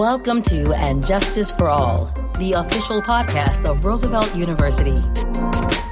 Welcome 0.00 0.40
to 0.44 0.72
And 0.72 1.04
Justice 1.04 1.50
for 1.50 1.68
All, 1.68 2.06
the 2.38 2.54
official 2.54 3.02
podcast 3.02 3.68
of 3.68 3.84
Roosevelt 3.84 4.34
University, 4.34 4.96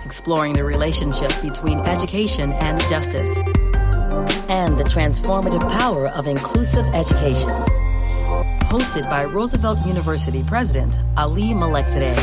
exploring 0.02 0.54
the 0.54 0.64
relationship 0.64 1.30
between 1.42 1.78
education 1.80 2.54
and 2.54 2.80
justice, 2.88 3.36
and 4.48 4.78
the 4.78 4.84
transformative 4.84 5.60
power 5.78 6.08
of 6.08 6.26
inclusive 6.26 6.86
education. 6.94 7.50
Hosted 8.72 9.10
by 9.10 9.26
Roosevelt 9.26 9.86
University 9.86 10.42
President 10.42 11.00
Ali 11.18 11.52
Malekzadeh. 11.52 12.16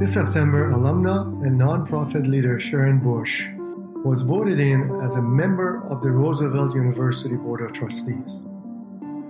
This 0.00 0.14
September, 0.14 0.70
alumna 0.70 1.44
and 1.44 1.60
nonprofit 1.60 2.26
leader 2.26 2.58
Sharon 2.58 2.98
Bush 2.98 3.46
was 4.04 4.22
voted 4.22 4.58
in 4.58 5.00
as 5.02 5.16
a 5.16 5.22
member 5.22 5.86
of 5.88 6.02
the 6.02 6.10
Roosevelt 6.10 6.74
University 6.74 7.36
Board 7.36 7.60
of 7.60 7.72
Trustees. 7.72 8.46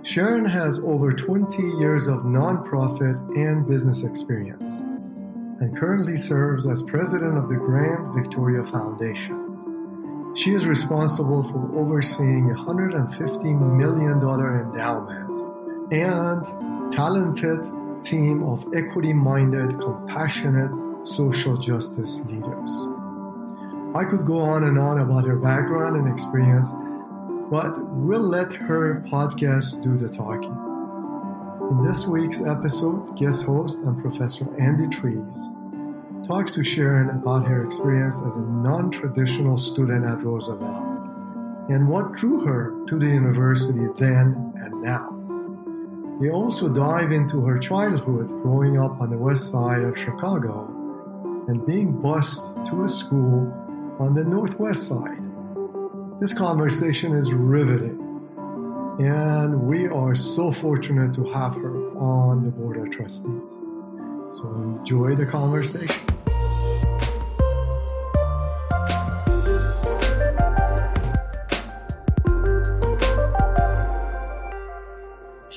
Sharon 0.03 0.45
has 0.45 0.79
over 0.79 1.11
20 1.11 1.61
years 1.77 2.07
of 2.07 2.21
nonprofit 2.21 3.37
and 3.37 3.67
business 3.67 4.03
experience 4.03 4.79
and 5.59 5.77
currently 5.77 6.15
serves 6.15 6.65
as 6.65 6.81
president 6.81 7.37
of 7.37 7.49
the 7.49 7.55
Grand 7.55 8.07
Victoria 8.15 8.63
Foundation. 8.63 10.33
She 10.35 10.53
is 10.53 10.65
responsible 10.65 11.43
for 11.43 11.77
overseeing 11.77 12.49
a 12.49 12.55
$150 12.55 13.77
million 13.77 14.17
endowment 14.17 15.41
and 15.91 16.45
a 16.47 16.89
talented 16.95 17.65
team 18.01 18.43
of 18.43 18.65
equity 18.73 19.13
minded, 19.13 19.79
compassionate 19.79 20.71
social 21.05 21.57
justice 21.57 22.25
leaders. 22.25 22.87
I 23.93 24.05
could 24.05 24.25
go 24.25 24.39
on 24.39 24.63
and 24.63 24.79
on 24.79 24.99
about 24.99 25.25
her 25.25 25.35
background 25.35 25.97
and 25.97 26.07
experience, 26.07 26.71
but 27.51 27.77
we'll 27.93 28.21
let 28.21 28.53
her 28.53 29.03
podcast 29.05 29.83
do 29.83 29.97
the 29.97 30.07
talking. 30.07 30.55
In 31.69 31.85
this 31.85 32.07
week's 32.07 32.41
episode, 32.41 33.13
guest 33.17 33.45
host 33.45 33.83
and 33.83 34.01
Professor 34.01 34.47
Andy 34.57 34.87
Trees 34.87 35.49
talks 36.25 36.51
to 36.51 36.63
Sharon 36.63 37.09
about 37.09 37.45
her 37.45 37.65
experience 37.65 38.21
as 38.25 38.37
a 38.37 38.39
non 38.39 38.91
traditional 38.91 39.57
student 39.57 40.05
at 40.05 40.23
Roosevelt 40.23 40.85
and 41.69 41.89
what 41.89 42.13
drew 42.13 42.45
her 42.45 42.73
to 42.87 42.97
the 42.97 43.07
university 43.07 43.87
then 43.99 44.53
and 44.55 44.81
now. 44.81 45.09
We 46.17 46.29
also 46.29 46.69
dive 46.69 47.11
into 47.11 47.45
her 47.45 47.59
childhood 47.59 48.29
growing 48.41 48.77
up 48.77 49.01
on 49.01 49.09
the 49.09 49.17
west 49.17 49.51
side 49.51 49.83
of 49.83 49.99
Chicago 49.99 50.65
and 51.49 51.65
being 51.65 52.01
bused 52.01 52.53
to 52.67 52.83
a 52.83 52.87
school 52.87 53.51
on 53.99 54.13
the 54.13 54.23
northwest 54.23 54.87
side. 54.87 55.17
This 56.19 56.33
conversation 56.33 57.15
is 57.15 57.33
riveting, 57.33 57.99
and 58.99 59.61
we 59.63 59.87
are 59.87 60.13
so 60.15 60.51
fortunate 60.51 61.13
to 61.15 61.23
have 61.31 61.55
her 61.55 61.97
on 61.97 62.43
the 62.43 62.51
Board 62.51 62.77
of 62.77 62.91
Trustees. 62.91 63.61
So 64.31 64.43
enjoy 64.45 65.15
the 65.15 65.25
conversation. 65.25 66.20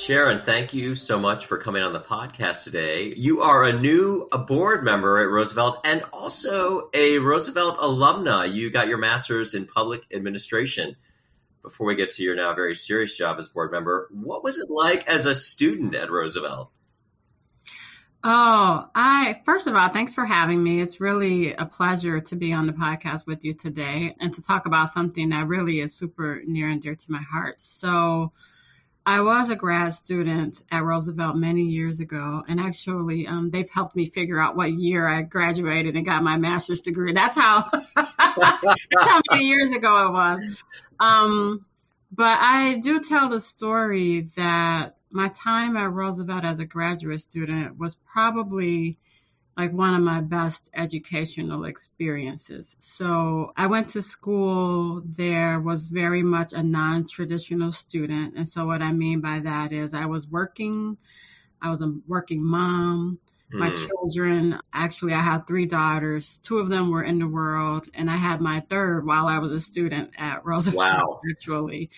Sharon, 0.04 0.42
thank 0.42 0.74
you 0.74 0.94
so 0.94 1.18
much 1.18 1.46
for 1.46 1.56
coming 1.56 1.82
on 1.82 1.94
the 1.94 2.00
podcast 2.00 2.64
today. 2.64 3.14
You 3.16 3.40
are 3.40 3.64
a 3.64 3.72
new 3.72 4.28
board 4.46 4.84
member 4.84 5.18
at 5.18 5.30
Roosevelt 5.30 5.80
and 5.82 6.02
also 6.12 6.90
a 6.92 7.16
Roosevelt 7.20 7.78
alumna. 7.78 8.52
You 8.52 8.68
got 8.68 8.86
your 8.86 8.98
master's 8.98 9.54
in 9.54 9.64
public 9.64 10.02
administration. 10.12 10.96
Before 11.62 11.86
we 11.86 11.94
get 11.94 12.10
to 12.10 12.22
your 12.22 12.36
now 12.36 12.52
very 12.52 12.74
serious 12.74 13.16
job 13.16 13.38
as 13.38 13.48
board 13.48 13.72
member, 13.72 14.10
what 14.12 14.44
was 14.44 14.58
it 14.58 14.68
like 14.68 15.08
as 15.08 15.24
a 15.24 15.34
student 15.34 15.94
at 15.94 16.10
Roosevelt? 16.10 16.70
Oh, 18.22 18.86
I 18.94 19.40
first 19.46 19.66
of 19.68 19.74
all, 19.74 19.88
thanks 19.88 20.12
for 20.12 20.26
having 20.26 20.62
me. 20.62 20.82
It's 20.82 21.00
really 21.00 21.54
a 21.54 21.64
pleasure 21.64 22.20
to 22.20 22.36
be 22.36 22.52
on 22.52 22.66
the 22.66 22.74
podcast 22.74 23.26
with 23.26 23.42
you 23.42 23.54
today 23.54 24.14
and 24.20 24.34
to 24.34 24.42
talk 24.42 24.66
about 24.66 24.90
something 24.90 25.30
that 25.30 25.46
really 25.46 25.78
is 25.78 25.94
super 25.94 26.42
near 26.44 26.68
and 26.68 26.82
dear 26.82 26.94
to 26.94 27.06
my 27.10 27.22
heart. 27.22 27.58
So, 27.58 28.32
I 29.06 29.20
was 29.20 29.50
a 29.50 29.56
grad 29.56 29.92
student 29.92 30.62
at 30.70 30.82
Roosevelt 30.82 31.36
many 31.36 31.62
years 31.62 32.00
ago, 32.00 32.42
and 32.48 32.58
actually, 32.58 33.26
um, 33.26 33.50
they've 33.50 33.68
helped 33.68 33.94
me 33.94 34.06
figure 34.06 34.40
out 34.40 34.56
what 34.56 34.72
year 34.72 35.06
I 35.06 35.22
graduated 35.22 35.94
and 35.94 36.06
got 36.06 36.22
my 36.22 36.38
master's 36.38 36.80
degree. 36.80 37.12
That's 37.12 37.36
how 37.36 37.68
that's 37.96 39.08
how 39.08 39.20
many 39.30 39.46
years 39.46 39.76
ago 39.76 40.08
it 40.08 40.12
was. 40.12 40.64
Um, 40.98 41.66
but 42.10 42.38
I 42.40 42.78
do 42.82 43.00
tell 43.00 43.28
the 43.28 43.40
story 43.40 44.20
that 44.36 44.96
my 45.10 45.28
time 45.28 45.76
at 45.76 45.92
Roosevelt 45.92 46.44
as 46.44 46.58
a 46.58 46.64
graduate 46.64 47.20
student 47.20 47.78
was 47.78 47.96
probably 48.10 48.96
like 49.56 49.72
one 49.72 49.94
of 49.94 50.02
my 50.02 50.20
best 50.20 50.70
educational 50.74 51.64
experiences. 51.64 52.76
So 52.78 53.52
I 53.56 53.66
went 53.66 53.88
to 53.90 54.02
school 54.02 55.02
there 55.04 55.60
was 55.60 55.88
very 55.88 56.22
much 56.22 56.52
a 56.52 56.62
non-traditional 56.62 57.72
student. 57.72 58.34
And 58.36 58.48
so 58.48 58.66
what 58.66 58.82
I 58.82 58.92
mean 58.92 59.20
by 59.20 59.40
that 59.40 59.72
is 59.72 59.94
I 59.94 60.06
was 60.06 60.28
working, 60.28 60.98
I 61.62 61.70
was 61.70 61.82
a 61.82 61.94
working 62.06 62.44
mom. 62.44 63.18
My 63.52 63.70
mm. 63.70 63.86
children, 63.86 64.58
actually, 64.72 65.12
I 65.12 65.20
had 65.20 65.46
three 65.46 65.66
daughters. 65.66 66.38
Two 66.38 66.58
of 66.58 66.70
them 66.70 66.90
were 66.90 67.04
in 67.04 67.20
the 67.20 67.28
world, 67.28 67.86
and 67.94 68.10
I 68.10 68.16
had 68.16 68.40
my 68.40 68.60
third 68.60 69.06
while 69.06 69.26
I 69.28 69.38
was 69.38 69.52
a 69.52 69.60
student 69.60 70.10
at 70.18 70.44
Roosevelt, 70.44 70.76
wow. 70.76 71.20
actually. 71.30 71.90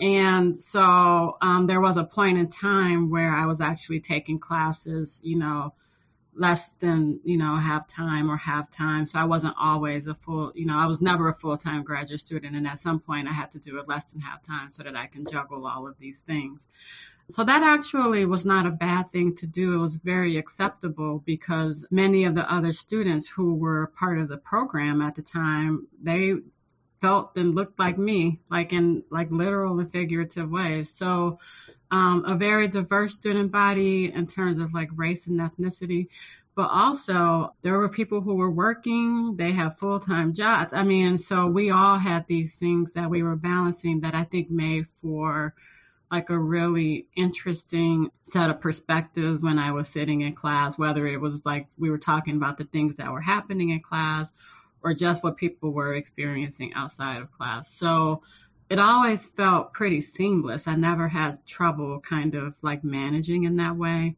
and 0.00 0.56
so 0.56 1.38
um, 1.40 1.66
there 1.66 1.80
was 1.80 1.96
a 1.96 2.04
point 2.04 2.38
in 2.38 2.48
time 2.48 3.10
where 3.10 3.34
I 3.34 3.46
was 3.46 3.60
actually 3.60 3.98
taking 3.98 4.38
classes, 4.38 5.20
you 5.24 5.36
know, 5.36 5.74
less 6.34 6.76
than 6.76 7.20
you 7.24 7.36
know 7.36 7.56
half 7.56 7.86
time 7.86 8.30
or 8.30 8.36
half 8.36 8.70
time. 8.70 9.06
So 9.06 9.18
i 9.18 9.24
wasn't 9.24 9.54
always 9.60 10.06
a 10.06 10.14
full 10.14 10.52
you 10.54 10.66
know 10.66 10.78
i 10.78 10.86
was 10.86 11.00
never 11.00 11.28
a 11.28 11.34
full-time 11.34 11.82
graduate 11.82 12.20
student. 12.20 12.56
And 12.56 12.66
at 12.66 12.78
some 12.78 13.00
point 13.00 13.28
i 13.28 13.32
had 13.32 13.50
to 13.52 13.58
do 13.58 13.78
it 13.78 13.88
less 13.88 14.06
than 14.06 14.20
half 14.20 14.42
time 14.42 14.70
so 14.70 14.82
that 14.82 14.96
i 14.96 15.06
can 15.06 15.24
juggle 15.30 15.66
all 15.66 15.86
of 15.86 15.98
these 15.98 16.22
things. 16.22 16.68
So 17.28 17.44
that 17.44 17.62
actually 17.62 18.26
was 18.26 18.44
not 18.44 18.66
a 18.66 18.70
bad 18.70 19.10
thing 19.10 19.34
to 19.36 19.46
do. 19.46 19.74
It 19.74 19.78
was 19.78 19.96
very 19.96 20.36
acceptable 20.36 21.22
because 21.24 21.86
many 21.90 22.24
of 22.24 22.34
the 22.34 22.52
other 22.52 22.72
students 22.72 23.30
who 23.30 23.54
were 23.54 23.86
part 23.86 24.18
of 24.18 24.28
the 24.28 24.36
program 24.36 25.00
at 25.00 25.14
the 25.14 25.22
time 25.22 25.86
they 26.00 26.34
felt 27.02 27.36
and 27.36 27.54
looked 27.54 27.78
like 27.78 27.98
me, 27.98 28.38
like 28.48 28.72
in 28.72 29.02
like 29.10 29.30
literal 29.30 29.78
and 29.80 29.90
figurative 29.90 30.50
ways. 30.50 30.94
So 30.94 31.38
um, 31.90 32.24
a 32.24 32.36
very 32.36 32.68
diverse 32.68 33.12
student 33.12 33.52
body 33.52 34.10
in 34.10 34.26
terms 34.26 34.58
of 34.58 34.72
like 34.72 34.88
race 34.94 35.26
and 35.26 35.40
ethnicity. 35.40 36.06
But 36.54 36.68
also, 36.70 37.54
there 37.62 37.78
were 37.78 37.88
people 37.88 38.20
who 38.20 38.36
were 38.36 38.50
working, 38.50 39.36
they 39.36 39.52
have 39.52 39.78
full 39.78 39.98
time 39.98 40.34
jobs. 40.34 40.72
I 40.72 40.84
mean, 40.84 41.18
so 41.18 41.46
we 41.46 41.70
all 41.70 41.98
had 41.98 42.26
these 42.26 42.58
things 42.58 42.92
that 42.92 43.10
we 43.10 43.22
were 43.22 43.36
balancing 43.36 44.00
that 44.00 44.14
I 44.14 44.24
think 44.24 44.50
made 44.50 44.86
for 44.86 45.54
like 46.10 46.28
a 46.28 46.38
really 46.38 47.06
interesting 47.16 48.10
set 48.22 48.50
of 48.50 48.60
perspectives 48.60 49.42
when 49.42 49.58
I 49.58 49.72
was 49.72 49.88
sitting 49.88 50.20
in 50.20 50.34
class, 50.34 50.78
whether 50.78 51.06
it 51.06 51.22
was 51.22 51.44
like 51.46 51.68
we 51.78 51.90
were 51.90 51.98
talking 51.98 52.36
about 52.36 52.58
the 52.58 52.64
things 52.64 52.96
that 52.96 53.10
were 53.10 53.22
happening 53.22 53.70
in 53.70 53.80
class 53.80 54.30
or 54.82 54.94
just 54.94 55.22
what 55.22 55.36
people 55.36 55.72
were 55.72 55.94
experiencing 55.94 56.72
outside 56.74 57.20
of 57.20 57.30
class. 57.30 57.68
So 57.68 58.22
it 58.68 58.78
always 58.78 59.26
felt 59.26 59.74
pretty 59.74 60.00
seamless. 60.00 60.66
I 60.66 60.76
never 60.76 61.08
had 61.08 61.46
trouble 61.46 62.00
kind 62.00 62.34
of 62.34 62.56
like 62.62 62.82
managing 62.82 63.44
in 63.44 63.56
that 63.56 63.76
way. 63.76 64.16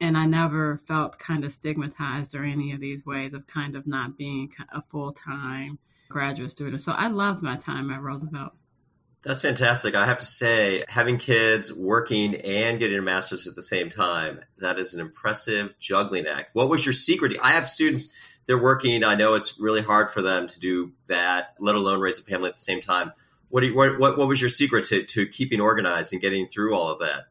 And 0.00 0.16
I 0.16 0.26
never 0.26 0.78
felt 0.78 1.18
kind 1.18 1.44
of 1.44 1.50
stigmatized 1.50 2.34
or 2.34 2.42
any 2.42 2.72
of 2.72 2.80
these 2.80 3.04
ways 3.04 3.34
of 3.34 3.46
kind 3.46 3.76
of 3.76 3.86
not 3.86 4.16
being 4.16 4.50
a 4.72 4.80
full 4.80 5.12
time 5.12 5.78
graduate 6.08 6.50
student. 6.50 6.80
So 6.80 6.92
I 6.92 7.08
loved 7.08 7.42
my 7.42 7.56
time 7.56 7.90
at 7.90 8.00
Roosevelt. 8.00 8.52
That's 9.22 9.42
fantastic. 9.42 9.94
I 9.94 10.06
have 10.06 10.20
to 10.20 10.26
say, 10.26 10.84
having 10.88 11.18
kids, 11.18 11.74
working, 11.74 12.36
and 12.36 12.78
getting 12.78 12.98
a 12.98 13.02
master's 13.02 13.46
at 13.46 13.54
the 13.54 13.62
same 13.62 13.90
time, 13.90 14.40
that 14.58 14.78
is 14.78 14.94
an 14.94 15.00
impressive 15.00 15.74
juggling 15.78 16.26
act. 16.26 16.50
What 16.54 16.70
was 16.70 16.86
your 16.86 16.94
secret? 16.94 17.36
I 17.42 17.50
have 17.50 17.68
students 17.68 18.14
they're 18.50 18.58
working. 18.58 19.04
I 19.04 19.14
know 19.14 19.34
it's 19.34 19.60
really 19.60 19.80
hard 19.80 20.10
for 20.10 20.22
them 20.22 20.48
to 20.48 20.58
do 20.58 20.90
that, 21.06 21.54
let 21.60 21.76
alone 21.76 22.00
raise 22.00 22.18
a 22.18 22.22
family 22.24 22.48
at 22.48 22.56
the 22.56 22.60
same 22.60 22.80
time. 22.80 23.12
What, 23.48 23.62
you, 23.62 23.76
what, 23.76 23.96
what, 24.00 24.18
what 24.18 24.26
was 24.26 24.40
your 24.42 24.48
secret 24.48 24.86
to, 24.86 25.04
to 25.04 25.28
keeping 25.28 25.60
organized 25.60 26.12
and 26.12 26.20
getting 26.20 26.48
through 26.48 26.74
all 26.74 26.90
of 26.90 26.98
that? 26.98 27.26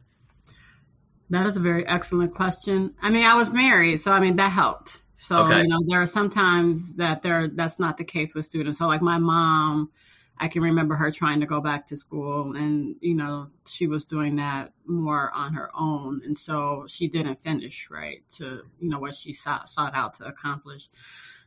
That 1.30 1.46
is 1.46 1.58
a 1.58 1.60
very 1.60 1.86
excellent 1.86 2.34
question. 2.34 2.96
I 3.02 3.10
mean, 3.10 3.26
I 3.26 3.36
was 3.36 3.52
married, 3.52 3.98
so 3.98 4.14
I 4.14 4.22
mean 4.22 4.38
that 4.38 4.54
helped. 4.54 5.04
So 5.18 5.44
okay. 5.44 5.64
you 5.64 5.68
know, 5.68 5.82
there 5.88 6.02
are 6.02 6.06
sometimes 6.06 6.96
that 6.96 7.22
there 7.22 7.50
that's 7.50 7.82
not 7.82 7.98
the 7.98 8.06
case 8.06 8.34
with 8.34 8.46
students. 8.46 8.78
So 8.78 8.88
like 8.88 9.02
my 9.02 9.18
mom, 9.18 9.92
I 10.40 10.48
can 10.48 10.62
remember 10.62 10.96
her 10.96 11.12
trying 11.12 11.42
to 11.42 11.46
go 11.46 11.60
back 11.60 11.88
to 11.88 11.98
school 11.98 12.56
and, 12.56 12.96
you 13.02 13.14
know, 13.14 13.50
she 13.68 13.88
was 13.88 14.06
doing 14.06 14.38
that 14.38 14.72
more 14.86 15.32
on 15.36 15.54
her 15.54 15.70
own. 15.78 16.22
And 16.24 16.38
so 16.38 16.86
she 16.88 17.08
didn't 17.08 17.42
finish, 17.42 17.90
right, 17.92 18.24
to, 18.38 18.64
you 18.80 18.90
know, 18.90 19.00
what 19.00 19.16
she 19.16 19.34
sought, 19.34 19.68
sought 19.68 19.96
out 19.96 20.14
to 20.16 20.26
accomplish. 20.26 20.88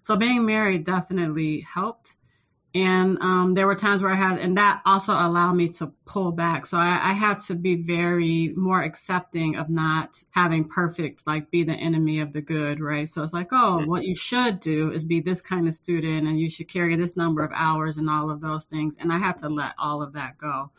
So 0.02 0.16
being 0.16 0.44
married 0.44 0.84
definitely 0.84 1.60
helped. 1.60 2.18
And 2.74 3.19
um, 3.20 3.52
there 3.52 3.66
were 3.66 3.74
times 3.74 4.02
where 4.02 4.12
I 4.12 4.16
had, 4.16 4.38
and 4.38 4.56
that 4.56 4.80
also 4.86 5.12
allowed 5.12 5.52
me 5.52 5.69
to 5.74 5.92
pull 6.06 6.32
back. 6.32 6.64
So 6.64 6.78
I, 6.78 6.98
I, 7.02 7.12
had 7.12 7.38
to 7.40 7.54
be 7.54 7.76
very 7.76 8.54
more 8.56 8.82
accepting 8.82 9.56
of 9.56 9.69
not 9.69 10.16
having 10.30 10.64
perfect, 10.64 11.26
like 11.26 11.50
be 11.50 11.64
the 11.64 11.74
enemy 11.74 12.20
of 12.20 12.32
the 12.32 12.40
good, 12.40 12.80
right? 12.80 13.06
So 13.06 13.22
it's 13.22 13.34
like, 13.34 13.48
oh, 13.52 13.84
what 13.84 14.04
you 14.04 14.16
should 14.16 14.58
do 14.58 14.90
is 14.90 15.04
be 15.04 15.20
this 15.20 15.42
kind 15.42 15.66
of 15.66 15.74
student 15.74 16.26
and 16.26 16.40
you 16.40 16.48
should 16.48 16.69
carry 16.69 16.96
this 16.96 17.14
number 17.14 17.44
of 17.44 17.52
hours 17.54 17.98
and 17.98 18.08
all 18.08 18.30
of 18.30 18.40
those 18.40 18.64
things. 18.64 18.96
And 18.98 19.12
I 19.12 19.19
had 19.19 19.36
to 19.38 19.50
let 19.50 19.74
all 19.78 20.02
of 20.02 20.14
that 20.14 20.38
go. 20.38 20.70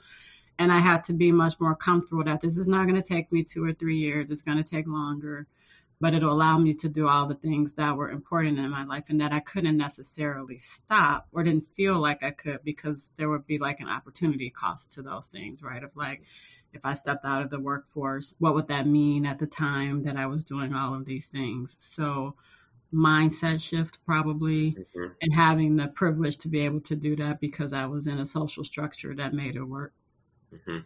And 0.57 0.71
I 0.71 0.79
had 0.79 1.03
to 1.05 1.13
be 1.13 1.31
much 1.31 1.59
more 1.59 1.75
comfortable 1.75 2.23
that 2.23 2.41
this 2.41 2.57
is 2.57 2.67
not 2.67 2.87
going 2.87 2.99
to 2.99 3.07
take 3.07 3.31
me 3.31 3.43
two 3.43 3.63
or 3.63 3.73
three 3.73 3.97
years. 3.97 4.31
It's 4.31 4.41
going 4.41 4.61
to 4.61 4.63
take 4.63 4.87
longer 4.87 5.45
but 5.99 6.13
it'll 6.13 6.33
allow 6.33 6.57
me 6.57 6.73
to 6.73 6.89
do 6.89 7.07
all 7.07 7.25
the 7.25 7.35
things 7.35 7.73
that 7.73 7.95
were 7.95 8.09
important 8.09 8.59
in 8.59 8.69
my 8.69 8.83
life 8.83 9.09
and 9.09 9.21
that 9.21 9.31
I 9.31 9.39
couldn't 9.39 9.77
necessarily 9.77 10.57
stop 10.57 11.27
or 11.31 11.43
didn't 11.43 11.67
feel 11.67 11.99
like 11.99 12.23
I 12.23 12.31
could 12.31 12.63
because 12.63 13.11
there 13.15 13.29
would 13.29 13.47
be 13.47 13.57
like 13.57 13.79
an 13.79 13.89
opportunity 13.89 14.49
cost 14.49 14.91
to 14.93 15.01
those 15.01 15.27
things, 15.27 15.63
right? 15.63 15.83
Of 15.83 15.95
like, 15.95 16.23
if 16.73 16.85
I 16.85 16.93
stepped 16.93 17.23
out 17.23 17.41
of 17.41 17.49
the 17.51 17.59
workforce, 17.59 18.35
what 18.39 18.53
would 18.55 18.67
that 18.67 18.87
mean 18.87 19.25
at 19.25 19.39
the 19.39 19.47
time 19.47 20.03
that 20.03 20.17
I 20.17 20.25
was 20.25 20.43
doing 20.43 20.73
all 20.73 20.95
of 20.95 21.05
these 21.05 21.29
things? 21.29 21.77
So, 21.79 22.35
mindset 22.93 23.61
shift 23.67 23.97
probably 24.05 24.73
mm-hmm. 24.73 25.13
and 25.21 25.33
having 25.33 25.77
the 25.77 25.87
privilege 25.87 26.37
to 26.37 26.47
be 26.47 26.59
able 26.59 26.81
to 26.81 26.95
do 26.95 27.15
that 27.15 27.39
because 27.39 27.73
I 27.73 27.85
was 27.87 28.05
in 28.07 28.19
a 28.19 28.25
social 28.25 28.63
structure 28.63 29.15
that 29.15 29.33
made 29.33 29.55
it 29.55 29.63
work. 29.63 29.93
Mm-hmm. 30.53 30.79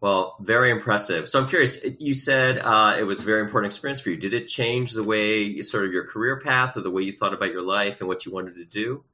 Well, 0.00 0.36
very 0.40 0.70
impressive. 0.70 1.28
So 1.28 1.40
I'm 1.40 1.48
curious. 1.48 1.84
You 1.98 2.12
said 2.12 2.58
uh, 2.58 2.96
it 2.98 3.04
was 3.04 3.22
a 3.22 3.24
very 3.24 3.40
important 3.40 3.72
experience 3.72 4.00
for 4.00 4.10
you. 4.10 4.16
Did 4.16 4.34
it 4.34 4.46
change 4.46 4.92
the 4.92 5.02
way 5.02 5.42
you, 5.42 5.62
sort 5.62 5.84
of 5.84 5.92
your 5.92 6.04
career 6.04 6.38
path 6.38 6.76
or 6.76 6.82
the 6.82 6.90
way 6.90 7.02
you 7.02 7.12
thought 7.12 7.32
about 7.32 7.50
your 7.50 7.62
life 7.62 8.00
and 8.00 8.08
what 8.08 8.26
you 8.26 8.32
wanted 8.32 8.56
to 8.56 8.64
do? 8.64 9.04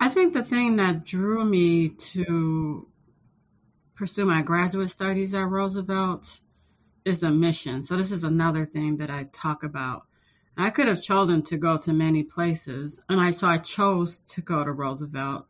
I 0.00 0.08
think 0.08 0.34
the 0.34 0.42
thing 0.42 0.76
that 0.76 1.04
drew 1.04 1.44
me 1.44 1.88
to 1.88 2.88
pursue 3.94 4.26
my 4.26 4.42
graduate 4.42 4.90
studies 4.90 5.34
at 5.34 5.48
Roosevelt 5.48 6.40
is 7.04 7.20
the 7.20 7.30
mission. 7.30 7.82
So 7.82 7.96
this 7.96 8.10
is 8.10 8.24
another 8.24 8.66
thing 8.66 8.96
that 8.98 9.08
I 9.08 9.28
talk 9.32 9.62
about. 9.62 10.02
I 10.58 10.70
could 10.70 10.88
have 10.88 11.02
chosen 11.02 11.42
to 11.44 11.56
go 11.56 11.76
to 11.78 11.92
many 11.92 12.22
places, 12.22 13.00
and 13.08 13.20
I 13.20 13.30
so 13.30 13.46
I 13.46 13.58
chose 13.58 14.18
to 14.18 14.40
go 14.40 14.64
to 14.64 14.72
Roosevelt 14.72 15.46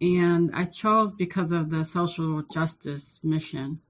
and 0.00 0.50
I 0.54 0.64
chose 0.64 1.12
because 1.12 1.52
of 1.52 1.70
the 1.70 1.84
social 1.84 2.42
justice 2.52 3.20
mission. 3.22 3.80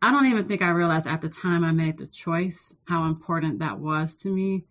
I 0.00 0.12
don't 0.12 0.26
even 0.26 0.44
think 0.44 0.62
I 0.62 0.70
realized 0.70 1.08
at 1.08 1.20
the 1.20 1.28
time 1.28 1.64
I 1.64 1.72
made 1.72 1.98
the 1.98 2.06
choice 2.06 2.76
how 2.86 3.06
important 3.06 3.58
that 3.58 3.80
was 3.80 4.14
to 4.16 4.30
me, 4.30 4.64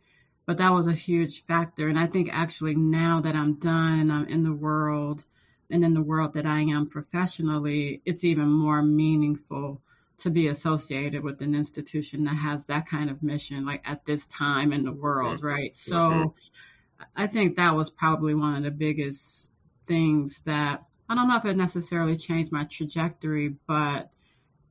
but 0.46 0.58
that 0.58 0.72
was 0.72 0.88
a 0.88 0.94
huge 0.94 1.44
factor. 1.44 1.90
And 1.90 2.00
I 2.00 2.08
think 2.08 2.30
actually 2.32 2.76
now 2.76 3.20
that 3.22 3.36
I'm 3.36 3.56
done 3.56 4.00
and 4.00 4.12
I'm 4.12 4.26
in 4.28 4.44
the 4.44 4.56
world 4.56 5.26
and 5.70 5.84
in 5.84 5.94
the 5.94 6.02
world 6.02 6.34
that 6.34 6.46
I 6.46 6.62
am 6.62 6.88
professionally, 6.88 8.02
it's 8.06 8.24
even 8.24 8.50
more 8.50 8.82
meaningful 8.82 9.82
to 10.20 10.30
be 10.30 10.48
associated 10.48 11.24
with 11.24 11.42
an 11.42 11.54
institution 11.54 12.24
that 12.24 12.36
has 12.36 12.66
that 12.66 12.88
kind 12.88 13.10
of 13.10 13.22
mission, 13.22 13.66
like 13.66 13.88
at 13.88 14.06
this 14.06 14.26
time 14.26 14.72
in 14.72 14.84
the 14.84 14.94
world, 14.94 15.44
right? 15.44 15.76
So 15.76 15.96
mm-hmm. 15.96 17.04
I 17.16 17.28
think 17.28 17.58
that 17.58 17.76
was 17.76 17.90
probably 17.90 18.34
one 18.34 18.56
of 18.56 18.64
the 18.64 18.72
biggest 18.72 19.52
things 19.88 20.42
that 20.42 20.84
I 21.10 21.16
don't 21.16 21.30
know 21.30 21.38
if 21.38 21.46
it 21.46 21.56
necessarily 21.58 22.16
changed 22.16 22.52
my 22.52 22.66
trajectory, 22.70 23.56
but 23.66 24.10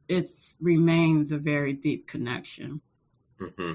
it 0.09 0.27
remains 0.61 1.33
a 1.33 1.39
very 1.39 1.73
deep 1.73 2.07
connection. 2.07 2.81
Mm-hmm. 3.41 3.75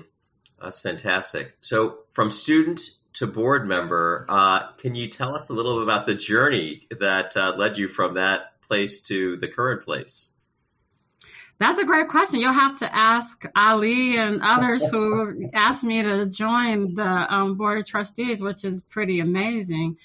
That's 0.61 0.79
fantastic. 0.79 1.57
So, 1.61 1.99
from 2.11 2.29
student 2.29 2.81
to 3.13 3.27
board 3.27 3.67
member, 3.67 4.25
uh, 4.29 4.71
can 4.73 4.95
you 4.95 5.07
tell 5.07 5.35
us 5.35 5.49
a 5.49 5.53
little 5.53 5.75
bit 5.75 5.83
about 5.83 6.05
the 6.05 6.15
journey 6.15 6.87
that 6.99 7.35
uh, 7.35 7.53
led 7.57 7.77
you 7.77 7.87
from 7.87 8.13
that 8.13 8.61
place 8.61 9.01
to 9.01 9.37
the 9.37 9.47
current 9.47 9.83
place? 9.83 10.31
That's 11.57 11.79
a 11.79 11.85
great 11.85 12.07
question. 12.07 12.39
You'll 12.39 12.53
have 12.53 12.79
to 12.79 12.89
ask 12.91 13.45
Ali 13.55 14.17
and 14.17 14.39
others 14.41 14.87
who 14.87 15.47
asked 15.53 15.83
me 15.83 16.01
to 16.01 16.25
join 16.27 16.95
the 16.95 17.33
um, 17.33 17.55
board 17.55 17.79
of 17.79 17.85
trustees, 17.85 18.41
which 18.41 18.63
is 18.63 18.81
pretty 18.81 19.19
amazing. 19.19 19.97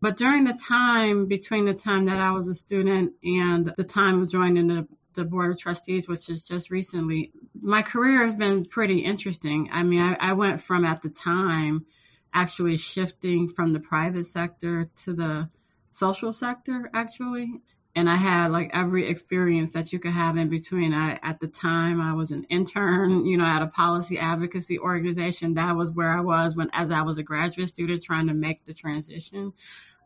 But 0.00 0.16
during 0.16 0.44
the 0.44 0.58
time 0.68 1.26
between 1.26 1.64
the 1.64 1.74
time 1.74 2.04
that 2.06 2.18
I 2.18 2.30
was 2.32 2.48
a 2.48 2.54
student 2.54 3.12
and 3.24 3.66
the 3.76 3.84
time 3.84 4.22
of 4.22 4.30
joining 4.30 4.68
the, 4.68 4.86
the 5.14 5.24
board 5.24 5.50
of 5.50 5.58
trustees, 5.58 6.08
which 6.08 6.28
is 6.28 6.46
just 6.46 6.70
recently, 6.70 7.32
my 7.60 7.82
career 7.82 8.22
has 8.22 8.34
been 8.34 8.64
pretty 8.64 8.98
interesting. 9.00 9.68
I 9.72 9.82
mean, 9.82 10.00
I, 10.00 10.16
I 10.20 10.32
went 10.34 10.60
from 10.60 10.84
at 10.84 11.02
the 11.02 11.10
time 11.10 11.86
actually 12.34 12.76
shifting 12.76 13.48
from 13.48 13.72
the 13.72 13.80
private 13.80 14.26
sector 14.26 14.90
to 15.04 15.14
the 15.14 15.48
social 15.90 16.32
sector, 16.32 16.90
actually 16.92 17.62
and 17.96 18.10
I 18.10 18.16
had 18.16 18.52
like 18.52 18.70
every 18.74 19.08
experience 19.08 19.72
that 19.72 19.90
you 19.90 19.98
could 19.98 20.12
have 20.12 20.36
in 20.36 20.50
between. 20.50 20.92
I, 20.92 21.18
at 21.22 21.40
the 21.40 21.48
time, 21.48 21.98
I 21.98 22.12
was 22.12 22.30
an 22.30 22.44
intern, 22.50 23.24
you 23.24 23.38
know, 23.38 23.46
at 23.46 23.62
a 23.62 23.66
policy 23.66 24.18
advocacy 24.18 24.78
organization. 24.78 25.54
That 25.54 25.74
was 25.74 25.94
where 25.94 26.10
I 26.10 26.20
was 26.20 26.54
when, 26.54 26.68
as 26.74 26.90
I 26.90 27.00
was 27.00 27.16
a 27.16 27.22
graduate 27.22 27.70
student, 27.70 28.02
trying 28.02 28.28
to 28.28 28.34
make 28.34 28.66
the 28.66 28.74
transition, 28.74 29.54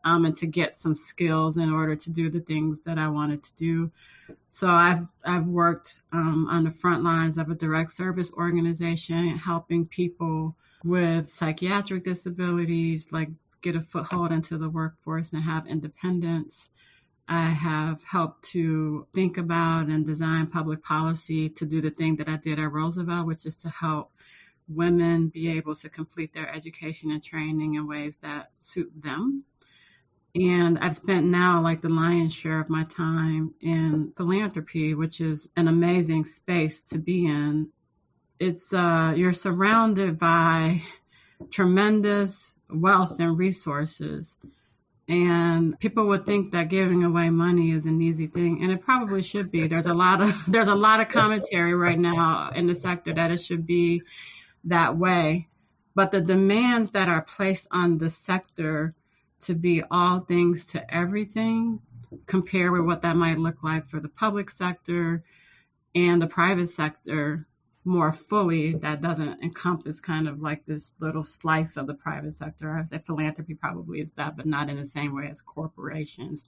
um, 0.04 0.24
and 0.24 0.36
to 0.36 0.46
get 0.46 0.76
some 0.76 0.94
skills 0.94 1.56
in 1.56 1.68
order 1.72 1.96
to 1.96 2.10
do 2.10 2.30
the 2.30 2.38
things 2.38 2.82
that 2.82 2.96
I 2.96 3.08
wanted 3.08 3.42
to 3.42 3.56
do. 3.56 3.90
So 4.52 4.68
I've 4.68 5.08
I've 5.26 5.48
worked 5.48 5.98
um, 6.12 6.46
on 6.48 6.62
the 6.62 6.70
front 6.70 7.02
lines 7.02 7.38
of 7.38 7.48
a 7.48 7.56
direct 7.56 7.90
service 7.90 8.32
organization, 8.34 9.36
helping 9.36 9.84
people 9.84 10.54
with 10.84 11.28
psychiatric 11.28 12.04
disabilities, 12.04 13.12
like 13.12 13.30
get 13.62 13.74
a 13.74 13.80
foothold 13.80 14.30
into 14.30 14.56
the 14.56 14.70
workforce 14.70 15.32
and 15.32 15.42
have 15.42 15.66
independence. 15.66 16.70
I 17.30 17.50
have 17.50 18.02
helped 18.02 18.42
to 18.50 19.06
think 19.14 19.38
about 19.38 19.86
and 19.86 20.04
design 20.04 20.48
public 20.48 20.82
policy 20.82 21.48
to 21.50 21.64
do 21.64 21.80
the 21.80 21.90
thing 21.90 22.16
that 22.16 22.28
I 22.28 22.36
did 22.36 22.58
at 22.58 22.72
Roosevelt, 22.72 23.24
which 23.24 23.46
is 23.46 23.54
to 23.56 23.68
help 23.68 24.10
women 24.68 25.28
be 25.28 25.56
able 25.56 25.76
to 25.76 25.88
complete 25.88 26.32
their 26.34 26.52
education 26.52 27.12
and 27.12 27.22
training 27.22 27.74
in 27.74 27.86
ways 27.86 28.16
that 28.16 28.48
suit 28.56 28.90
them. 29.00 29.44
And 30.34 30.76
I've 30.80 30.94
spent 30.96 31.24
now 31.24 31.62
like 31.62 31.82
the 31.82 31.88
lion's 31.88 32.34
share 32.34 32.60
of 32.60 32.68
my 32.68 32.82
time 32.82 33.54
in 33.60 34.12
philanthropy, 34.16 34.92
which 34.94 35.20
is 35.20 35.50
an 35.56 35.68
amazing 35.68 36.24
space 36.24 36.82
to 36.82 36.98
be 36.98 37.26
in. 37.26 37.68
It's, 38.40 38.74
uh, 38.74 39.14
you're 39.16 39.32
surrounded 39.32 40.18
by 40.18 40.82
tremendous 41.52 42.54
wealth 42.68 43.20
and 43.20 43.38
resources 43.38 44.36
and 45.10 45.76
people 45.80 46.06
would 46.06 46.24
think 46.24 46.52
that 46.52 46.68
giving 46.68 47.02
away 47.02 47.30
money 47.30 47.72
is 47.72 47.84
an 47.84 48.00
easy 48.00 48.28
thing 48.28 48.62
and 48.62 48.70
it 48.70 48.80
probably 48.80 49.22
should 49.22 49.50
be. 49.50 49.66
There's 49.66 49.88
a 49.88 49.94
lot 49.94 50.22
of 50.22 50.32
there's 50.48 50.68
a 50.68 50.76
lot 50.76 51.00
of 51.00 51.08
commentary 51.08 51.74
right 51.74 51.98
now 51.98 52.50
in 52.54 52.66
the 52.66 52.76
sector 52.76 53.12
that 53.12 53.32
it 53.32 53.40
should 53.40 53.66
be 53.66 54.02
that 54.64 54.96
way. 54.96 55.48
But 55.96 56.12
the 56.12 56.20
demands 56.20 56.92
that 56.92 57.08
are 57.08 57.22
placed 57.22 57.66
on 57.72 57.98
the 57.98 58.08
sector 58.08 58.94
to 59.40 59.54
be 59.54 59.82
all 59.90 60.20
things 60.20 60.64
to 60.66 60.94
everything 60.94 61.80
compare 62.26 62.70
with 62.70 62.82
what 62.82 63.02
that 63.02 63.16
might 63.16 63.38
look 63.38 63.64
like 63.64 63.86
for 63.86 63.98
the 63.98 64.08
public 64.08 64.48
sector 64.48 65.24
and 65.92 66.22
the 66.22 66.28
private 66.28 66.68
sector 66.68 67.48
more 67.84 68.12
fully 68.12 68.74
that 68.74 69.00
doesn't 69.00 69.42
encompass 69.42 70.00
kind 70.00 70.28
of 70.28 70.40
like 70.40 70.66
this 70.66 70.94
little 71.00 71.22
slice 71.22 71.76
of 71.76 71.86
the 71.86 71.94
private 71.94 72.34
sector. 72.34 72.76
I 72.76 72.84
say 72.84 72.98
philanthropy 72.98 73.54
probably 73.54 74.00
is 74.00 74.12
that, 74.12 74.36
but 74.36 74.46
not 74.46 74.68
in 74.68 74.76
the 74.76 74.86
same 74.86 75.14
way 75.14 75.28
as 75.28 75.40
corporations. 75.40 76.46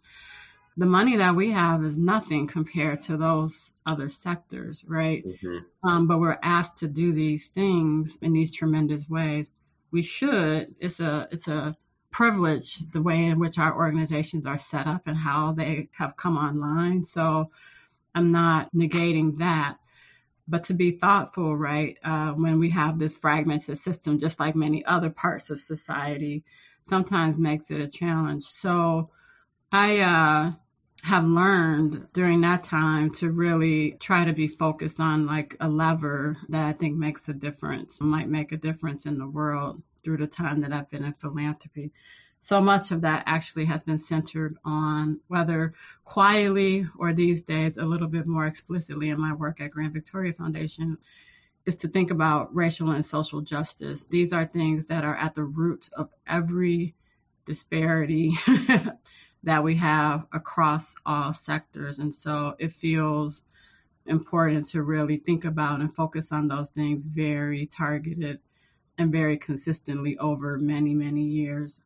The 0.77 0.87
money 0.87 1.17
that 1.17 1.35
we 1.35 1.51
have 1.51 1.83
is 1.85 1.99
nothing 1.99 2.47
compared 2.47 3.03
to 3.03 3.17
those 3.17 3.73
other 3.85 4.09
sectors, 4.09 4.85
right? 4.87 5.25
Mm-hmm. 5.25 5.89
Um, 5.89 6.07
but 6.07 6.19
we're 6.19 6.39
asked 6.43 6.79
to 6.79 6.89
do 6.89 7.13
these 7.13 7.49
things 7.49 8.17
in 8.23 8.33
these 8.33 8.55
tremendous 8.55 9.09
ways. 9.09 9.51
We 9.91 10.03
should. 10.03 10.75
It's 10.81 10.99
a 11.01 11.29
it's 11.31 11.49
a 11.49 11.77
privilege 12.11 12.79
the 12.93 13.03
way 13.03 13.25
in 13.25 13.39
which 13.39 13.59
our 13.59 13.75
organizations 13.75 14.47
are 14.47 14.59
set 14.59 14.87
up 14.87 15.07
and 15.07 15.19
how 15.19 15.53
they 15.53 15.89
have 15.99 16.17
come 16.17 16.37
online. 16.37 17.03
So 17.03 17.51
I'm 18.15 18.33
not 18.33 18.73
negating 18.75 19.37
that 19.39 19.77
but 20.53 20.65
to 20.65 20.75
be 20.75 20.91
thoughtful, 20.91 21.57
right, 21.57 21.97
uh, 22.05 22.33
when 22.33 22.59
we 22.59 22.69
have 22.69 22.99
this 22.99 23.17
fragmented 23.17 23.79
system, 23.79 24.19
just 24.19 24.39
like 24.39 24.55
many 24.55 24.85
other 24.85 25.09
parts 25.09 25.49
of 25.49 25.59
society, 25.59 26.45
sometimes 26.83 27.39
makes 27.39 27.71
it 27.71 27.81
a 27.81 27.89
challenge. 27.89 28.43
So 28.43 29.09
I 29.73 30.01
uh, 30.01 30.53
have 31.05 31.25
learned 31.25 32.09
during 32.13 32.43
that 32.43 32.65
time 32.65 33.11
to 33.13 33.31
really 33.31 33.93
try 33.93 34.27
to 34.27 34.35
be 34.35 34.47
focused 34.47 35.01
on 35.01 35.25
like 35.25 35.57
a 35.59 35.71
lever 35.71 36.37
that 36.51 36.67
I 36.67 36.73
think 36.73 36.99
makes 36.99 37.31
a 37.31 37.35
difference, 37.35 38.03
might 38.03 38.29
make 38.29 38.53
a 38.53 38.59
difference 38.59 39.07
in 39.07 39.17
the 39.17 39.27
world 39.27 39.83
through 40.05 40.19
the 40.19 40.27
time 40.27 40.61
that 40.61 40.73
I've 40.75 40.91
been 40.91 41.07
in 41.07 41.15
philanthropy 41.15 41.93
so 42.43 42.61
much 42.61 42.91
of 42.91 43.03
that 43.03 43.23
actually 43.25 43.67
has 43.67 43.85
been 43.85 43.99
centered 43.99 44.57
on 44.65 45.21
whether 45.29 45.73
quietly 46.05 46.87
or 46.99 47.13
these 47.13 47.41
days 47.41 47.79
a 47.79 47.87
little 47.87 48.09
bit 48.09 48.27
more 48.27 48.47
explicitly 48.47 49.09
in 49.09 49.21
my 49.21 49.33
work 49.33 49.61
at 49.61 49.71
Grand 49.71 49.93
Victoria 49.93 50.33
Foundation 50.33 50.99
is 51.65 51.77
to 51.77 51.87
think 51.87 52.11
about 52.11 52.53
racial 52.53 52.91
and 52.91 53.05
social 53.05 53.43
justice. 53.43 54.05
These 54.05 54.33
are 54.33 54.45
things 54.45 54.87
that 54.87 55.05
are 55.05 55.15
at 55.15 55.35
the 55.35 55.45
root 55.45 55.89
of 55.97 56.11
every 56.27 56.95
disparity 57.45 58.33
that 59.45 59.63
we 59.63 59.77
have 59.77 60.27
across 60.33 60.97
all 61.07 61.33
sectors. 61.33 62.01
And 62.01 62.13
so 62.13 62.57
it 62.59 62.73
feels 62.73 63.43
important 64.05 64.67
to 64.71 64.83
really 64.83 65.17
think 65.17 65.45
about 65.45 65.81
and 65.81 65.95
focus 65.95 66.33
on 66.33 66.49
those 66.49 66.71
things 66.71 67.07
very 67.07 67.67
targeted 67.67 68.41
and 68.99 69.13
very 69.13 69.37
consistently 69.37 70.19
over 70.19 70.59
many, 70.59 70.93
many 70.93 71.23
years. 71.23 71.81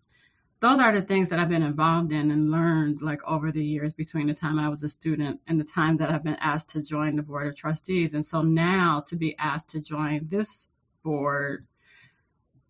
Those 0.67 0.81
are 0.81 0.93
the 0.93 1.01
things 1.01 1.29
that 1.29 1.39
I've 1.39 1.49
been 1.49 1.63
involved 1.63 2.11
in 2.11 2.33
and 2.33 2.51
learned 2.51 3.01
like 3.01 3.21
over 3.23 3.53
the 3.53 3.65
years 3.65 3.95
between 3.95 4.27
the 4.27 4.35
time 4.35 4.59
I 4.59 4.69
was 4.69 4.83
a 4.83 4.89
student 4.89 5.41
and 5.47 5.61
the 5.61 5.65
time 5.65 5.99
that 5.99 6.11
I've 6.11 6.25
been 6.25 6.39
asked 6.41 6.71
to 6.71 6.83
join 6.83 7.15
the 7.15 7.23
board 7.23 7.47
of 7.47 7.55
trustees. 7.55 8.15
And 8.15 8.27
so 8.27 8.43
now 8.43 9.05
to 9.07 9.15
be 9.15 9.37
asked 9.39 9.69
to 9.71 9.81
join 9.81 10.27
this 10.27 10.69
board 11.05 11.67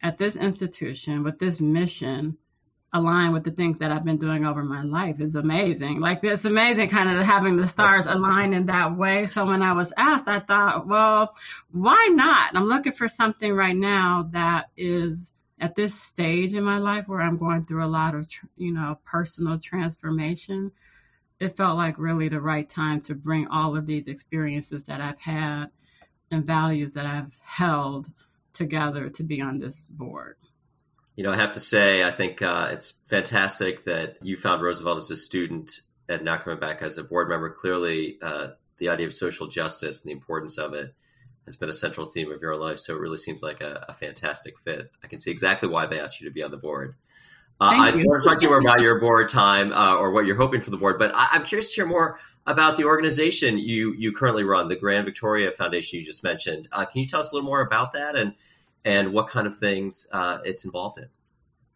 at 0.03 0.19
this 0.19 0.37
institution 0.37 1.23
with 1.23 1.39
this 1.39 1.59
mission 1.59 2.37
align 2.93 3.33
with 3.33 3.45
the 3.45 3.51
things 3.51 3.79
that 3.79 3.91
I've 3.91 4.05
been 4.05 4.19
doing 4.19 4.45
over 4.45 4.63
my 4.63 4.83
life 4.83 5.19
is 5.19 5.35
amazing. 5.35 5.99
Like 5.99 6.21
it's 6.23 6.45
amazing 6.45 6.91
kind 6.91 7.09
of 7.09 7.25
having 7.25 7.57
the 7.57 7.67
stars 7.67 8.05
align 8.05 8.53
in 8.53 8.67
that 8.67 8.95
way. 8.95 9.25
So 9.25 9.47
when 9.47 9.63
I 9.63 9.73
was 9.73 9.95
asked, 9.97 10.29
I 10.29 10.41
thought, 10.41 10.87
well, 10.87 11.35
why 11.73 12.11
not? 12.13 12.55
I'm 12.55 12.67
looking 12.67 12.93
for 12.93 13.09
something 13.09 13.55
right 13.55 13.75
now 13.75 14.29
that 14.33 14.67
is 14.77 15.33
at 15.59 15.75
this 15.75 15.99
stage 16.01 16.53
in 16.53 16.65
my 16.65 16.79
life 16.79 17.09
where 17.09 17.21
I'm 17.21 17.39
going 17.39 17.65
through 17.65 17.85
a 17.85 17.89
lot 17.89 18.15
of, 18.15 18.29
you 18.57 18.73
know, 18.73 18.99
personal 19.05 19.59
transformation. 19.59 20.73
It 21.41 21.57
felt 21.57 21.77
like 21.77 21.99
really 21.99 22.29
the 22.29 22.41
right 22.41 22.69
time 22.69 23.01
to 23.03 23.15
bring 23.15 23.47
all 23.49 23.77
of 23.77 23.87
these 23.87 24.09
experiences 24.09 24.85
that 24.85 25.01
I've 25.01 25.21
had 25.21 25.67
and 26.31 26.47
values 26.47 26.93
that 26.93 27.07
I've 27.07 27.39
held 27.43 28.09
together 28.53 29.09
to 29.11 29.23
be 29.23 29.41
on 29.41 29.59
this 29.59 29.87
board. 29.87 30.37
You 31.15 31.25
know, 31.25 31.33
I 31.33 31.37
have 31.37 31.55
to 31.55 31.61
say, 31.61 32.05
I 32.05 32.11
think 32.11 32.43
uh, 32.43 32.69
it's 32.73 32.91
fantastic 32.91 33.85
that 33.85 34.19
you 34.23 34.37
found 34.37 34.63
Roosevelt 34.63 34.99
as 34.99 35.11
a 35.11 35.17
student 35.17 35.81
and 36.09 36.23
now 36.23 36.37
coming 36.37 36.61
back 36.61 36.83
as 36.83 36.99
a 36.99 37.05
board 37.05 37.29
member. 37.29 37.51
Clearly, 37.51 38.19
uh, 38.21 38.49
the 38.79 38.91
idea 38.91 39.07
of 39.07 39.15
social 39.15 39.47
justice 39.47 40.03
and 40.03 40.11
the 40.11 40.15
importance 40.15 40.59
of 40.59 40.75
it 40.75 40.95
has 41.47 41.57
been 41.57 41.69
a 41.69 41.73
central 41.75 42.07
theme 42.07 42.31
of 42.31 42.43
your 42.43 42.57
life. 42.57 42.79
So 42.79 42.95
it 42.95 43.01
really 43.01 43.17
seems 43.17 43.43
like 43.43 43.61
a, 43.61 43.87
a 43.89 43.95
fantastic 43.95 44.59
fit. 44.59 44.91
I 45.03 45.07
can 45.07 45.19
see 45.19 45.31
exactly 45.31 45.69
why 45.69 45.87
they 45.87 46.01
asked 46.01 46.21
you 46.21 46.29
to 46.29 46.35
be 46.35 46.43
on 46.43 46.51
the 46.51 46.57
board. 46.57 46.95
Uh, 47.59 47.71
I 47.73 47.91
want 47.95 48.23
to 48.23 48.29
talk 48.29 48.39
to 48.39 48.45
you 48.45 48.51
more 48.51 48.61
about 48.61 48.83
your 48.83 49.01
board 49.01 49.31
time 49.31 49.73
uh, 49.73 49.97
or 49.97 50.13
what 50.13 50.27
you're 50.27 50.37
hoping 50.37 50.61
for 50.61 50.71
the 50.71 50.77
board, 50.77 50.99
but 50.99 51.13
I, 51.15 51.29
am 51.37 51.45
curious 51.45 51.71
to 51.71 51.77
hear 51.77 51.87
more 51.87 52.19
about 52.47 52.77
the 52.77 52.85
organization 52.85 53.59
you 53.59 53.95
you 53.95 54.13
currently 54.13 54.45
run, 54.45 54.69
the 54.69 54.77
Grand 54.77 55.07
Victoria 55.07 55.51
Foundation 55.53 55.99
you 55.99 56.05
just 56.05 56.23
mentioned. 56.23 56.69
Uh, 56.71 56.85
can 56.85 57.01
you 57.01 57.07
tell 57.07 57.21
us 57.21 57.33
a 57.33 57.35
little 57.35 57.49
more 57.49 57.63
about 57.63 57.95
that 57.95 58.15
and 58.15 58.35
and 58.87 59.13
what 59.13 59.29
kind 59.29 59.47
of 59.47 59.59
things 59.59 60.07
uh, 60.13 60.39
it's 60.45 60.65
involved 60.65 60.99
in. 60.99 61.09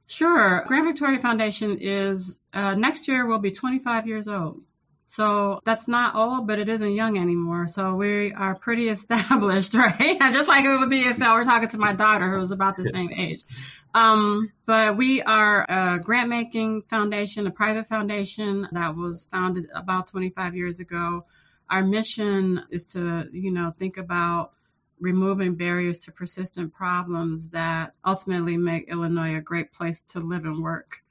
Sure. 0.06 0.64
Grand 0.66 0.86
Victoria 0.86 1.18
Foundation 1.18 1.76
is 1.78 2.40
uh, 2.54 2.74
next 2.74 3.08
year 3.08 3.26
will 3.26 3.40
be 3.40 3.50
25 3.50 4.06
years 4.06 4.28
old. 4.28 4.62
So 5.10 5.60
that's 5.64 5.88
not 5.88 6.14
old, 6.14 6.46
but 6.46 6.60
it 6.60 6.68
isn't 6.68 6.94
young 6.94 7.18
anymore. 7.18 7.66
So 7.66 7.96
we 7.96 8.32
are 8.32 8.54
pretty 8.54 8.88
established, 8.96 9.74
right? 9.74 10.16
Just 10.20 10.46
like 10.46 10.64
it 10.64 10.78
would 10.78 10.88
be 10.88 11.00
if 11.00 11.20
I 11.20 11.36
were 11.36 11.44
talking 11.44 11.68
to 11.70 11.78
my 11.78 11.92
daughter 11.92 12.30
who's 12.30 12.52
about 12.52 12.76
the 12.76 12.88
same 12.90 13.10
age. 13.12 13.42
Um, 13.92 14.52
but 14.66 14.96
we 14.96 15.20
are 15.22 15.66
a 15.68 15.98
grant 15.98 16.28
making 16.28 16.82
foundation, 16.82 17.48
a 17.48 17.50
private 17.50 17.88
foundation 17.88 18.68
that 18.70 18.94
was 18.94 19.26
founded 19.28 19.66
about 19.74 20.06
25 20.06 20.54
years 20.54 20.78
ago. 20.78 21.24
Our 21.68 21.82
mission 21.82 22.62
is 22.70 22.84
to, 22.92 23.28
you 23.32 23.50
know, 23.50 23.74
think 23.76 23.96
about 23.96 24.52
removing 25.00 25.56
barriers 25.56 25.98
to 26.04 26.12
persistent 26.12 26.72
problems 26.72 27.50
that 27.50 27.94
ultimately 28.06 28.56
make 28.56 28.88
Illinois 28.88 29.34
a 29.34 29.40
great 29.40 29.72
place 29.72 30.00
to 30.02 30.20
live 30.20 30.44
and 30.44 30.62
work. 30.62 31.02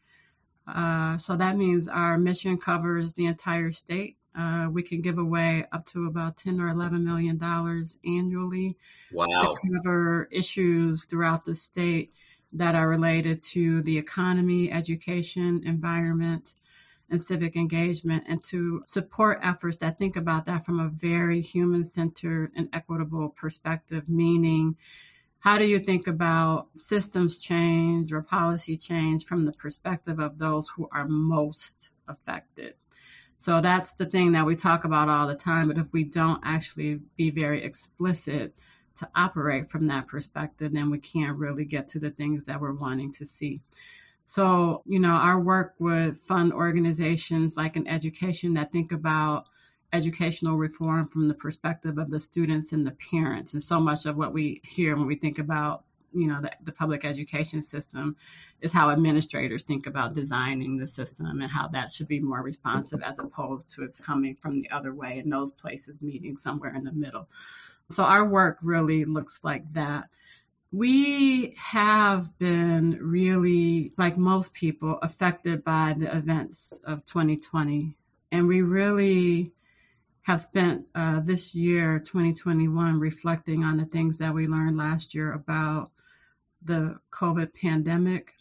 Uh, 0.76 1.18
so 1.18 1.36
that 1.36 1.58
means 1.58 1.88
our 1.88 2.18
mission 2.18 2.58
covers 2.58 3.14
the 3.14 3.26
entire 3.26 3.72
state. 3.72 4.18
Uh, 4.36 4.68
we 4.72 4.84
can 4.84 5.02
give 5.02 5.18
away 5.18 5.66
up 5.72 5.84
to 5.86 6.06
about 6.06 6.38
10 6.38 6.60
or 6.62 6.70
11 6.70 7.04
million 7.04 7.38
dollars 7.38 7.98
annually 8.06 8.78
wow. 9.12 9.26
to 9.26 9.56
cover 9.74 10.30
issues 10.32 11.06
throughout 11.06 11.46
the 11.46 11.56
state 11.56 12.14
that 12.54 12.76
are 12.76 12.88
related 12.88 13.44
to 13.44 13.82
the 13.82 13.98
economy, 13.98 14.72
education, 14.72 15.62
environment, 15.66 16.56
and 17.10 17.22
civic 17.22 17.56
engagement 17.56 18.24
and 18.28 18.44
to 18.44 18.84
support 18.86 19.40
efforts 19.42 19.78
that 19.78 19.98
think 19.98 20.16
about 20.16 20.46
that 20.46 20.66
from 20.66 20.80
a 20.80 20.90
very 20.90 21.42
human 21.42 21.84
centered 21.84 22.52
and 22.56 22.70
equitable 22.72 23.30
perspective, 23.30 24.08
meaning 24.08 24.78
how 25.40 25.58
do 25.58 25.66
you 25.66 25.80
think 25.80 26.08
about 26.08 26.68
systems 26.74 27.40
change 27.40 28.12
or 28.12 28.22
policy 28.22 28.78
change 28.78 29.26
from 29.26 29.46
the 29.46 29.54
perspective 29.54 30.20
of 30.20 30.38
those 30.38 30.70
who 30.70 30.90
are 30.92 31.08
most 31.08 31.92
affected? 32.08 32.74
So 33.38 33.62
that's 33.62 33.94
the 33.94 34.06
thing 34.06 34.34
that 34.34 34.46
we 34.46 34.56
talk 34.56 34.84
about 34.84 35.08
all 35.08 35.26
the 35.26 35.36
time. 35.36 35.70
But 35.70 35.78
if 35.78 35.94
we 35.94 36.04
don't 36.04 36.42
actually 36.44 37.00
be 37.16 37.30
very 37.32 37.64
explicit 37.64 38.54
to 38.96 39.10
operate 39.16 39.70
from 39.70 39.88
that 39.88 40.08
perspective, 40.08 40.74
then 40.74 40.92
we 40.92 41.00
can't 41.00 41.38
really 41.38 41.64
get 41.64 41.88
to 41.90 42.00
the 42.00 42.12
things 42.12 42.46
that 42.46 42.60
we're 42.60 42.74
wanting 42.74 43.12
to 43.14 43.26
see. 43.26 43.62
So, 44.26 44.84
you 44.86 45.00
know, 45.00 45.14
our 45.14 45.40
work 45.40 45.76
would 45.80 46.18
fund 46.18 46.52
organizations 46.52 47.56
like 47.56 47.78
an 47.78 47.88
education 47.88 48.56
that 48.56 48.74
think 48.74 48.92
about 48.92 49.48
educational 49.92 50.58
reform 50.58 51.06
from 51.06 51.28
the 51.28 51.34
perspective 51.34 51.98
of 51.98 52.12
the 52.12 52.20
students 52.20 52.72
and 52.72 52.86
the 52.86 52.96
parents. 53.12 53.54
And 53.54 53.62
so 53.62 53.80
much 53.80 54.06
of 54.06 54.18
what 54.18 54.34
we 54.34 54.62
hear 54.64 54.96
when 54.96 55.08
we 55.08 55.16
think 55.16 55.40
about, 55.40 55.84
you 56.14 56.28
know, 56.28 56.42
the, 56.42 56.52
the 56.64 56.72
public 56.72 57.06
education 57.06 57.62
system 57.62 58.16
is 58.62 58.74
how 58.74 58.90
administrators 58.90 59.64
think 59.64 59.88
about 59.88 60.14
designing 60.14 60.78
the 60.78 60.88
system 60.88 61.42
and 61.42 61.52
how 61.52 61.68
that 61.70 61.92
should 61.92 62.08
be 62.08 62.20
more 62.20 62.42
responsive 62.42 63.02
as 63.02 63.20
opposed 63.20 63.70
to 63.76 63.84
it 63.84 63.96
coming 64.02 64.36
from 64.36 64.54
the 64.54 64.70
other 64.70 64.94
way 64.94 65.20
and 65.20 65.32
those 65.32 65.52
places 65.52 66.02
meeting 66.02 66.38
somewhere 66.38 66.74
in 66.74 66.84
the 66.84 66.92
middle. 66.92 67.28
So 67.90 68.04
our 68.04 68.28
work 68.28 68.60
really 68.62 69.06
looks 69.06 69.44
like 69.44 69.74
that 69.74 70.06
we 70.72 71.56
have 71.58 72.38
been 72.38 73.00
really, 73.02 73.92
like 73.98 74.18
most 74.18 74.54
people, 74.54 75.00
affected 75.02 75.64
by 75.64 75.96
the 75.98 76.16
events 76.16 76.80
of 76.84 77.06
2020. 77.06 77.96
And 78.32 78.48
we 78.48 78.62
really 78.62 79.52
have 80.30 80.42
spent 80.42 80.86
uh, 80.94 81.20
this 81.20 81.56
year, 81.56 81.98
2021, 81.98 83.00
reflecting 83.00 83.64
on 83.64 83.78
the 83.78 83.86
things 83.86 84.20
that 84.20 84.34
we 84.34 84.48
learned 84.48 84.78
last 84.78 85.16
year 85.16 85.34
about 85.34 85.90
the 86.62 87.00
COVID 87.12 87.60
pandemic 87.60 88.34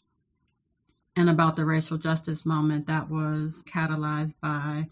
and 1.16 1.30
about 1.30 1.56
the 1.56 1.64
racial 1.64 1.96
justice 1.96 2.44
moment 2.44 2.86
that 2.88 3.08
was 3.08 3.64
catalyzed 3.66 4.34
by 4.40 4.88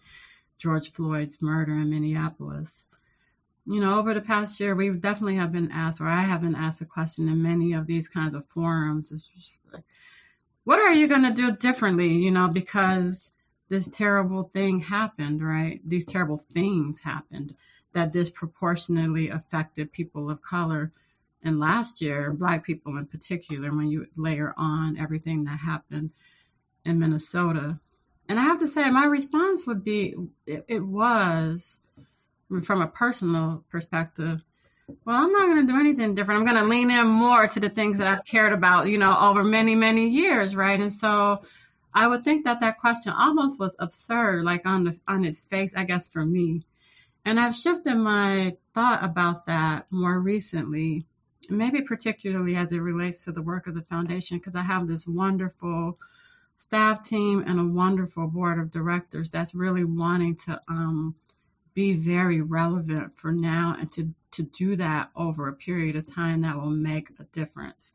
George 0.57 0.91
Floyd's 0.91 1.39
murder 1.39 1.73
in 1.73 1.91
Minneapolis 1.91 2.87
you 3.67 3.81
know, 3.81 3.99
over 3.99 4.13
the 4.13 4.21
past 4.21 4.59
year, 4.61 4.73
we 4.73 4.97
definitely 4.97 5.35
have 5.35 5.51
been 5.51 5.71
asked, 5.71 5.99
or 5.99 6.07
I 6.07 6.21
have 6.21 6.41
been 6.41 6.55
asked 6.55 6.81
a 6.81 6.85
question 6.85 7.27
in 7.27 7.43
many 7.43 7.73
of 7.73 7.85
these 7.85 8.07
kinds 8.07 8.33
of 8.33 8.45
forums. 8.45 9.11
It's 9.11 9.27
just 9.27 9.61
like, 9.73 9.83
what 10.63 10.79
are 10.79 10.93
you 10.93 11.07
going 11.07 11.25
to 11.25 11.33
do 11.33 11.51
differently? 11.51 12.13
You 12.13 12.31
know, 12.31 12.47
because 12.47 13.33
this 13.69 13.87
terrible 13.87 14.43
thing 14.43 14.81
happened, 14.81 15.45
right? 15.45 15.79
These 15.85 16.05
terrible 16.05 16.37
things 16.37 17.01
happened 17.01 17.55
that 17.93 18.13
disproportionately 18.13 19.29
affected 19.29 19.91
people 19.91 20.29
of 20.29 20.41
color. 20.41 20.91
And 21.43 21.59
last 21.59 22.01
year, 22.01 22.31
Black 22.31 22.65
people 22.65 22.97
in 22.97 23.05
particular, 23.05 23.75
when 23.75 23.89
you 23.89 24.07
layer 24.15 24.53
on 24.57 24.97
everything 24.97 25.45
that 25.45 25.59
happened 25.59 26.11
in 26.85 26.99
Minnesota. 26.99 27.79
And 28.29 28.39
I 28.39 28.43
have 28.43 28.59
to 28.59 28.67
say, 28.67 28.89
my 28.89 29.05
response 29.05 29.65
would 29.67 29.83
be 29.83 30.15
it, 30.45 30.65
it 30.67 30.85
was 30.85 31.79
from 32.63 32.81
a 32.81 32.87
personal 32.87 33.63
perspective, 33.69 34.41
well, 35.05 35.21
I'm 35.21 35.31
not 35.31 35.47
going 35.47 35.67
to 35.67 35.73
do 35.73 35.79
anything 35.79 36.15
different. 36.15 36.39
I'm 36.39 36.45
going 36.45 36.63
to 36.63 36.69
lean 36.69 36.89
in 36.91 37.07
more 37.07 37.47
to 37.47 37.59
the 37.59 37.69
things 37.69 37.97
that 37.97 38.07
I've 38.07 38.25
cared 38.25 38.53
about, 38.53 38.87
you 38.87 38.97
know, 38.97 39.17
over 39.17 39.43
many, 39.43 39.75
many 39.75 40.07
years, 40.09 40.55
right? 40.55 40.79
And 40.79 40.93
so 40.93 41.41
I 41.93 42.07
would 42.07 42.23
think 42.23 42.45
that 42.45 42.59
that 42.59 42.77
question 42.77 43.11
almost 43.11 43.59
was 43.59 43.75
absurd, 43.79 44.43
like 44.43 44.65
on 44.65 44.83
the 44.83 44.99
on 45.07 45.25
its 45.25 45.43
face, 45.43 45.75
I 45.75 45.83
guess, 45.83 46.07
for 46.07 46.25
me. 46.25 46.63
And 47.25 47.39
I've 47.39 47.55
shifted 47.55 47.95
my 47.95 48.55
thought 48.73 49.03
about 49.03 49.45
that 49.47 49.87
more 49.91 50.21
recently, 50.21 51.05
maybe 51.49 51.81
particularly 51.81 52.55
as 52.55 52.71
it 52.71 52.79
relates 52.79 53.25
to 53.25 53.31
the 53.31 53.41
work 53.41 53.67
of 53.67 53.75
the 53.75 53.81
foundation, 53.81 54.37
because 54.37 54.55
I 54.55 54.61
have 54.61 54.87
this 54.87 55.07
wonderful 55.07 55.97
staff 56.55 57.03
team 57.03 57.43
and 57.45 57.59
a 57.59 57.65
wonderful 57.65 58.27
board 58.27 58.59
of 58.59 58.71
directors 58.71 59.29
that's 59.29 59.53
really 59.53 59.83
wanting 59.83 60.35
to 60.35 60.59
um, 60.67 61.15
be 61.73 61.93
very 61.93 62.41
relevant 62.41 63.13
for 63.15 63.31
now 63.31 63.75
and 63.79 63.91
to, 63.91 64.09
to 64.31 64.41
do 64.41 64.75
that 64.75 65.09
over 65.15 65.47
a 65.47 65.53
period 65.53 65.95
of 65.95 66.11
time 66.11 66.41
that 66.41 66.55
will 66.55 66.71
make 66.71 67.09
a 67.19 67.23
difference. 67.25 67.91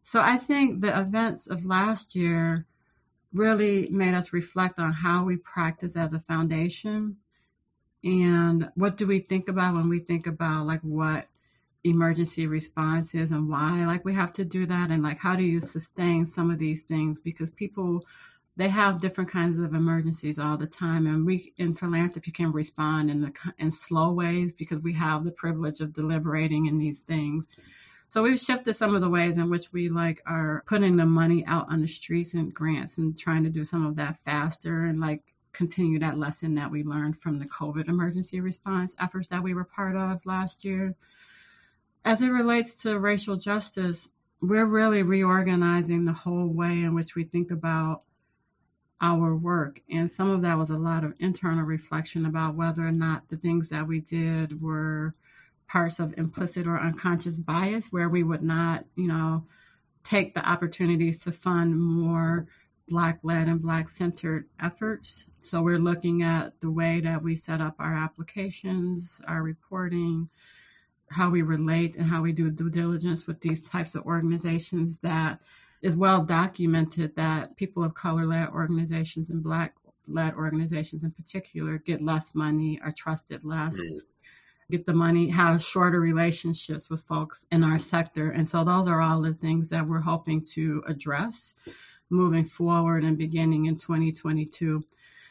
So 0.00 0.22
I 0.22 0.38
think 0.38 0.80
the 0.80 0.98
events 0.98 1.46
of 1.46 1.64
last 1.64 2.16
year 2.16 2.66
really 3.32 3.88
made 3.90 4.14
us 4.14 4.32
reflect 4.32 4.78
on 4.78 4.92
how 4.92 5.24
we 5.24 5.36
practice 5.36 5.96
as 5.96 6.12
a 6.12 6.20
foundation 6.20 7.16
and 8.04 8.70
what 8.74 8.96
do 8.96 9.06
we 9.06 9.20
think 9.20 9.48
about 9.48 9.74
when 9.74 9.88
we 9.88 10.00
think 10.00 10.26
about 10.26 10.66
like 10.66 10.80
what 10.80 11.26
emergency 11.84 12.46
response 12.46 13.14
is 13.14 13.32
and 13.32 13.48
why 13.48 13.84
like 13.86 14.04
we 14.04 14.14
have 14.14 14.32
to 14.32 14.44
do 14.44 14.66
that 14.66 14.90
and 14.90 15.02
like 15.02 15.18
how 15.18 15.34
do 15.36 15.42
you 15.42 15.60
sustain 15.60 16.26
some 16.26 16.50
of 16.50 16.58
these 16.58 16.82
things? 16.82 17.20
Because 17.20 17.50
people 17.50 18.04
they 18.56 18.68
have 18.68 19.00
different 19.00 19.30
kinds 19.30 19.58
of 19.58 19.72
emergencies 19.72 20.38
all 20.38 20.56
the 20.56 20.66
time 20.66 21.06
and 21.06 21.24
we 21.24 21.52
in 21.56 21.74
philanthropy 21.74 22.30
can 22.30 22.52
respond 22.52 23.10
in 23.10 23.20
the 23.22 23.32
in 23.58 23.70
slow 23.70 24.12
ways 24.12 24.52
because 24.52 24.82
we 24.84 24.92
have 24.92 25.24
the 25.24 25.32
privilege 25.32 25.80
of 25.80 25.92
deliberating 25.92 26.66
in 26.66 26.78
these 26.78 27.02
things 27.02 27.48
so 28.12 28.22
we've 28.22 28.38
shifted 28.38 28.74
some 28.74 28.94
of 28.94 29.00
the 29.00 29.08
ways 29.08 29.38
in 29.38 29.48
which 29.48 29.72
we 29.72 29.88
like 29.88 30.20
are 30.26 30.62
putting 30.66 30.96
the 30.96 31.06
money 31.06 31.46
out 31.46 31.64
on 31.70 31.80
the 31.80 31.88
streets 31.88 32.34
and 32.34 32.52
grants 32.52 32.98
and 32.98 33.16
trying 33.16 33.42
to 33.42 33.48
do 33.48 33.64
some 33.64 33.86
of 33.86 33.96
that 33.96 34.18
faster 34.18 34.84
and 34.84 35.00
like 35.00 35.22
continue 35.54 35.98
that 35.98 36.18
lesson 36.18 36.52
that 36.52 36.70
we 36.70 36.84
learned 36.84 37.16
from 37.16 37.38
the 37.38 37.46
covid 37.46 37.88
emergency 37.88 38.38
response 38.38 38.94
efforts 39.00 39.28
that 39.28 39.42
we 39.42 39.54
were 39.54 39.64
part 39.64 39.96
of 39.96 40.26
last 40.26 40.62
year 40.62 40.94
as 42.04 42.20
it 42.20 42.28
relates 42.28 42.74
to 42.74 42.98
racial 42.98 43.36
justice 43.36 44.10
we're 44.42 44.66
really 44.66 45.02
reorganizing 45.02 46.04
the 46.04 46.12
whole 46.12 46.52
way 46.52 46.82
in 46.82 46.94
which 46.94 47.14
we 47.14 47.24
think 47.24 47.50
about 47.50 48.02
our 49.00 49.34
work. 49.34 49.80
And 49.90 50.08
some 50.08 50.30
of 50.30 50.42
that 50.42 50.58
was 50.58 50.70
a 50.70 50.78
lot 50.78 51.02
of 51.02 51.14
internal 51.18 51.64
reflection 51.64 52.24
about 52.24 52.54
whether 52.54 52.86
or 52.86 52.92
not 52.92 53.30
the 53.30 53.36
things 53.36 53.70
that 53.70 53.88
we 53.88 54.00
did 54.00 54.62
were 54.62 55.14
parts 55.68 55.98
of 55.98 56.14
implicit 56.18 56.66
or 56.66 56.78
unconscious 56.78 57.38
bias, 57.38 57.88
where 57.90 58.08
we 58.08 58.22
would 58.22 58.42
not, 58.42 58.84
you 58.96 59.08
know, 59.08 59.44
take 60.04 60.34
the 60.34 60.48
opportunities 60.48 61.22
to 61.24 61.32
fund 61.32 61.80
more 61.80 62.46
Black 62.88 63.20
led 63.22 63.48
and 63.48 63.62
Black 63.62 63.88
centered 63.88 64.46
efforts. 64.60 65.26
So 65.38 65.62
we're 65.62 65.78
looking 65.78 66.22
at 66.22 66.60
the 66.60 66.70
way 66.70 67.00
that 67.00 67.22
we 67.22 67.36
set 67.36 67.60
up 67.60 67.76
our 67.78 67.94
applications, 67.94 69.20
our 69.26 69.42
reporting, 69.42 70.28
how 71.10 71.30
we 71.30 71.42
relate, 71.42 71.96
and 71.96 72.06
how 72.06 72.22
we 72.22 72.32
do 72.32 72.50
due 72.50 72.70
diligence 72.70 73.26
with 73.26 73.40
these 73.40 73.66
types 73.66 73.94
of 73.94 74.04
organizations 74.04 74.98
that 74.98 75.40
is 75.80 75.96
well 75.96 76.22
documented 76.22 77.16
that 77.16 77.56
people 77.56 77.82
of 77.82 77.94
color 77.94 78.26
led 78.26 78.48
organizations 78.50 79.30
and 79.30 79.42
black 79.42 79.74
led 80.06 80.34
organizations 80.34 81.04
in 81.04 81.10
particular 81.10 81.78
get 81.78 82.00
less 82.00 82.34
money, 82.34 82.80
are 82.82 82.92
trusted 82.96 83.44
less, 83.44 83.78
mm-hmm. 83.78 83.98
Get 84.72 84.86
the 84.86 84.94
money, 84.94 85.28
have 85.28 85.62
shorter 85.62 86.00
relationships 86.00 86.90
with 86.90 87.04
folks 87.04 87.46
in 87.52 87.62
our 87.62 87.78
sector. 87.78 88.30
And 88.30 88.48
so 88.48 88.64
those 88.64 88.88
are 88.88 89.00
all 89.00 89.20
the 89.20 89.34
things 89.34 89.70
that 89.70 89.86
we're 89.86 90.00
hoping 90.00 90.44
to 90.54 90.82
address 90.88 91.54
moving 92.10 92.44
forward 92.44 93.04
and 93.04 93.16
beginning 93.16 93.66
in 93.66 93.76
2022. 93.76 94.84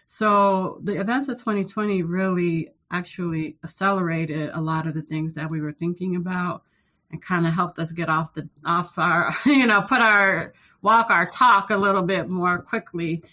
So 0.06 0.80
the 0.84 1.00
events 1.00 1.28
of 1.28 1.38
2020 1.38 2.04
really 2.04 2.70
actually 2.92 3.58
accelerated 3.64 4.52
a 4.54 4.62
lot 4.62 4.86
of 4.86 4.94
the 4.94 5.02
things 5.02 5.34
that 5.34 5.50
we 5.50 5.60
were 5.60 5.72
thinking 5.72 6.16
about 6.16 6.62
and 7.10 7.22
kind 7.22 7.48
of 7.48 7.54
helped 7.54 7.80
us 7.80 7.92
get 7.92 8.10
off 8.10 8.34
the 8.34 8.48
off 8.66 8.98
our 8.98 9.32
you 9.46 9.66
know 9.66 9.82
put 9.82 10.02
our 10.02 10.54
walk 10.82 11.10
our 11.10 11.26
talk 11.26 11.70
a 11.70 11.78
little 11.78 12.04
bit 12.04 12.30
more 12.30 12.62
quickly 12.62 13.24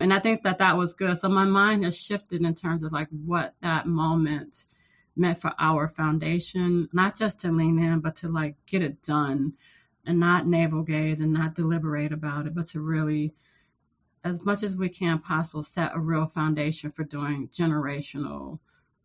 and 0.00 0.12
i 0.12 0.18
think 0.18 0.42
that 0.42 0.58
that 0.58 0.76
was 0.76 0.94
good 0.94 1.16
so 1.16 1.28
my 1.28 1.44
mind 1.44 1.84
has 1.84 1.96
shifted 1.96 2.44
in 2.44 2.54
terms 2.54 2.82
of 2.82 2.92
like 2.92 3.08
what 3.24 3.54
that 3.60 3.86
moment 3.86 4.66
meant 5.16 5.38
for 5.38 5.52
our 5.58 5.88
foundation 5.88 6.88
not 6.92 7.16
just 7.18 7.38
to 7.40 7.50
lean 7.52 7.78
in 7.78 8.00
but 8.00 8.16
to 8.16 8.28
like 8.28 8.56
get 8.66 8.82
it 8.82 9.02
done 9.02 9.52
and 10.06 10.18
not 10.18 10.46
navel 10.46 10.82
gaze 10.82 11.20
and 11.20 11.32
not 11.32 11.54
deliberate 11.54 12.12
about 12.12 12.46
it 12.46 12.54
but 12.54 12.66
to 12.66 12.80
really 12.80 13.32
as 14.24 14.44
much 14.44 14.62
as 14.62 14.76
we 14.76 14.88
can 14.88 15.18
possible 15.18 15.62
set 15.62 15.94
a 15.94 16.00
real 16.00 16.26
foundation 16.26 16.90
for 16.90 17.04
doing 17.04 17.48
generational 17.48 18.58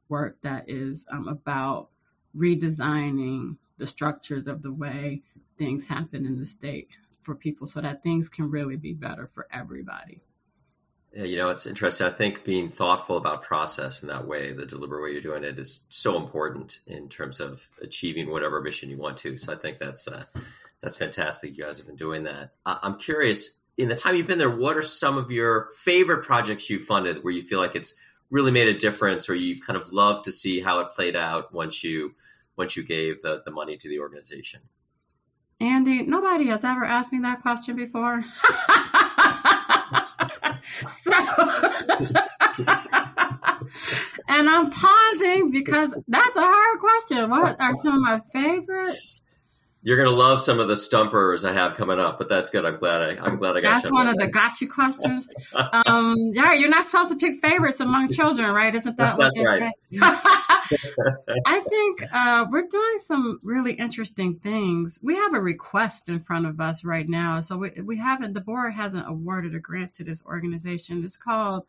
work 0.08 0.42
that 0.42 0.68
is 0.68 1.06
um, 1.12 1.28
about 1.28 1.90
redesigning 2.36 3.58
the 3.78 3.88
structures 3.88 4.48
of 4.48 4.62
the 4.62 4.74
way 4.74 5.22
things 5.58 5.88
happen 5.88 6.26
in 6.26 6.40
the 6.40 6.46
state 6.46 6.88
for 7.22 7.36
people 7.36 7.68
so 7.68 7.82
that 7.82 8.02
things 8.02 8.30
can 8.30 8.50
really 8.50 8.78
be 8.78 8.94
better 8.94 9.28
for 9.28 9.46
everybody. 9.52 10.22
You 11.12 11.38
know, 11.38 11.50
it's 11.50 11.66
interesting. 11.66 12.06
I 12.06 12.12
think 12.12 12.44
being 12.44 12.70
thoughtful 12.70 13.18
about 13.18 13.42
process 13.42 14.04
in 14.04 14.10
that 14.10 14.28
way, 14.28 14.54
the 14.54 14.66
deliberate 14.66 15.02
way 15.02 15.12
you're 15.12 15.22
doing 15.22 15.44
it, 15.44 15.58
is 15.58 15.88
so 15.90 16.18
important 16.18 16.80
in 16.86 17.10
terms 17.10 17.40
of 17.40 17.68
achieving 17.82 18.30
whatever 18.30 18.62
mission 18.62 18.90
you 18.90 18.98
want 18.98 19.18
to. 19.18 19.38
So 19.38 19.52
I 19.52 19.56
think 19.56 19.80
that's 19.80 20.08
uh, 20.08 20.26
that's 20.82 20.98
fantastic. 20.98 21.58
You 21.58 21.64
guys 21.64 21.78
have 21.78 21.88
been 21.88 21.96
doing 21.96 22.24
that. 22.24 22.52
I'm 22.66 22.98
curious. 22.98 23.60
In 23.78 23.88
the 23.88 23.96
time 23.96 24.16
you've 24.16 24.28
been 24.28 24.40
there, 24.40 24.50
what 24.50 24.78
are 24.78 24.82
some 24.82 25.18
of 25.18 25.32
your 25.32 25.70
favorite 25.84 26.24
projects 26.24 26.70
you 26.70 26.80
funded 26.80 27.24
where 27.24 27.34
you 27.34 27.44
feel 27.44 27.60
like 27.60 27.76
it's 27.76 27.96
really 28.30 28.52
made 28.52 28.68
a 28.68 28.78
difference, 28.78 29.30
or 29.30 29.36
you've 29.36 29.66
kind 29.66 29.80
of 29.80 29.92
loved 29.92 30.26
to 30.26 30.32
see 30.32 30.60
how 30.60 30.80
it 30.80 30.92
played 30.92 31.16
out 31.16 31.54
once 31.54 31.84
you 31.84 32.14
once 32.60 32.76
you 32.78 32.84
gave 32.84 33.24
the, 33.24 33.42
the 33.46 33.52
money 33.52 33.78
to 33.78 33.88
the 33.88 34.00
organization? 34.00 34.60
Andy, 35.62 36.04
nobody 36.04 36.48
has 36.48 36.64
ever 36.64 36.86
asked 36.86 37.12
me 37.12 37.20
that 37.20 37.42
question 37.42 37.76
before. 37.76 38.22
so, 40.70 41.12
and 44.28 44.50
I'm 44.50 44.72
pausing 44.72 45.52
because 45.52 45.98
that's 46.08 46.38
a 46.38 46.42
hard 46.42 46.80
question. 46.80 47.30
What 47.30 47.60
are 47.60 47.76
some 47.76 47.96
of 47.96 48.02
my 48.02 48.22
favorites? 48.32 49.22
You're 49.90 49.98
gonna 49.98 50.16
love 50.16 50.40
some 50.40 50.60
of 50.60 50.68
the 50.68 50.78
stumpers 50.78 51.44
I 51.44 51.52
have 51.52 51.74
coming 51.74 51.98
up, 51.98 52.20
but 52.20 52.30
that's 52.30 52.52
good. 52.52 52.64
I'm 52.64 52.78
glad 52.78 53.02
I 53.02 53.26
I'm 53.26 53.40
glad 53.40 53.58
I 53.58 53.62
got. 53.62 53.82
That's 53.82 53.92
one 53.92 54.08
of 54.08 54.18
the 54.20 54.28
gotcha 54.28 54.68
questions. 54.68 55.28
um, 55.56 56.16
yeah, 56.32 56.54
you're 56.54 56.70
not 56.70 56.84
supposed 56.84 57.10
to 57.10 57.16
pick 57.16 57.42
favorites 57.42 57.80
among 57.80 58.10
children, 58.10 58.54
right? 58.54 58.76
Isn't 58.76 58.98
that 58.98 59.18
what 59.18 59.34
they 59.34 59.44
right. 59.44 59.74
I 61.44 61.60
think 61.68 62.04
uh, 62.14 62.46
we're 62.52 62.68
doing 62.68 62.98
some 63.00 63.40
really 63.42 63.74
interesting 63.74 64.36
things. 64.36 65.00
We 65.02 65.16
have 65.16 65.34
a 65.34 65.42
request 65.42 66.08
in 66.08 66.20
front 66.20 66.46
of 66.46 66.60
us 66.60 66.86
right 66.86 67.10
now, 67.10 67.40
so 67.40 67.58
we 67.58 67.72
we 67.84 67.98
haven't. 67.98 68.36
The 68.36 68.42
board 68.42 68.76
hasn't 68.76 69.10
awarded 69.10 69.56
a 69.56 69.60
grant 69.60 69.94
to 69.94 70.04
this 70.04 70.24
organization. 70.24 71.04
It's 71.04 71.18
called 71.18 71.66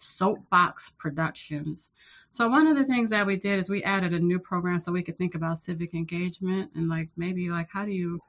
Soapbox 0.00 0.90
Productions. 0.90 1.90
So 2.30 2.48
one 2.48 2.66
of 2.66 2.76
the 2.76 2.84
things 2.84 3.10
that 3.10 3.26
we 3.26 3.36
did 3.36 3.58
is 3.58 3.68
we 3.68 3.82
added 3.82 4.12
a 4.12 4.18
new 4.18 4.38
program 4.38 4.80
so 4.80 4.92
we 4.92 5.02
could 5.02 5.18
think 5.18 5.34
about 5.34 5.58
civic 5.58 5.94
engagement 5.94 6.70
and 6.74 6.88
like 6.88 7.10
maybe 7.16 7.50
like 7.50 7.68
how 7.72 7.84
do 7.84 7.92
you 7.92 8.20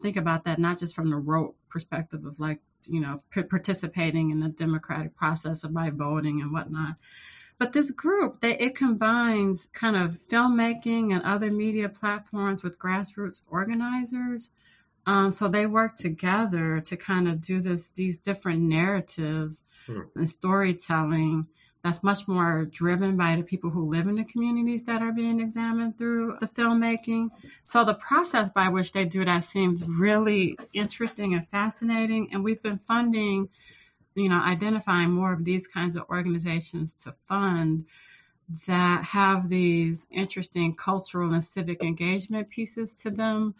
think 0.00 0.16
about 0.16 0.44
that 0.44 0.58
not 0.58 0.78
just 0.78 0.94
from 0.94 1.10
the 1.10 1.16
rote 1.16 1.54
perspective 1.68 2.24
of 2.24 2.38
like 2.38 2.60
you 2.86 3.00
know 3.00 3.22
p- 3.30 3.42
participating 3.42 4.30
in 4.30 4.40
the 4.40 4.48
democratic 4.48 5.16
process 5.16 5.64
of 5.64 5.72
by 5.72 5.90
voting 5.90 6.40
and 6.40 6.52
whatnot 6.52 6.96
but 7.58 7.72
this 7.72 7.90
group 7.90 8.40
that 8.40 8.60
it 8.60 8.74
combines 8.74 9.66
kind 9.72 9.96
of 9.96 10.12
filmmaking 10.12 11.14
and 11.14 11.22
other 11.22 11.50
media 11.50 11.88
platforms 11.88 12.62
with 12.62 12.78
grassroots 12.78 13.42
organizers 13.50 14.50
um, 15.06 15.30
so 15.32 15.48
they 15.48 15.66
work 15.66 15.94
together 15.96 16.80
to 16.80 16.96
kind 16.96 17.28
of 17.28 17.40
do 17.40 17.60
this 17.60 17.92
these 17.92 18.18
different 18.18 18.60
narratives 18.62 19.62
hmm. 19.86 20.02
and 20.14 20.28
storytelling 20.28 21.46
that's 21.86 22.02
much 22.02 22.26
more 22.26 22.64
driven 22.64 23.16
by 23.16 23.36
the 23.36 23.44
people 23.44 23.70
who 23.70 23.88
live 23.88 24.08
in 24.08 24.16
the 24.16 24.24
communities 24.24 24.82
that 24.84 25.02
are 25.02 25.12
being 25.12 25.38
examined 25.38 25.96
through 25.96 26.36
the 26.40 26.48
filmmaking. 26.48 27.30
So 27.62 27.84
the 27.84 27.94
process 27.94 28.50
by 28.50 28.68
which 28.68 28.90
they 28.90 29.04
do 29.04 29.24
that 29.24 29.44
seems 29.44 29.86
really 29.86 30.58
interesting 30.72 31.32
and 31.32 31.46
fascinating. 31.46 32.28
And 32.32 32.42
we've 32.42 32.60
been 32.60 32.78
funding, 32.78 33.50
you 34.16 34.28
know, 34.28 34.42
identifying 34.42 35.12
more 35.12 35.32
of 35.32 35.44
these 35.44 35.68
kinds 35.68 35.94
of 35.94 36.08
organizations 36.10 36.92
to 37.04 37.12
fund 37.12 37.84
that 38.66 39.02
have 39.04 39.48
these 39.48 40.06
interesting 40.10 40.74
cultural 40.74 41.32
and 41.32 41.42
civic 41.42 41.82
engagement 41.82 42.48
pieces 42.48 42.94
to 42.94 43.10
them. 43.10 43.54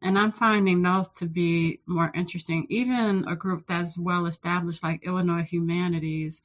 And 0.00 0.18
I'm 0.18 0.32
finding 0.32 0.82
those 0.82 1.08
to 1.18 1.26
be 1.26 1.80
more 1.86 2.10
interesting. 2.14 2.66
Even 2.70 3.26
a 3.28 3.36
group 3.36 3.66
that's 3.66 3.98
well 3.98 4.26
established 4.26 4.82
like 4.82 5.04
Illinois 5.04 5.44
Humanities 5.44 6.42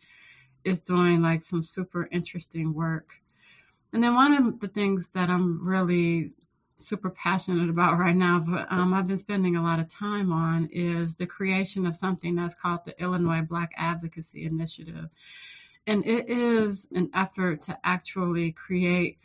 is 0.66 0.82
doing 0.82 1.22
like 1.22 1.42
some 1.42 1.62
super 1.62 2.10
interesting 2.12 2.74
work. 2.74 3.22
And 3.94 4.04
then 4.04 4.14
one 4.14 4.34
of 4.34 4.60
the 4.60 4.68
things 4.68 5.08
that 5.10 5.30
I'm 5.30 5.66
really 5.66 6.32
super 6.76 7.10
passionate 7.10 7.70
about 7.70 7.98
right 7.98 8.16
now, 8.16 8.44
but 8.46 8.70
um, 8.70 8.94
I've 8.94 9.08
been 9.08 9.18
spending 9.18 9.56
a 9.56 9.64
lot 9.64 9.80
of 9.80 9.88
time 9.88 10.34
on 10.34 10.68
is 10.72 11.16
the 11.16 11.26
creation 11.26 11.86
of 11.86 11.96
something 11.96 12.36
that's 12.36 12.54
called 12.54 12.82
the 12.86 13.02
Illinois 13.02 13.42
Black 13.42 13.72
Advocacy 13.78 14.44
Initiative. 14.44 15.10
And 15.88 16.06
it 16.06 16.30
is 16.30 16.88
an 16.94 17.10
effort 17.14 17.62
to 17.62 17.78
actually 17.84 18.52
create 18.52 19.18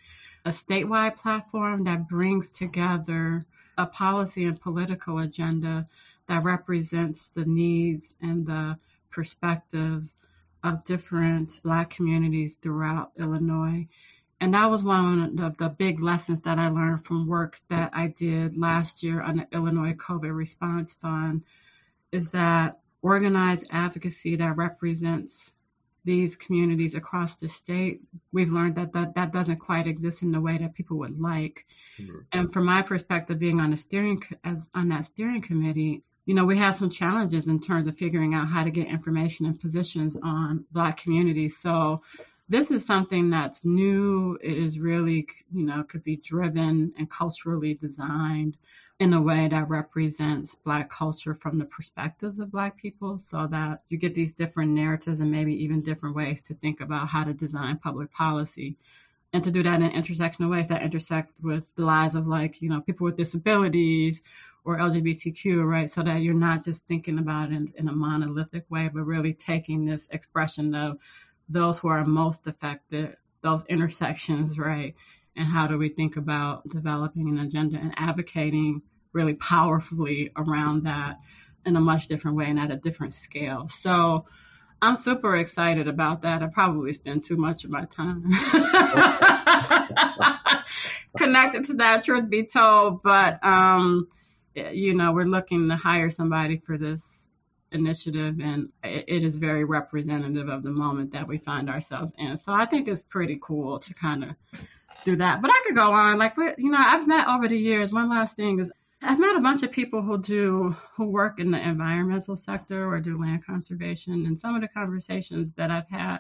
a 0.44 0.51
statewide 0.51 1.16
platform 1.16 1.85
that 1.85 2.09
brings 2.09 2.51
together 2.51 3.46
a 3.77 3.87
policy 3.87 4.44
and 4.44 4.61
political 4.61 5.18
agenda 5.18 5.87
that 6.27 6.44
represents 6.44 7.29
the 7.29 7.44
needs 7.44 8.14
and 8.20 8.46
the 8.46 8.79
perspectives 9.11 10.14
of 10.62 10.85
different 10.85 11.61
Black 11.62 11.90
communities 11.90 12.57
throughout 12.57 13.12
Illinois. 13.18 13.88
And 14.40 14.55
that 14.55 14.70
was 14.70 14.83
one 14.83 15.38
of 15.38 15.59
the 15.59 15.68
big 15.68 16.01
lessons 16.01 16.40
that 16.40 16.59
I 16.59 16.68
learned 16.68 17.05
from 17.05 17.27
work 17.27 17.61
that 17.68 17.90
I 17.92 18.09
did 18.09 18.57
last 18.57 19.03
year 19.03 19.20
on 19.20 19.37
the 19.37 19.49
Illinois 19.53 19.94
COVID 19.94 20.35
Response 20.35 20.94
Fund 20.94 21.42
is 22.12 22.31
that 22.31 22.81
organized 23.03 23.66
advocacy 23.70 24.37
that 24.37 24.57
represents 24.57 25.53
these 26.04 26.36
communities 26.36 26.94
across 26.94 27.36
the 27.36 27.48
state, 27.48 28.00
we've 28.32 28.50
learned 28.50 28.76
that 28.76 28.92
that, 28.92 29.14
that 29.14 29.32
doesn't 29.32 29.58
quite 29.58 29.86
exist 29.86 30.22
in 30.22 30.32
the 30.32 30.40
way 30.40 30.58
that 30.58 30.74
people 30.74 30.98
would 30.98 31.20
like. 31.20 31.66
Mm-hmm. 31.98 32.18
And 32.32 32.52
from 32.52 32.66
my 32.66 32.82
perspective, 32.82 33.38
being 33.38 33.60
on 33.60 33.70
the 33.70 33.76
steering 33.76 34.22
as 34.44 34.70
on 34.74 34.88
that 34.88 35.04
steering 35.04 35.42
committee, 35.42 36.02
you 36.26 36.34
know, 36.34 36.44
we 36.44 36.58
have 36.58 36.74
some 36.74 36.90
challenges 36.90 37.48
in 37.48 37.60
terms 37.60 37.86
of 37.86 37.96
figuring 37.96 38.34
out 38.34 38.48
how 38.48 38.64
to 38.64 38.70
get 38.70 38.86
information 38.86 39.46
and 39.46 39.58
positions 39.58 40.16
on 40.22 40.64
Black 40.70 40.96
communities. 40.96 41.58
So 41.58 42.02
this 42.48 42.70
is 42.70 42.84
something 42.84 43.30
that's 43.30 43.64
new. 43.64 44.38
It 44.42 44.56
is 44.56 44.78
really, 44.78 45.26
you 45.52 45.64
know, 45.64 45.82
could 45.82 46.02
be 46.02 46.16
driven 46.16 46.92
and 46.98 47.10
culturally 47.10 47.74
designed 47.74 48.58
in 49.00 49.14
a 49.14 49.22
way 49.22 49.48
that 49.48 49.66
represents 49.70 50.54
Black 50.54 50.90
culture 50.90 51.34
from 51.34 51.58
the 51.58 51.64
perspectives 51.64 52.38
of 52.38 52.52
Black 52.52 52.76
people 52.76 53.16
so 53.16 53.46
that 53.46 53.80
you 53.88 53.96
get 53.96 54.14
these 54.14 54.34
different 54.34 54.72
narratives 54.72 55.20
and 55.20 55.32
maybe 55.32 55.54
even 55.54 55.80
different 55.80 56.14
ways 56.14 56.42
to 56.42 56.52
think 56.52 56.82
about 56.82 57.08
how 57.08 57.24
to 57.24 57.32
design 57.32 57.78
public 57.78 58.12
policy. 58.12 58.76
And 59.32 59.42
to 59.42 59.50
do 59.50 59.62
that 59.62 59.80
in 59.80 59.90
intersectional 59.90 60.50
ways 60.50 60.68
that 60.68 60.82
intersect 60.82 61.32
with 61.42 61.74
the 61.76 61.84
lives 61.84 62.14
of 62.14 62.26
like, 62.26 62.60
you 62.60 62.68
know, 62.68 62.82
people 62.82 63.06
with 63.06 63.16
disabilities 63.16 64.20
or 64.64 64.76
LGBTQ, 64.76 65.64
right? 65.64 65.88
So 65.88 66.02
that 66.02 66.20
you're 66.20 66.34
not 66.34 66.62
just 66.62 66.86
thinking 66.86 67.18
about 67.18 67.50
it 67.50 67.54
in, 67.54 67.72
in 67.76 67.88
a 67.88 67.92
monolithic 67.92 68.70
way, 68.70 68.90
but 68.92 69.04
really 69.04 69.32
taking 69.32 69.86
this 69.86 70.08
expression 70.10 70.74
of 70.74 70.98
those 71.48 71.78
who 71.78 71.88
are 71.88 72.04
most 72.04 72.46
affected, 72.46 73.14
those 73.40 73.64
intersections, 73.66 74.58
right? 74.58 74.94
And 75.34 75.46
how 75.46 75.66
do 75.66 75.78
we 75.78 75.88
think 75.88 76.18
about 76.18 76.68
developing 76.68 77.28
an 77.30 77.38
agenda 77.38 77.78
and 77.78 77.94
advocating 77.96 78.82
really 79.12 79.35
powerfully 79.35 80.31
around 80.37 80.85
that 80.85 81.18
in 81.64 81.77
a 81.77 81.81
much 81.81 82.07
different 82.07 82.37
way 82.37 82.46
and 82.46 82.59
at 82.59 82.70
a 82.70 82.77
different 82.77 83.12
scale. 83.12 83.68
So 83.68 84.25
I'm 84.83 84.96
super 84.96 85.37
excited 85.37 85.88
about 85.88 86.23
that. 86.23 86.42
I 86.42 86.46
probably 86.46 86.92
spend 86.92 87.25
too 87.25 87.37
much 87.37 87.64
of 87.64 87.70
my 87.70 87.85
time 87.85 88.23
connected 91.18 91.64
to 91.66 91.75
that, 91.75 92.03
truth 92.05 92.31
be 92.31 92.46
told. 92.46 93.03
But, 93.03 93.44
um, 93.44 94.09
you 94.55 94.94
know, 94.94 95.12
we're 95.12 95.27
looking 95.27 95.68
to 95.68 95.77
hire 95.77 96.09
somebody 96.09 96.57
for 96.57 96.79
this 96.79 97.38
initiative, 97.73 98.40
and 98.40 98.70
it 98.83 99.23
is 99.23 99.37
very 99.37 99.64
representative 99.64 100.49
of 100.49 100.62
the 100.62 100.73
moment 100.73 101.12
that 101.12 101.29
we 101.29 101.38
find 101.38 101.68
ourselves 101.68 102.14
in. 102.18 102.37
So 102.37 102.55
I 102.55 102.64
think 102.64 102.88
it's 102.88 103.03
pretty 103.03 103.38
cool 103.40 103.79
to 103.79 103.94
kind 103.94 104.25
of 104.25 104.35
do 105.05 105.16
that. 105.16 105.42
But 105.42 105.51
I 105.51 105.62
could 105.66 105.77
go 105.77 105.92
on. 105.92 106.18
Like, 106.18 106.35
you 106.59 106.70
know, 106.70 106.79
I've 106.81 107.07
met 107.07 107.29
over 107.29 107.49
the 107.49 107.59
years. 107.59 107.92
One 107.92 108.09
last 108.09 108.37
thing 108.37 108.59
is 108.59 108.73
I've 109.02 109.18
met 109.18 109.36
a 109.36 109.40
bunch 109.40 109.62
of 109.62 109.72
people 109.72 110.02
who 110.02 110.18
do 110.18 110.76
who 110.96 111.06
work 111.06 111.40
in 111.40 111.52
the 111.52 111.60
environmental 111.60 112.36
sector 112.36 112.86
or 112.86 113.00
do 113.00 113.18
land 113.18 113.44
conservation, 113.46 114.26
and 114.26 114.38
some 114.38 114.54
of 114.54 114.60
the 114.60 114.68
conversations 114.68 115.52
that 115.52 115.70
I've 115.70 115.88
had 115.88 116.18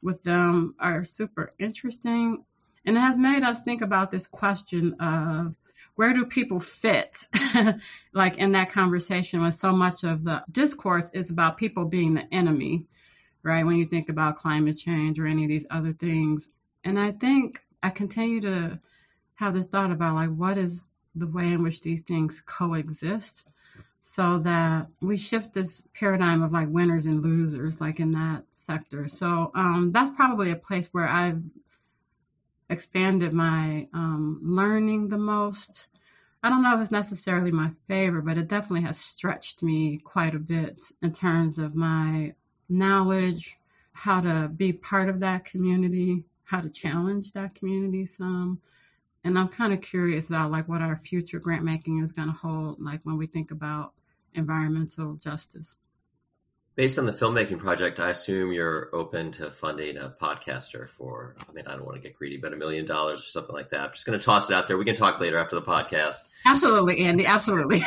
with 0.00 0.22
them 0.22 0.76
are 0.78 1.02
super 1.04 1.52
interesting, 1.58 2.44
and 2.84 2.96
it 2.96 3.00
has 3.00 3.16
made 3.16 3.42
us 3.42 3.62
think 3.62 3.82
about 3.82 4.12
this 4.12 4.28
question 4.28 4.94
of 5.00 5.56
where 5.96 6.14
do 6.14 6.24
people 6.24 6.60
fit, 6.60 7.26
like 8.12 8.38
in 8.38 8.52
that 8.52 8.70
conversation 8.70 9.40
when 9.40 9.50
so 9.50 9.72
much 9.72 10.04
of 10.04 10.22
the 10.22 10.44
discourse 10.50 11.10
is 11.12 11.28
about 11.28 11.56
people 11.56 11.84
being 11.84 12.14
the 12.14 12.32
enemy, 12.32 12.86
right? 13.42 13.66
When 13.66 13.76
you 13.76 13.84
think 13.84 14.08
about 14.08 14.36
climate 14.36 14.76
change 14.76 15.18
or 15.18 15.26
any 15.26 15.42
of 15.42 15.48
these 15.48 15.66
other 15.68 15.92
things, 15.92 16.50
and 16.84 17.00
I 17.00 17.10
think 17.10 17.58
I 17.82 17.90
continue 17.90 18.40
to 18.42 18.78
have 19.36 19.54
this 19.54 19.66
thought 19.66 19.90
about 19.90 20.14
like 20.14 20.30
what 20.30 20.56
is 20.56 20.88
the 21.18 21.26
way 21.26 21.52
in 21.52 21.62
which 21.62 21.80
these 21.80 22.02
things 22.02 22.40
coexist 22.40 23.46
so 24.00 24.38
that 24.38 24.88
we 25.00 25.16
shift 25.16 25.52
this 25.52 25.82
paradigm 25.92 26.42
of 26.42 26.52
like 26.52 26.68
winners 26.68 27.06
and 27.06 27.22
losers 27.22 27.80
like 27.80 28.00
in 28.00 28.12
that 28.12 28.44
sector. 28.50 29.06
So 29.08 29.50
um, 29.54 29.90
that's 29.92 30.10
probably 30.10 30.50
a 30.50 30.56
place 30.56 30.88
where 30.92 31.08
i've 31.08 31.42
expanded 32.70 33.32
my 33.32 33.88
um, 33.94 34.40
learning 34.42 35.08
the 35.08 35.18
most. 35.18 35.86
I 36.42 36.50
don't 36.50 36.62
know 36.62 36.74
if 36.74 36.80
it's 36.82 36.90
necessarily 36.90 37.50
my 37.50 37.70
favorite 37.86 38.24
but 38.24 38.38
it 38.38 38.48
definitely 38.48 38.82
has 38.82 38.98
stretched 38.98 39.62
me 39.62 39.98
quite 39.98 40.34
a 40.34 40.38
bit 40.38 40.84
in 41.02 41.12
terms 41.12 41.58
of 41.58 41.74
my 41.74 42.34
knowledge 42.68 43.58
how 43.92 44.20
to 44.20 44.48
be 44.48 44.72
part 44.72 45.08
of 45.08 45.20
that 45.20 45.44
community 45.44 46.24
how 46.44 46.60
to 46.60 46.70
challenge 46.70 47.32
that 47.32 47.54
community 47.54 48.06
some 48.06 48.60
and 49.24 49.38
I'm 49.38 49.48
kind 49.48 49.72
of 49.72 49.80
curious 49.80 50.30
about 50.30 50.50
like 50.50 50.68
what 50.68 50.82
our 50.82 50.96
future 50.96 51.40
grant 51.40 51.64
making 51.64 52.02
is 52.02 52.12
going 52.12 52.28
to 52.28 52.34
hold, 52.34 52.80
like 52.80 53.04
when 53.04 53.18
we 53.18 53.26
think 53.26 53.50
about 53.50 53.92
environmental 54.34 55.14
justice. 55.14 55.76
Based 56.76 56.96
on 56.96 57.06
the 57.06 57.12
filmmaking 57.12 57.58
project, 57.58 57.98
I 57.98 58.10
assume 58.10 58.52
you're 58.52 58.88
open 58.92 59.32
to 59.32 59.50
funding 59.50 59.96
a 59.96 60.10
podcaster 60.10 60.88
for, 60.88 61.34
I 61.48 61.52
mean, 61.52 61.64
I 61.66 61.72
don't 61.72 61.84
want 61.84 61.96
to 61.96 62.00
get 62.00 62.16
greedy, 62.16 62.36
but 62.36 62.52
a 62.52 62.56
million 62.56 62.86
dollars 62.86 63.18
or 63.18 63.30
something 63.30 63.52
like 63.52 63.70
that. 63.70 63.80
I'm 63.80 63.90
just 63.90 64.06
going 64.06 64.16
to 64.16 64.24
toss 64.24 64.48
it 64.48 64.54
out 64.54 64.68
there. 64.68 64.78
We 64.78 64.84
can 64.84 64.94
talk 64.94 65.18
later 65.18 65.38
after 65.38 65.56
the 65.56 65.62
podcast. 65.62 66.28
Absolutely, 66.46 67.00
Andy. 67.00 67.26
Absolutely. 67.26 67.80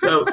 so, 0.00 0.26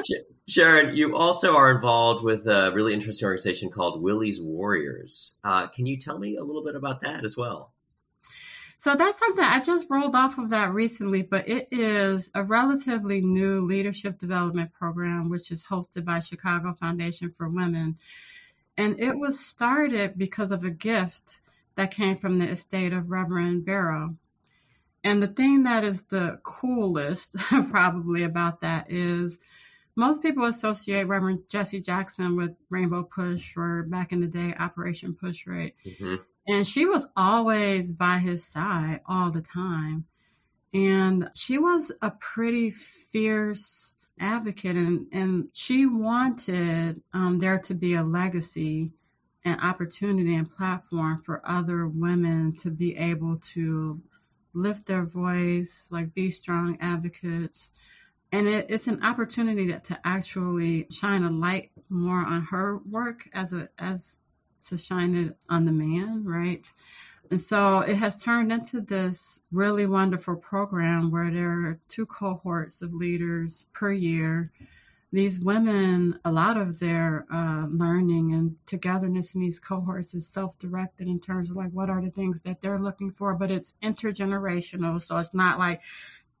Sharon, 0.48 0.96
you 0.96 1.16
also 1.16 1.56
are 1.56 1.70
involved 1.70 2.24
with 2.24 2.46
a 2.46 2.70
really 2.72 2.94
interesting 2.94 3.26
organization 3.26 3.70
called 3.70 4.02
Willie's 4.02 4.40
Warriors. 4.40 5.38
Uh, 5.42 5.66
can 5.66 5.86
you 5.86 5.96
tell 5.96 6.18
me 6.18 6.36
a 6.36 6.44
little 6.44 6.62
bit 6.64 6.76
about 6.76 7.00
that 7.00 7.24
as 7.24 7.36
well? 7.36 7.72
So 8.78 8.94
that's 8.94 9.18
something 9.18 9.44
I 9.44 9.60
just 9.60 9.88
rolled 9.90 10.14
off 10.14 10.38
of 10.38 10.50
that 10.50 10.72
recently, 10.72 11.22
but 11.22 11.48
it 11.48 11.66
is 11.70 12.30
a 12.34 12.44
relatively 12.44 13.22
new 13.22 13.62
leadership 13.62 14.18
development 14.18 14.72
program, 14.72 15.30
which 15.30 15.50
is 15.50 15.64
hosted 15.64 16.04
by 16.04 16.20
Chicago 16.20 16.74
Foundation 16.74 17.30
for 17.30 17.48
Women. 17.48 17.96
And 18.76 19.00
it 19.00 19.18
was 19.18 19.40
started 19.40 20.18
because 20.18 20.52
of 20.52 20.62
a 20.62 20.70
gift 20.70 21.40
that 21.74 21.90
came 21.90 22.16
from 22.16 22.38
the 22.38 22.48
estate 22.48 22.92
of 22.92 23.10
Reverend 23.10 23.64
Barrow. 23.64 24.16
And 25.02 25.22
the 25.22 25.28
thing 25.28 25.62
that 25.62 25.82
is 25.82 26.04
the 26.04 26.38
coolest 26.42 27.36
probably 27.70 28.22
about 28.22 28.60
that 28.60 28.90
is 28.90 29.38
most 29.96 30.22
people 30.22 30.44
associate 30.44 31.04
Reverend 31.04 31.44
Jesse 31.48 31.80
Jackson 31.80 32.36
with 32.36 32.54
Rainbow 32.70 33.02
Push 33.02 33.56
or 33.56 33.82
back 33.82 34.12
in 34.12 34.20
the 34.20 34.26
day 34.26 34.54
Operation 34.58 35.14
Push 35.14 35.46
Right? 35.46 35.74
Mm-hmm. 35.84 36.16
And 36.48 36.66
she 36.66 36.86
was 36.86 37.10
always 37.16 37.92
by 37.92 38.18
his 38.18 38.46
side 38.46 39.00
all 39.06 39.30
the 39.30 39.42
time. 39.42 40.04
And 40.72 41.30
she 41.34 41.58
was 41.58 41.90
a 42.02 42.10
pretty 42.10 42.70
fierce 42.70 43.96
advocate, 44.20 44.76
and, 44.76 45.06
and 45.12 45.48
she 45.52 45.86
wanted 45.86 47.02
um, 47.12 47.38
there 47.38 47.58
to 47.60 47.74
be 47.74 47.94
a 47.94 48.02
legacy 48.02 48.92
and 49.44 49.60
opportunity 49.60 50.34
and 50.34 50.50
platform 50.50 51.22
for 51.22 51.40
other 51.44 51.86
women 51.86 52.52
to 52.56 52.70
be 52.70 52.96
able 52.96 53.36
to 53.36 53.98
lift 54.52 54.86
their 54.86 55.04
voice, 55.04 55.88
like 55.90 56.14
be 56.14 56.30
strong 56.30 56.76
advocates, 56.80 57.70
and 58.36 58.48
it, 58.48 58.66
it's 58.68 58.86
an 58.86 59.02
opportunity 59.02 59.66
that, 59.68 59.84
to 59.84 59.98
actually 60.04 60.86
shine 60.90 61.22
a 61.22 61.30
light 61.30 61.70
more 61.88 62.18
on 62.18 62.42
her 62.50 62.78
work 62.90 63.20
as 63.32 63.54
a 63.54 63.70
as 63.78 64.18
to 64.68 64.76
shine 64.76 65.14
it 65.14 65.36
on 65.48 65.64
the 65.64 65.72
man, 65.72 66.22
right? 66.24 66.66
And 67.30 67.40
so 67.40 67.80
it 67.80 67.96
has 67.96 68.14
turned 68.22 68.52
into 68.52 68.80
this 68.80 69.40
really 69.50 69.86
wonderful 69.86 70.36
program 70.36 71.10
where 71.10 71.30
there 71.30 71.50
are 71.50 71.80
two 71.88 72.04
cohorts 72.04 72.82
of 72.82 72.92
leaders 72.92 73.66
per 73.72 73.90
year. 73.90 74.52
These 75.12 75.40
women, 75.40 76.20
a 76.24 76.30
lot 76.30 76.56
of 76.58 76.78
their 76.78 77.26
uh, 77.32 77.66
learning 77.68 78.34
and 78.34 78.56
togetherness 78.66 79.34
in 79.34 79.40
these 79.40 79.58
cohorts 79.58 80.14
is 80.14 80.30
self 80.30 80.58
directed 80.58 81.08
in 81.08 81.20
terms 81.20 81.48
of 81.48 81.56
like 81.56 81.72
what 81.72 81.88
are 81.88 82.02
the 82.02 82.10
things 82.10 82.40
that 82.42 82.60
they're 82.60 82.78
looking 82.78 83.10
for, 83.12 83.34
but 83.34 83.50
it's 83.50 83.74
intergenerational. 83.82 85.00
So 85.00 85.16
it's 85.16 85.32
not 85.32 85.58
like 85.58 85.80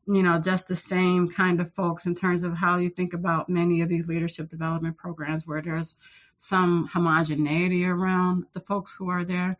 you 0.06 0.22
know, 0.22 0.40
just 0.40 0.68
the 0.68 0.76
same 0.76 1.28
kind 1.28 1.60
of 1.60 1.74
folks 1.74 2.06
in 2.06 2.14
terms 2.14 2.44
of 2.44 2.58
how 2.58 2.76
you 2.78 2.88
think 2.88 3.12
about 3.12 3.48
many 3.48 3.80
of 3.80 3.88
these 3.88 4.08
leadership 4.08 4.48
development 4.48 4.96
programs 4.96 5.46
where 5.46 5.60
there's 5.60 5.96
some 6.38 6.86
homogeneity 6.88 7.84
around 7.84 8.44
the 8.52 8.60
folks 8.60 8.94
who 8.96 9.08
are 9.08 9.24
there. 9.24 9.58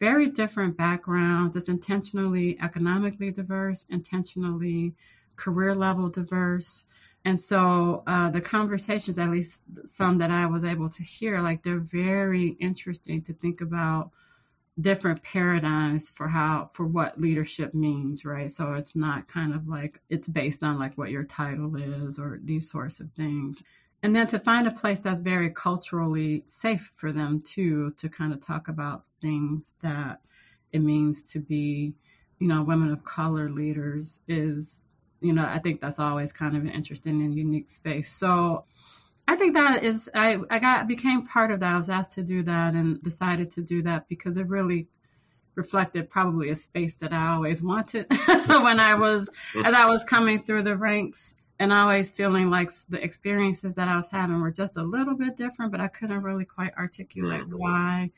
Very 0.00 0.28
different 0.28 0.76
backgrounds. 0.76 1.56
It's 1.56 1.68
intentionally 1.68 2.58
economically 2.60 3.30
diverse, 3.30 3.84
intentionally 3.90 4.94
career 5.36 5.74
level 5.74 6.08
diverse. 6.08 6.86
And 7.24 7.38
so 7.38 8.02
uh, 8.06 8.30
the 8.30 8.40
conversations, 8.40 9.18
at 9.18 9.30
least 9.30 9.66
some 9.86 10.16
that 10.18 10.30
I 10.30 10.46
was 10.46 10.64
able 10.64 10.88
to 10.88 11.02
hear, 11.02 11.40
like 11.40 11.62
they're 11.62 11.78
very 11.78 12.56
interesting 12.60 13.22
to 13.22 13.32
think 13.32 13.60
about 13.60 14.10
different 14.80 15.22
paradigms 15.22 16.10
for 16.10 16.28
how 16.28 16.70
for 16.72 16.86
what 16.86 17.20
leadership 17.20 17.74
means 17.74 18.24
right? 18.24 18.50
So 18.50 18.74
it's 18.74 18.96
not 18.96 19.28
kind 19.28 19.54
of 19.54 19.68
like 19.68 19.98
it's 20.08 20.28
based 20.28 20.62
on 20.62 20.78
like 20.78 20.96
what 20.96 21.10
your 21.10 21.24
title 21.24 21.76
is 21.76 22.18
or 22.18 22.38
these 22.42 22.70
sorts 22.70 23.00
of 23.00 23.10
things. 23.10 23.62
And 24.02 24.16
then 24.16 24.26
to 24.28 24.38
find 24.38 24.66
a 24.66 24.72
place 24.72 24.98
that's 24.98 25.20
very 25.20 25.50
culturally 25.50 26.42
safe 26.46 26.90
for 26.94 27.12
them 27.12 27.40
too 27.40 27.92
to 27.98 28.08
kind 28.08 28.32
of 28.32 28.40
talk 28.40 28.66
about 28.66 29.06
things 29.20 29.74
that 29.82 30.20
it 30.72 30.80
means 30.80 31.22
to 31.32 31.38
be 31.38 31.94
you 32.38 32.48
know 32.48 32.62
women 32.62 32.90
of 32.90 33.04
color 33.04 33.50
leaders 33.50 34.20
is 34.26 34.82
you 35.20 35.32
know 35.32 35.46
i 35.46 35.58
think 35.58 35.80
that's 35.80 36.00
always 36.00 36.32
kind 36.32 36.56
of 36.56 36.62
an 36.62 36.70
interesting 36.70 37.20
and 37.22 37.34
unique 37.36 37.70
space. 37.70 38.10
So 38.10 38.64
I 39.32 39.36
think 39.36 39.54
that 39.54 39.82
is 39.82 40.10
I 40.14 40.36
I 40.50 40.58
got 40.58 40.86
became 40.86 41.26
part 41.26 41.50
of 41.50 41.60
that. 41.60 41.74
I 41.74 41.78
was 41.78 41.88
asked 41.88 42.12
to 42.12 42.22
do 42.22 42.42
that 42.42 42.74
and 42.74 43.02
decided 43.02 43.50
to 43.52 43.62
do 43.62 43.80
that 43.82 44.06
because 44.06 44.36
it 44.36 44.46
really 44.46 44.88
reflected 45.54 46.10
probably 46.10 46.50
a 46.50 46.54
space 46.54 46.96
that 46.96 47.14
I 47.14 47.28
always 47.28 47.62
wanted 47.62 48.06
when 48.46 48.78
I 48.78 48.94
was 48.94 49.30
as 49.64 49.72
I 49.72 49.86
was 49.86 50.04
coming 50.04 50.42
through 50.42 50.64
the 50.64 50.76
ranks 50.76 51.34
and 51.58 51.72
always 51.72 52.10
feeling 52.10 52.50
like 52.50 52.68
the 52.90 53.02
experiences 53.02 53.76
that 53.76 53.88
I 53.88 53.96
was 53.96 54.10
having 54.10 54.38
were 54.38 54.50
just 54.50 54.76
a 54.76 54.82
little 54.82 55.14
bit 55.14 55.34
different, 55.34 55.72
but 55.72 55.80
I 55.80 55.88
couldn't 55.88 56.22
really 56.22 56.44
quite 56.44 56.74
articulate 56.76 57.44
mm-hmm. 57.44 57.56
why. 57.56 58.10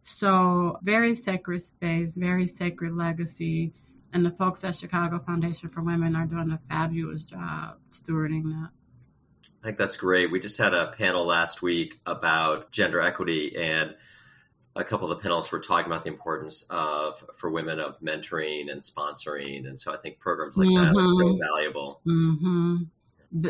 So 0.00 0.78
very 0.82 1.14
sacred 1.14 1.60
space, 1.60 2.16
very 2.16 2.46
sacred 2.46 2.94
legacy. 2.94 3.74
And 4.14 4.24
the 4.24 4.30
folks 4.30 4.64
at 4.64 4.76
Chicago 4.76 5.18
Foundation 5.18 5.68
for 5.68 5.82
Women 5.82 6.16
are 6.16 6.26
doing 6.26 6.50
a 6.50 6.58
fabulous 6.58 7.26
job 7.26 7.76
stewarding 7.90 8.44
that. 8.44 8.70
I 9.62 9.66
think 9.66 9.78
that's 9.78 9.96
great. 9.96 10.30
We 10.30 10.40
just 10.40 10.58
had 10.58 10.74
a 10.74 10.88
panel 10.88 11.24
last 11.24 11.62
week 11.62 12.00
about 12.06 12.70
gender 12.70 13.00
equity 13.00 13.56
and 13.56 13.94
a 14.74 14.84
couple 14.84 15.10
of 15.10 15.22
the 15.22 15.28
panelists 15.28 15.52
were 15.52 15.60
talking 15.60 15.90
about 15.90 16.04
the 16.04 16.10
importance 16.10 16.64
of 16.70 17.22
for 17.34 17.50
women 17.50 17.78
of 17.78 18.00
mentoring 18.00 18.70
and 18.70 18.80
sponsoring, 18.80 19.66
and 19.66 19.78
so 19.78 19.92
I 19.92 19.96
think 19.96 20.18
programs 20.18 20.56
like 20.56 20.68
mm-hmm. 20.68 20.84
that 20.84 20.96
are 20.96 21.06
so 21.06 21.24
mm-hmm. 21.24 21.40
valuable. 21.54 22.00
Mm-hmm. 22.06 22.76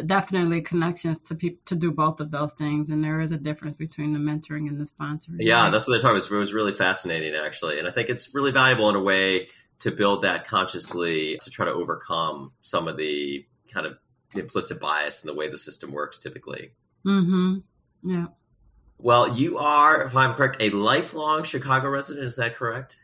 Definitely 0.06 0.62
connections 0.62 1.18
to 1.20 1.34
people 1.34 1.60
to 1.66 1.74
do 1.74 1.92
both 1.92 2.20
of 2.20 2.30
those 2.30 2.54
things, 2.54 2.88
and 2.90 3.02
there 3.02 3.20
is 3.20 3.32
a 3.32 3.38
difference 3.38 3.76
between 3.76 4.12
the 4.12 4.18
mentoring 4.18 4.68
and 4.68 4.80
the 4.80 4.84
sponsoring. 4.84 5.36
Yeah, 5.38 5.70
that's 5.70 5.86
what 5.86 5.94
they 5.94 6.00
talked 6.00 6.16
about. 6.16 6.32
It 6.32 6.38
was 6.38 6.52
really 6.52 6.72
fascinating, 6.72 7.34
actually, 7.34 7.78
and 7.78 7.86
I 7.86 7.90
think 7.90 8.08
it's 8.08 8.34
really 8.34 8.52
valuable 8.52 8.88
in 8.90 8.96
a 8.96 9.02
way 9.02 9.48
to 9.80 9.90
build 9.90 10.22
that 10.22 10.46
consciously 10.46 11.38
to 11.42 11.50
try 11.50 11.66
to 11.66 11.72
overcome 11.72 12.52
some 12.62 12.86
of 12.86 12.96
the 12.96 13.44
kind 13.72 13.86
of 13.86 13.98
implicit 14.34 14.80
bias 14.80 15.22
in 15.22 15.28
the 15.28 15.34
way 15.34 15.48
the 15.48 15.58
system 15.58 15.92
works 15.92 16.18
typically. 16.18 16.72
Mm-hmm. 17.06 17.58
Yeah. 18.04 18.26
Well, 18.98 19.36
you 19.36 19.58
are, 19.58 20.04
if 20.04 20.14
I'm 20.14 20.34
correct, 20.34 20.58
a 20.60 20.70
lifelong 20.70 21.42
Chicago 21.42 21.88
resident. 21.88 22.26
Is 22.26 22.36
that 22.36 22.56
correct? 22.56 23.00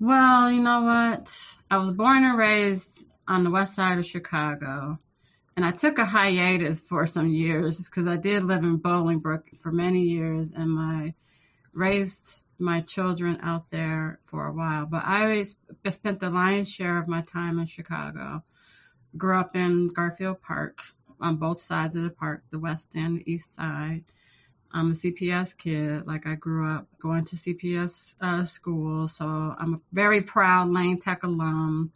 Well, 0.00 0.50
you 0.50 0.62
know 0.62 0.82
what? 0.82 1.30
I 1.70 1.76
was 1.78 1.92
born 1.92 2.24
and 2.24 2.36
raised 2.36 3.08
on 3.28 3.44
the 3.44 3.50
west 3.50 3.74
side 3.74 3.98
of 3.98 4.06
Chicago. 4.06 4.98
And 5.56 5.64
I 5.64 5.72
took 5.72 5.98
a 5.98 6.06
hiatus 6.06 6.88
for 6.88 7.06
some 7.06 7.28
years 7.28 7.88
because 7.88 8.08
I 8.08 8.16
did 8.16 8.44
live 8.44 8.64
in 8.64 8.80
Bolingbrook 8.80 9.58
for 9.60 9.70
many 9.70 10.02
years 10.02 10.52
and 10.52 10.70
my 10.70 11.14
raised 11.72 12.46
my 12.58 12.80
children 12.80 13.38
out 13.42 13.70
there 13.70 14.18
for 14.24 14.46
a 14.46 14.52
while. 14.52 14.86
But 14.86 15.04
I 15.04 15.22
always 15.22 15.56
spent 15.88 16.20
the 16.20 16.30
lion's 16.30 16.72
share 16.72 16.98
of 16.98 17.08
my 17.08 17.22
time 17.22 17.58
in 17.58 17.66
Chicago. 17.66 18.42
Grew 19.16 19.38
up 19.38 19.54
in 19.54 19.88
Garfield 19.88 20.40
Park 20.40 20.80
on 21.20 21.36
both 21.36 21.60
sides 21.60 21.96
of 21.96 22.02
the 22.02 22.10
park, 22.10 22.42
the 22.50 22.58
west 22.58 22.94
and 22.96 23.26
east 23.28 23.54
side. 23.54 24.04
I'm 24.72 24.90
a 24.90 24.94
CPS 24.94 25.56
kid. 25.56 26.06
Like 26.06 26.26
I 26.26 26.36
grew 26.36 26.68
up 26.68 26.86
going 27.00 27.24
to 27.26 27.36
CPS 27.36 28.16
uh, 28.20 28.44
school, 28.44 29.08
so 29.08 29.26
I'm 29.26 29.74
a 29.74 29.80
very 29.92 30.22
proud 30.22 30.68
Lane 30.68 30.98
Tech 30.98 31.22
alum. 31.22 31.92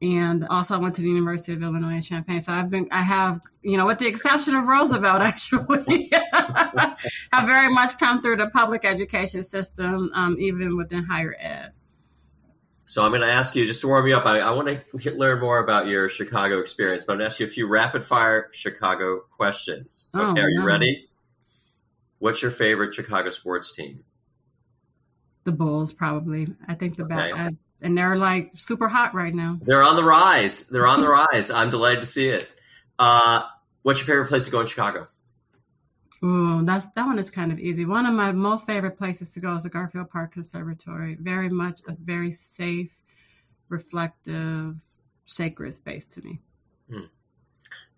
And 0.00 0.44
also, 0.50 0.74
I 0.74 0.78
went 0.78 0.96
to 0.96 1.02
the 1.02 1.08
University 1.08 1.52
of 1.52 1.62
Illinois 1.62 1.94
in 1.94 2.02
Champaign. 2.02 2.40
So 2.40 2.52
I've 2.52 2.68
been, 2.68 2.88
I 2.90 3.02
have, 3.02 3.40
you 3.62 3.78
know, 3.78 3.86
with 3.86 4.00
the 4.00 4.08
exception 4.08 4.56
of 4.56 4.66
Roosevelt, 4.66 5.22
actually, 5.22 6.10
have 6.32 7.46
very 7.46 7.72
much 7.72 7.98
come 7.98 8.20
through 8.20 8.36
the 8.36 8.48
public 8.48 8.84
education 8.84 9.44
system, 9.44 10.10
um, 10.12 10.36
even 10.40 10.76
within 10.76 11.04
higher 11.04 11.36
ed. 11.38 11.70
So 12.84 13.02
I'm 13.02 13.10
going 13.10 13.22
to 13.22 13.32
ask 13.32 13.54
you 13.54 13.66
just 13.66 13.80
to 13.82 13.88
warm 13.88 14.06
you 14.06 14.16
up. 14.16 14.26
I, 14.26 14.40
I 14.40 14.50
want 14.52 14.68
to 14.68 15.10
learn 15.16 15.40
more 15.40 15.58
about 15.58 15.86
your 15.86 16.08
Chicago 16.08 16.58
experience, 16.58 17.04
but 17.04 17.12
I'm 17.12 17.18
going 17.18 17.26
to 17.26 17.30
ask 17.32 17.40
you 17.40 17.46
a 17.46 17.48
few 17.48 17.66
rapid 17.66 18.04
fire 18.04 18.48
Chicago 18.52 19.20
questions. 19.30 20.08
Oh, 20.14 20.32
okay, 20.32 20.42
are 20.42 20.50
you 20.50 20.64
ready? 20.64 21.08
What's 22.18 22.42
your 22.42 22.50
favorite 22.50 22.94
Chicago 22.94 23.30
sports 23.30 23.74
team? 23.74 24.04
The 25.44 25.52
Bulls, 25.52 25.92
probably. 25.92 26.48
I 26.68 26.74
think 26.74 26.96
the 26.96 27.04
okay. 27.04 27.56
and 27.80 27.98
they're 27.98 28.16
like 28.16 28.52
super 28.54 28.88
hot 28.88 29.14
right 29.14 29.34
now. 29.34 29.58
They're 29.60 29.82
on 29.82 29.96
the 29.96 30.04
rise. 30.04 30.68
They're 30.68 30.86
on 30.86 31.00
the 31.00 31.08
rise. 31.32 31.50
I'm 31.50 31.70
delighted 31.70 32.00
to 32.00 32.06
see 32.06 32.28
it. 32.28 32.48
Uh, 32.98 33.42
what's 33.82 33.98
your 33.98 34.06
favorite 34.06 34.28
place 34.28 34.44
to 34.44 34.52
go 34.52 34.60
in 34.60 34.66
Chicago? 34.66 35.08
Ooh, 36.24 36.64
that's 36.64 36.86
that 36.88 37.04
one 37.04 37.18
is 37.18 37.30
kind 37.30 37.50
of 37.50 37.58
easy. 37.58 37.84
One 37.84 38.06
of 38.06 38.14
my 38.14 38.30
most 38.32 38.66
favorite 38.66 38.96
places 38.96 39.34
to 39.34 39.40
go 39.40 39.56
is 39.56 39.64
the 39.64 39.70
Garfield 39.70 40.08
Park 40.08 40.32
Conservatory. 40.32 41.16
Very 41.20 41.48
much 41.48 41.80
a 41.88 41.92
very 41.92 42.30
safe, 42.30 43.00
reflective, 43.68 44.82
sacred 45.24 45.72
space 45.72 46.06
to 46.06 46.22
me. 46.22 46.40
Hmm. 46.88 47.06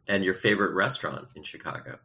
And 0.08 0.24
your 0.24 0.34
favorite 0.34 0.74
restaurant 0.74 1.28
in 1.34 1.42
Chicago? 1.42 1.98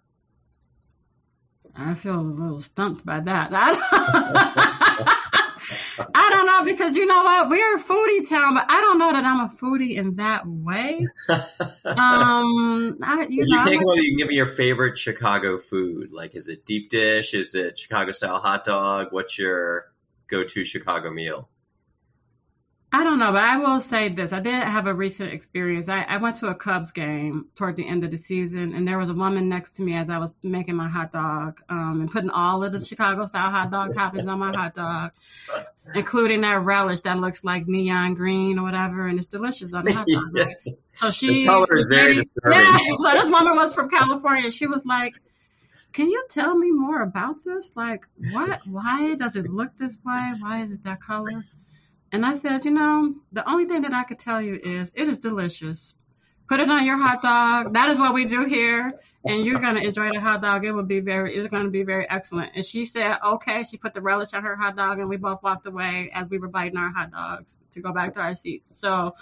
I 1.76 1.94
feel 1.94 2.20
a 2.20 2.22
little 2.22 2.62
stumped 2.62 3.06
by 3.06 3.20
that. 3.22 3.52
I 6.16 6.30
don't 6.32 6.46
know 6.46 6.74
because 6.74 6.96
you 6.96 7.06
know 7.06 7.24
what? 7.24 7.50
We're 7.50 7.78
a 7.78 7.80
foodie 7.80 8.30
town, 8.30 8.54
but 8.54 8.66
I 8.70 8.82
don't 8.82 9.00
know 9.00 9.12
that 9.12 9.24
I'm 9.26 9.46
a 9.46 9.50
foodie 9.50 9.96
in 9.96 10.16
that 10.16 10.46
way. 10.46 11.06
Um, 11.86 12.98
I, 13.02 13.26
you, 13.30 13.46
you 13.46 13.56
know, 13.56 13.66
take 13.66 13.82
one. 13.82 13.98
You 13.98 14.12
can 14.12 14.18
give 14.18 14.28
me 14.28 14.36
your 14.36 14.46
favorite 14.46 14.98
Chicago 14.98 15.58
food. 15.58 16.12
Like, 16.12 16.36
is 16.36 16.48
it 16.48 16.66
deep 16.66 16.90
dish? 16.90 17.34
Is 17.34 17.56
it 17.56 17.78
Chicago 17.78 18.12
style 18.12 18.40
hot 18.40 18.64
dog? 18.64 19.08
What's 19.12 19.40
your 19.40 19.86
go-to 20.28 20.64
Chicago 20.64 21.10
meal? 21.10 21.50
I 22.92 23.04
don't 23.04 23.20
know, 23.20 23.32
but 23.32 23.44
I 23.44 23.58
will 23.58 23.82
say 23.82 24.10
this. 24.10 24.34
I 24.34 24.40
did 24.40 24.54
have 24.54 24.88
a 24.88 24.94
recent 24.96 25.32
experience. 25.32 25.88
I, 25.88 26.04
I, 26.04 26.18
went 26.18 26.38
to 26.38 26.48
a 26.48 26.56
Cubs 26.56 26.92
game 26.92 27.48
toward 27.54 27.76
the 27.76 27.88
end 27.88 28.04
of 28.04 28.10
the 28.10 28.18
season, 28.18 28.74
and 28.74 28.88
there 28.88 28.98
was 28.98 29.10
a 29.10 29.14
woman 29.14 29.48
next 29.48 29.76
to 29.76 29.84
me 29.84 29.94
as 29.94 30.10
I 30.10 30.18
was 30.18 30.34
making 30.42 30.76
my 30.76 30.90
hot 30.90 31.12
dog 31.12 31.62
um, 31.70 32.02
and 32.02 32.10
putting 32.10 32.32
all 32.32 32.64
of 32.64 32.72
the 32.72 32.82
Chicago 32.82 33.28
style 33.28 33.52
hot 33.52 33.70
dog 33.70 33.94
toppings 33.94 34.28
on 34.28 34.40
my 34.40 34.56
hot 34.56 34.74
dog, 34.74 35.12
including 35.94 36.42
that 36.42 36.64
relish 36.64 37.02
that 37.02 37.20
looks 37.20 37.44
like 37.44 37.68
neon 37.68 38.16
green 38.16 38.58
or 38.58 38.64
whatever, 38.64 39.08
and 39.08 39.20
it's 39.20 39.28
delicious 39.28 39.76
on 39.76 39.86
the 39.86 39.94
hot 39.94 40.08
dog. 40.08 40.30
yes. 40.34 40.68
So 40.96 41.12
she, 41.12 41.28
the 41.28 41.46
color 41.46 41.78
is 41.78 41.86
very 41.86 42.16
disturbing. 42.16 42.60
Yeah, 42.60 42.78
so 42.98 43.12
this 43.12 43.30
woman 43.30 43.56
was 43.56 43.76
from 43.76 43.90
California. 43.90 44.50
She 44.50 44.66
was 44.66 44.84
like, 44.88 45.22
can 45.94 46.10
you 46.10 46.26
tell 46.28 46.58
me 46.58 46.72
more 46.72 47.04
about 47.04 47.44
this? 47.46 47.76
Like, 47.76 48.08
what? 48.32 48.66
Why 48.66 49.14
does 49.14 49.36
it 49.36 49.48
look 49.48 49.78
this 49.78 50.00
way? 50.04 50.34
Why 50.40 50.62
is 50.64 50.72
it 50.72 50.82
that 50.84 51.02
color? 51.02 51.44
And 52.12 52.26
I 52.26 52.34
said, 52.34 52.66
you 52.66 52.72
know, 52.72 53.16
the 53.32 53.48
only 53.50 53.66
thing 53.66 53.84
that 53.84 53.94
I 53.94 54.04
could 54.04 54.20
tell 54.20 54.42
you 54.42 54.60
is 54.64 54.92
it 54.96 55.08
is 55.08 55.20
delicious. 55.20 55.96
Put 56.48 56.60
it 56.60 56.70
on 56.70 56.84
your 56.84 56.98
hot 56.98 57.22
dog. 57.22 57.74
That 57.76 57.90
is 57.90 58.00
what 58.00 58.16
we 58.16 58.26
do 58.26 58.46
here. 58.46 59.00
And 59.24 59.46
you're 59.46 59.60
going 59.60 59.76
to 59.76 59.86
enjoy 59.86 60.10
the 60.12 60.20
hot 60.20 60.42
dog. 60.42 60.66
It 60.66 60.72
will 60.72 60.86
be 60.86 61.00
very, 61.00 61.36
it's 61.36 61.48
going 61.48 61.66
to 61.66 61.70
be 61.70 61.84
very 61.84 62.10
excellent. 62.10 62.54
And 62.56 62.66
she 62.66 62.86
said, 62.86 63.18
okay. 63.24 63.64
She 63.64 63.78
put 63.78 63.94
the 63.94 64.02
relish 64.02 64.34
on 64.34 64.44
her 64.44 64.56
hot 64.56 64.76
dog 64.76 64.98
and 64.98 65.08
we 65.08 65.18
both 65.18 65.44
walked 65.44 65.68
away 65.68 66.10
as 66.14 66.28
we 66.30 66.40
were 66.40 66.48
biting 66.48 66.78
our 66.78 66.90
hot 66.90 67.12
dogs 67.12 67.60
to 67.72 67.82
go 67.82 67.94
back 67.94 68.14
to 68.14 68.22
our 68.22 68.34
seats. 68.34 68.76
So 68.76 69.14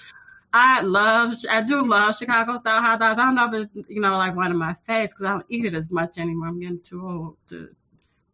I 0.54 0.82
love, 0.82 1.34
I 1.52 1.64
do 1.64 1.86
love 1.86 2.16
Chicago 2.16 2.56
style 2.56 2.82
hot 2.82 3.02
dogs. 3.02 3.20
I 3.20 3.24
don't 3.26 3.36
know 3.36 3.52
if 3.52 3.66
it's, 3.76 3.90
you 3.90 4.00
know, 4.00 4.16
like 4.18 4.36
one 4.36 4.52
of 4.52 4.58
my 4.58 4.76
favorites 4.86 5.14
because 5.14 5.26
I 5.26 5.32
don't 5.34 5.46
eat 5.50 5.66
it 5.66 5.74
as 5.74 5.92
much 5.92 6.18
anymore. 6.18 6.48
I'm 6.48 6.60
getting 6.62 6.80
too 6.80 7.06
old 7.06 7.38
to 7.48 7.76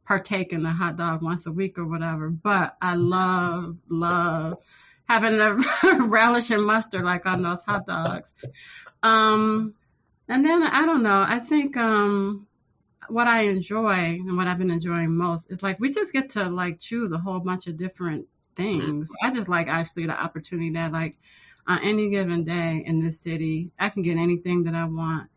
partake 0.05 0.51
in 0.53 0.65
a 0.65 0.73
hot 0.73 0.97
dog 0.97 1.21
once 1.21 1.45
a 1.45 1.51
week 1.51 1.77
or 1.77 1.85
whatever. 1.85 2.29
But 2.29 2.75
I 2.81 2.95
love, 2.95 3.77
love 3.89 4.61
having 5.07 5.39
a 5.39 5.57
relish 6.07 6.49
and 6.49 6.65
mustard 6.65 7.03
like 7.03 7.25
on 7.25 7.41
those 7.41 7.61
hot 7.63 7.85
dogs. 7.85 8.33
Um, 9.01 9.75
and 10.27 10.45
then 10.45 10.63
I 10.63 10.85
don't 10.85 11.03
know. 11.03 11.25
I 11.27 11.39
think 11.39 11.75
um, 11.77 12.47
what 13.09 13.27
I 13.27 13.43
enjoy 13.43 13.93
and 13.93 14.37
what 14.37 14.47
I've 14.47 14.57
been 14.57 14.71
enjoying 14.71 15.15
most 15.15 15.51
is 15.51 15.61
like 15.61 15.79
we 15.79 15.91
just 15.91 16.13
get 16.13 16.29
to 16.31 16.49
like 16.49 16.79
choose 16.79 17.11
a 17.11 17.17
whole 17.17 17.39
bunch 17.39 17.67
of 17.67 17.77
different 17.77 18.27
things. 18.55 19.11
I 19.21 19.33
just 19.33 19.49
like 19.49 19.67
actually 19.67 20.05
the 20.05 20.21
opportunity 20.21 20.71
that 20.71 20.91
like 20.91 21.17
on 21.67 21.79
any 21.83 22.09
given 22.09 22.43
day 22.43 22.83
in 22.85 23.03
this 23.03 23.21
city, 23.21 23.71
I 23.79 23.89
can 23.89 24.01
get 24.01 24.17
anything 24.17 24.63
that 24.63 24.75
I 24.75 24.85
want 24.85 25.29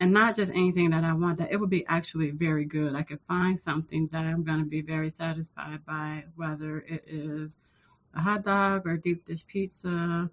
and 0.00 0.12
not 0.12 0.36
just 0.36 0.52
anything 0.52 0.90
that 0.90 1.04
I 1.04 1.12
want, 1.14 1.38
that 1.38 1.52
it 1.52 1.58
would 1.58 1.70
be 1.70 1.84
actually 1.86 2.30
very 2.30 2.64
good. 2.64 2.94
I 2.94 3.02
could 3.02 3.20
find 3.20 3.58
something 3.58 4.08
that 4.08 4.24
I'm 4.24 4.44
going 4.44 4.62
to 4.62 4.68
be 4.68 4.80
very 4.80 5.10
satisfied 5.10 5.84
by, 5.84 6.24
whether 6.36 6.78
it 6.78 7.04
is 7.06 7.58
a 8.14 8.20
hot 8.20 8.44
dog 8.44 8.86
or 8.86 8.96
deep 8.96 9.24
dish 9.24 9.46
pizza 9.46 10.30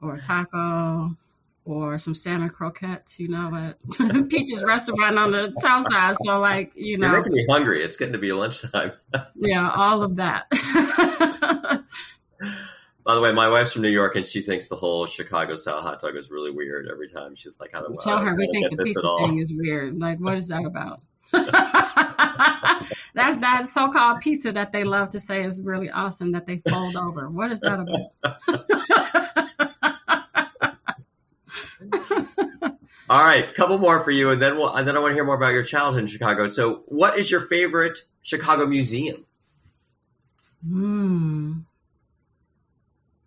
or 0.00 0.16
a 0.16 0.20
taco 0.20 1.16
or 1.64 1.98
some 1.98 2.14
salmon 2.14 2.50
croquettes, 2.50 3.18
you 3.18 3.28
know, 3.28 3.54
at 3.54 3.78
Peach's 4.28 4.64
restaurant 4.64 5.18
on 5.18 5.32
the 5.32 5.52
south 5.56 5.90
side. 5.90 6.16
So, 6.24 6.38
like, 6.40 6.72
you 6.74 6.98
know, 6.98 7.08
you're 7.08 7.18
making 7.18 7.32
me 7.32 7.46
hungry. 7.48 7.82
It's 7.82 7.96
getting 7.96 8.12
to 8.12 8.18
be 8.18 8.32
lunchtime. 8.32 8.92
yeah, 9.36 9.70
all 9.74 10.02
of 10.02 10.16
that. 10.16 10.46
By 13.04 13.14
the 13.14 13.20
way, 13.20 13.32
my 13.32 13.48
wife's 13.48 13.74
from 13.74 13.82
New 13.82 13.90
York, 13.90 14.16
and 14.16 14.24
she 14.24 14.40
thinks 14.40 14.68
the 14.68 14.76
whole 14.76 15.04
Chicago 15.04 15.56
style 15.56 15.82
hot 15.82 16.00
dog 16.00 16.16
is 16.16 16.30
really 16.30 16.50
weird. 16.50 16.88
Every 16.90 17.08
time 17.08 17.34
she's 17.34 17.60
like, 17.60 17.76
"I 17.76 17.80
don't 17.80 18.00
tell 18.00 18.18
her 18.18 18.34
we 18.34 18.48
think 18.50 18.70
the 18.70 18.82
pizza 18.82 19.16
thing 19.18 19.38
is 19.38 19.52
weird. 19.54 19.98
Like, 19.98 20.20
what 20.20 20.38
is 20.38 20.48
that 20.48 20.64
about?" 20.64 21.00
That's 23.14 23.36
that 23.36 23.66
so-called 23.68 24.20
pizza 24.20 24.52
that 24.52 24.72
they 24.72 24.84
love 24.84 25.10
to 25.10 25.20
say 25.20 25.42
is 25.42 25.60
really 25.62 25.90
awesome 25.90 26.32
that 26.32 26.46
they 26.46 26.62
fold 26.68 26.96
over. 26.96 27.28
What 27.30 27.52
is 27.52 27.60
that 27.60 27.80
about? 27.80 28.10
All 33.10 33.22
right, 33.22 33.54
couple 33.54 33.76
more 33.76 34.00
for 34.00 34.10
you, 34.10 34.30
and 34.30 34.40
then 34.40 34.56
we'll, 34.56 34.74
and 34.74 34.88
then 34.88 34.96
I 34.96 35.00
want 35.00 35.10
to 35.10 35.14
hear 35.14 35.24
more 35.24 35.36
about 35.36 35.52
your 35.52 35.62
childhood 35.62 36.04
in 36.04 36.06
Chicago. 36.06 36.46
So, 36.46 36.84
what 36.86 37.18
is 37.18 37.30
your 37.30 37.42
favorite 37.42 37.98
Chicago 38.22 38.64
museum? 38.66 39.26
Hmm, 40.66 41.52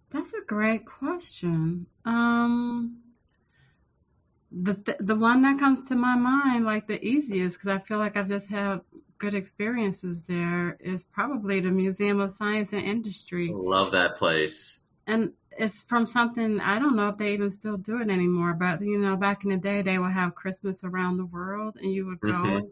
that's 0.10 0.34
a 0.34 0.46
great 0.46 0.86
question. 0.86 1.88
Um, 2.06 3.00
the 4.52 4.76
th- 4.76 4.98
the 5.00 5.17
one 5.17 5.41
that 5.41 5.60
comes 5.60 5.82
to 5.89 5.96
my 5.96 6.15
mind, 6.15 6.65
like 6.65 6.88
the 6.88 7.04
easiest, 7.06 7.58
because 7.58 7.70
I 7.70 7.80
feel 7.80 7.98
like 7.98 8.15
I've 8.15 8.28
just 8.28 8.50
had 8.50 8.82
good 9.17 9.34
experiences 9.34 10.28
there, 10.28 10.78
is 10.80 11.04
probably 11.04 11.60
the 11.60 11.72
Museum 11.72 12.20
of 12.20 12.32
Science 12.32 12.74
and 12.74 12.84
Industry. 12.84 13.52
Love 13.54 13.91
that 13.91 14.15
place. 14.15 14.82
And 15.06 15.34
it's 15.58 15.82
from 15.82 16.06
something 16.06 16.60
I 16.60 16.80
don't 16.80 16.96
know 16.96 17.10
if 17.10 17.17
they 17.17 17.34
even 17.34 17.52
still 17.52 17.78
do 17.78 18.00
it 18.02 18.10
anymore, 18.10 18.54
but 18.54 18.82
you 18.82 18.98
know, 18.98 19.17
back 19.17 19.43
in 19.43 19.50
the 19.50 19.58
day, 19.58 19.82
they 19.82 20.00
would 20.00 20.12
have 20.12 20.36
Christmas 20.36 20.84
around 20.84 21.17
the 21.17 21.26
world, 21.26 21.78
and 21.82 21.91
you 21.91 22.06
would 22.06 22.22
go 22.22 22.32
mm-hmm. 22.32 22.67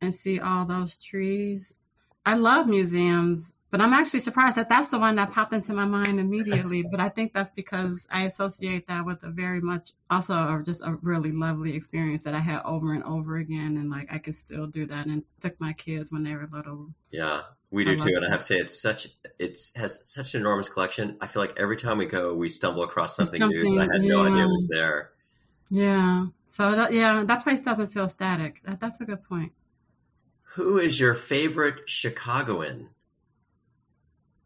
and 0.00 0.14
see 0.14 0.38
all 0.38 0.64
those 0.64 0.98
trees. 0.98 1.72
I 2.26 2.34
love 2.34 2.66
museums, 2.66 3.54
but 3.70 3.80
I'm 3.80 3.92
actually 3.92 4.20
surprised 4.20 4.56
that 4.56 4.68
that's 4.68 4.88
the 4.88 4.98
one 4.98 5.16
that 5.16 5.32
popped 5.32 5.52
into 5.52 5.72
my 5.74 5.84
mind 5.84 6.18
immediately. 6.18 6.82
but 6.82 7.00
I 7.00 7.08
think 7.08 7.32
that's 7.32 7.50
because 7.50 8.06
I 8.10 8.22
associate 8.22 8.86
that 8.86 9.04
with 9.04 9.22
a 9.24 9.30
very 9.30 9.60
much 9.60 9.92
also 10.10 10.62
just 10.62 10.84
a 10.84 10.98
really 11.02 11.32
lovely 11.32 11.74
experience 11.74 12.22
that 12.22 12.34
I 12.34 12.40
had 12.40 12.62
over 12.64 12.92
and 12.92 13.04
over 13.04 13.36
again, 13.36 13.76
and 13.76 13.90
like 13.90 14.12
I 14.12 14.18
could 14.18 14.34
still 14.34 14.66
do 14.66 14.86
that, 14.86 15.06
and 15.06 15.24
took 15.40 15.60
my 15.60 15.72
kids 15.72 16.10
when 16.12 16.22
they 16.22 16.34
were 16.34 16.48
little. 16.50 16.94
Yeah, 17.10 17.42
we 17.70 17.84
do 17.84 17.96
too, 17.96 18.14
and 18.16 18.24
I 18.24 18.30
have 18.30 18.40
to 18.40 18.46
say 18.46 18.58
it's 18.58 18.80
such 18.80 19.08
it's 19.38 19.76
has 19.76 20.08
such 20.08 20.34
an 20.34 20.40
enormous 20.40 20.68
collection. 20.68 21.16
I 21.20 21.26
feel 21.26 21.42
like 21.42 21.58
every 21.58 21.76
time 21.76 21.98
we 21.98 22.06
go, 22.06 22.34
we 22.34 22.48
stumble 22.48 22.82
across 22.82 23.16
something, 23.16 23.40
something 23.40 23.60
new 23.60 23.78
that 23.78 23.90
I 23.90 23.92
had 23.94 24.02
yeah. 24.02 24.08
no 24.08 24.26
idea 24.26 24.46
was 24.46 24.68
there. 24.68 25.10
Yeah. 25.70 26.26
So 26.46 26.74
that, 26.74 26.92
yeah, 26.92 27.24
that 27.24 27.42
place 27.42 27.60
doesn't 27.60 27.88
feel 27.88 28.08
static. 28.08 28.62
That, 28.64 28.80
that's 28.80 29.00
a 29.00 29.04
good 29.04 29.22
point. 29.22 29.52
Who 30.54 30.78
is 30.78 30.98
your 30.98 31.14
favorite 31.14 31.88
Chicagoan? 31.88 32.88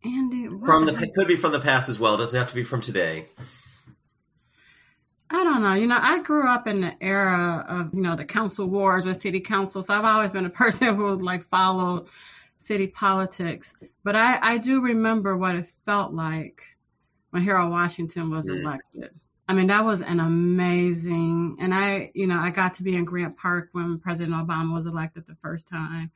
Andy, 0.05 0.49
from 0.65 0.87
the, 0.87 0.93
the 0.93 1.09
could 1.09 1.29
be 1.29 1.37
from 1.37 1.53
the 1.53 1.61
past 1.61 1.89
as 1.89 1.99
well. 1.99 2.15
It 2.15 2.19
doesn't 2.19 2.39
have 2.39 2.49
to 2.49 2.55
be 2.55 2.63
from 2.63 2.81
today. 2.81 3.27
I 5.31 5.45
don't 5.45 5.63
know. 5.63 5.73
You 5.75 5.87
know, 5.87 5.99
I 6.01 6.23
grew 6.23 6.47
up 6.47 6.67
in 6.67 6.83
the 6.83 6.95
era 7.03 7.65
of, 7.67 7.95
you 7.95 8.03
know, 8.03 8.15
the 8.15 8.25
council 8.25 8.69
wars 8.69 9.07
with 9.07 9.21
city 9.21 9.41
council. 9.41 9.83
So 9.83 9.95
I've 9.95 10.05
always 10.05 10.33
been 10.33 10.45
a 10.45 10.51
person 10.65 10.95
who 10.95 11.15
like 11.15 11.43
followed 11.43 12.07
city 12.59 12.87
politics. 12.87 13.75
But 14.05 14.17
I, 14.17 14.39
I 14.43 14.59
do 14.59 14.83
remember 14.83 15.37
what 15.37 15.55
it 15.55 15.67
felt 15.67 16.13
like 16.13 16.77
when 17.31 17.43
Harold 17.43 17.71
Washington 17.71 18.31
was 18.31 18.49
mm. 18.49 18.61
elected. 18.61 19.11
I 19.49 19.55
mean, 19.55 19.67
that 19.69 19.85
was 19.85 20.01
an 20.03 20.21
amazing, 20.21 21.57
and 21.61 21.75
I, 21.75 22.13
you 22.15 22.29
know, 22.29 22.39
I 22.39 22.51
got 22.51 22.75
to 22.75 22.85
be 22.85 22.95
in 22.95 23.05
Grant 23.05 23.37
Park 23.37 23.71
when 23.73 23.99
President 23.99 24.37
Obama 24.37 24.73
was 24.73 24.87
elected 24.87 25.27
the 25.27 25.35
first 25.35 25.67
time. 25.67 26.13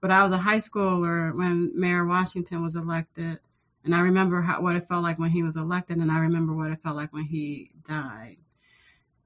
But 0.00 0.10
I 0.10 0.22
was 0.22 0.32
a 0.32 0.38
high 0.38 0.58
schooler 0.58 1.34
when 1.36 1.72
Mayor 1.78 2.06
Washington 2.06 2.62
was 2.62 2.76
elected. 2.76 3.38
And 3.84 3.94
I 3.94 4.00
remember 4.00 4.42
how, 4.42 4.60
what 4.60 4.76
it 4.76 4.88
felt 4.88 5.02
like 5.02 5.18
when 5.18 5.30
he 5.30 5.42
was 5.42 5.56
elected, 5.56 5.98
and 5.98 6.10
I 6.10 6.18
remember 6.18 6.54
what 6.54 6.70
it 6.70 6.82
felt 6.82 6.96
like 6.96 7.12
when 7.12 7.24
he 7.24 7.70
died. 7.84 8.36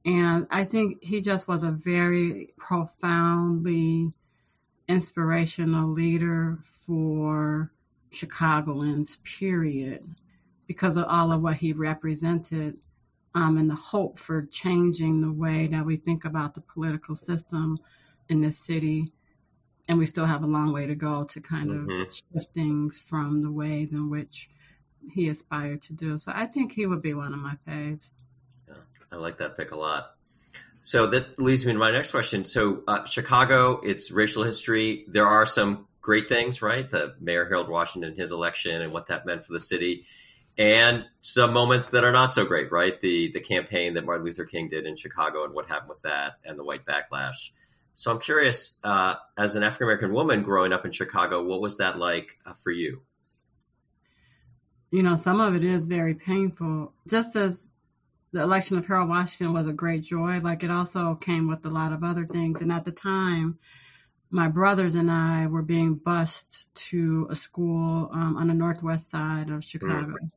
And 0.04 0.46
I 0.50 0.64
think 0.64 1.02
he 1.02 1.20
just 1.20 1.48
was 1.48 1.62
a 1.62 1.70
very 1.70 2.50
profoundly 2.59 4.12
inspirational 4.88 5.88
leader 5.88 6.59
for 6.62 7.72
Chicagoans, 8.11 9.18
period, 9.24 10.14
because 10.66 10.96
of 10.96 11.06
all 11.09 11.33
of 11.33 11.42
what 11.42 11.56
he 11.56 11.72
represented 11.72 12.78
um, 13.35 13.56
and 13.56 13.70
the 13.70 13.76
hope 13.76 14.18
for 14.18 14.46
changing 14.50 15.20
the 15.20 15.33
way 15.33 15.66
that 15.68 15.87
we 15.87 15.96
think 15.96 16.24
about 16.24 16.54
the 16.54 16.61
political 16.61 17.14
system 17.14 17.78
in 18.28 18.40
this 18.40 18.64
city. 18.64 19.12
And 19.88 19.98
we 19.98 20.06
still 20.06 20.26
have 20.26 20.42
a 20.42 20.46
long 20.46 20.72
way 20.72 20.86
to 20.86 20.94
go 20.94 21.24
to 21.24 21.40
kind 21.40 21.70
mm-hmm. 21.70 22.02
of 22.02 22.14
shift 22.14 22.54
things 22.54 22.98
from 22.98 23.42
the 23.42 23.50
ways 23.50 23.92
in 23.92 24.10
which 24.10 24.48
he 25.12 25.28
aspired 25.28 25.82
to 25.82 25.92
do. 25.92 26.18
So 26.18 26.32
I 26.34 26.46
think 26.46 26.72
he 26.72 26.86
would 26.86 27.02
be 27.02 27.14
one 27.14 27.32
of 27.32 27.40
my 27.40 27.54
faves. 27.66 28.12
Yeah, 28.68 28.74
I 29.10 29.16
like 29.16 29.38
that 29.38 29.56
pick 29.56 29.72
a 29.72 29.76
lot. 29.76 30.14
So 30.82 31.06
that 31.08 31.38
leads 31.38 31.66
me 31.66 31.72
to 31.72 31.78
my 31.78 31.90
next 31.90 32.10
question. 32.10 32.44
So 32.44 32.82
uh, 32.88 33.04
Chicago, 33.04 33.80
it's 33.84 34.10
racial 34.10 34.44
history. 34.44 35.04
There 35.08 35.26
are 35.26 35.44
some 35.44 35.86
great 36.00 36.28
things, 36.28 36.62
right? 36.62 36.88
The 36.88 37.14
Mayor 37.20 37.44
Harold 37.44 37.68
Washington, 37.68 38.14
his 38.16 38.32
election, 38.32 38.80
and 38.80 38.92
what 38.92 39.08
that 39.08 39.26
meant 39.26 39.44
for 39.44 39.52
the 39.52 39.60
city, 39.60 40.06
and 40.56 41.04
some 41.20 41.52
moments 41.52 41.90
that 41.90 42.04
are 42.04 42.12
not 42.12 42.32
so 42.32 42.46
great, 42.46 42.72
right? 42.72 42.98
The 42.98 43.30
the 43.32 43.40
campaign 43.40 43.94
that 43.94 44.04
Martin 44.04 44.24
Luther 44.24 44.44
King 44.44 44.68
did 44.68 44.86
in 44.86 44.96
Chicago 44.96 45.44
and 45.44 45.54
what 45.54 45.68
happened 45.68 45.90
with 45.90 46.02
that, 46.02 46.34
and 46.44 46.58
the 46.58 46.64
white 46.64 46.86
backlash. 46.86 47.50
So 47.94 48.11
I'm 48.11 48.20
curious, 48.20 48.79
uh, 48.83 49.14
as 49.37 49.57
an 49.57 49.62
African 49.62 49.85
American 49.85 50.12
woman 50.12 50.42
growing 50.42 50.72
up 50.72 50.85
in 50.85 50.92
Chicago, 50.92 51.44
what 51.44 51.61
was 51.61 51.79
that 51.79 51.98
like 51.98 52.38
uh, 52.46 52.55
for 52.55 52.70
you? 52.70 53.03
You 54.90 55.03
know, 55.03 55.16
some 55.16 55.40
of 55.40 55.55
it 55.55 55.62
is 55.62 55.87
very 55.87 56.14
painful. 56.14 56.94
Just 57.07 57.37
as 57.37 57.72
the 58.33 58.42
election 58.42 58.79
of 58.79 58.87
Harold 58.87 59.09
Washington 59.09 59.53
was 59.53 59.66
a 59.66 59.72
great 59.72 60.03
joy. 60.03 60.38
Like 60.40 60.62
it 60.62 60.70
also 60.70 61.14
came 61.14 61.48
with 61.48 61.64
a 61.66 61.70
lot 61.70 61.92
of 61.92 62.05
other 62.05 62.26
things. 62.26 62.62
And 62.62 62.72
at 62.72 62.85
the 62.85 62.92
time, 62.92 63.59
my 64.31 64.48
brothers 64.48 64.94
and 64.94 65.11
I 65.11 65.46
were 65.48 65.62
being 65.62 65.96
bused 65.96 66.72
to 66.74 67.26
a 67.29 67.35
school 67.35 68.09
um, 68.12 68.37
on 68.37 68.48
the 68.48 68.55
northwest 68.55 69.11
side 69.11 69.50
of 69.50 69.64
Chicago. 69.64 70.14
Mm. 70.22 70.31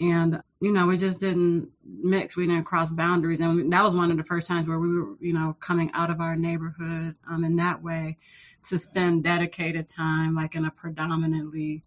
And, 0.00 0.42
you 0.60 0.72
know, 0.72 0.86
we 0.86 0.98
just 0.98 1.20
didn't 1.20 1.70
mix. 1.84 2.36
We 2.36 2.46
didn't 2.46 2.64
cross 2.64 2.90
boundaries. 2.90 3.40
And 3.40 3.72
that 3.72 3.84
was 3.84 3.96
one 3.96 4.10
of 4.10 4.16
the 4.16 4.24
first 4.24 4.46
times 4.46 4.68
where 4.68 4.78
we 4.78 4.98
were, 4.98 5.16
you 5.20 5.32
know, 5.32 5.56
coming 5.60 5.90
out 5.94 6.10
of 6.10 6.20
our 6.20 6.36
neighborhood 6.36 7.14
um, 7.30 7.44
in 7.44 7.56
that 7.56 7.82
way 7.82 8.16
to 8.64 8.78
spend 8.78 9.24
dedicated 9.24 9.88
time, 9.88 10.34
like 10.34 10.54
in 10.54 10.64
a 10.64 10.70
predominantly 10.70 11.82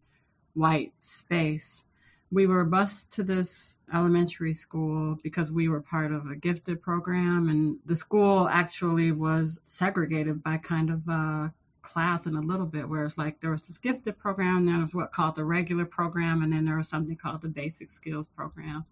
white 0.54 0.94
space 0.98 1.86
we 2.32 2.46
were 2.46 2.66
bused 2.66 3.12
to 3.12 3.24
this 3.24 3.78
elementary 3.94 4.54
school 4.54 5.18
because 5.24 5.52
we 5.52 5.68
were 5.68 5.82
part 5.82 6.12
of 6.12 6.28
a 6.28 6.36
gifted 6.36 6.82
program 6.82 7.50
and 7.50 7.80
the 7.86 7.96
school 7.96 8.48
actually 8.48 9.12
was 9.12 9.60
segregated 9.64 10.44
by 10.44 10.58
kind 10.58 10.90
of 10.92 11.08
a 11.08 11.54
class 11.90 12.28
in 12.28 12.36
a 12.36 12.42
little 12.42 12.66
bit 12.66 12.88
where 12.88 13.04
it's 13.04 13.18
like 13.18 13.40
there 13.40 13.52
was 13.52 13.68
this 13.68 13.78
gifted 13.78 14.18
program 14.20 14.58
and 14.58 14.68
there 14.68 14.80
was 14.80 14.94
what 14.94 15.12
called 15.12 15.36
the 15.36 15.44
regular 15.44 15.86
program 15.86 16.44
and 16.44 16.54
then 16.54 16.66
there 16.66 16.78
was 16.78 16.88
something 16.88 17.16
called 17.16 17.42
the 17.42 17.50
basic 17.50 17.90
skills 17.90 18.28
program. 18.28 18.86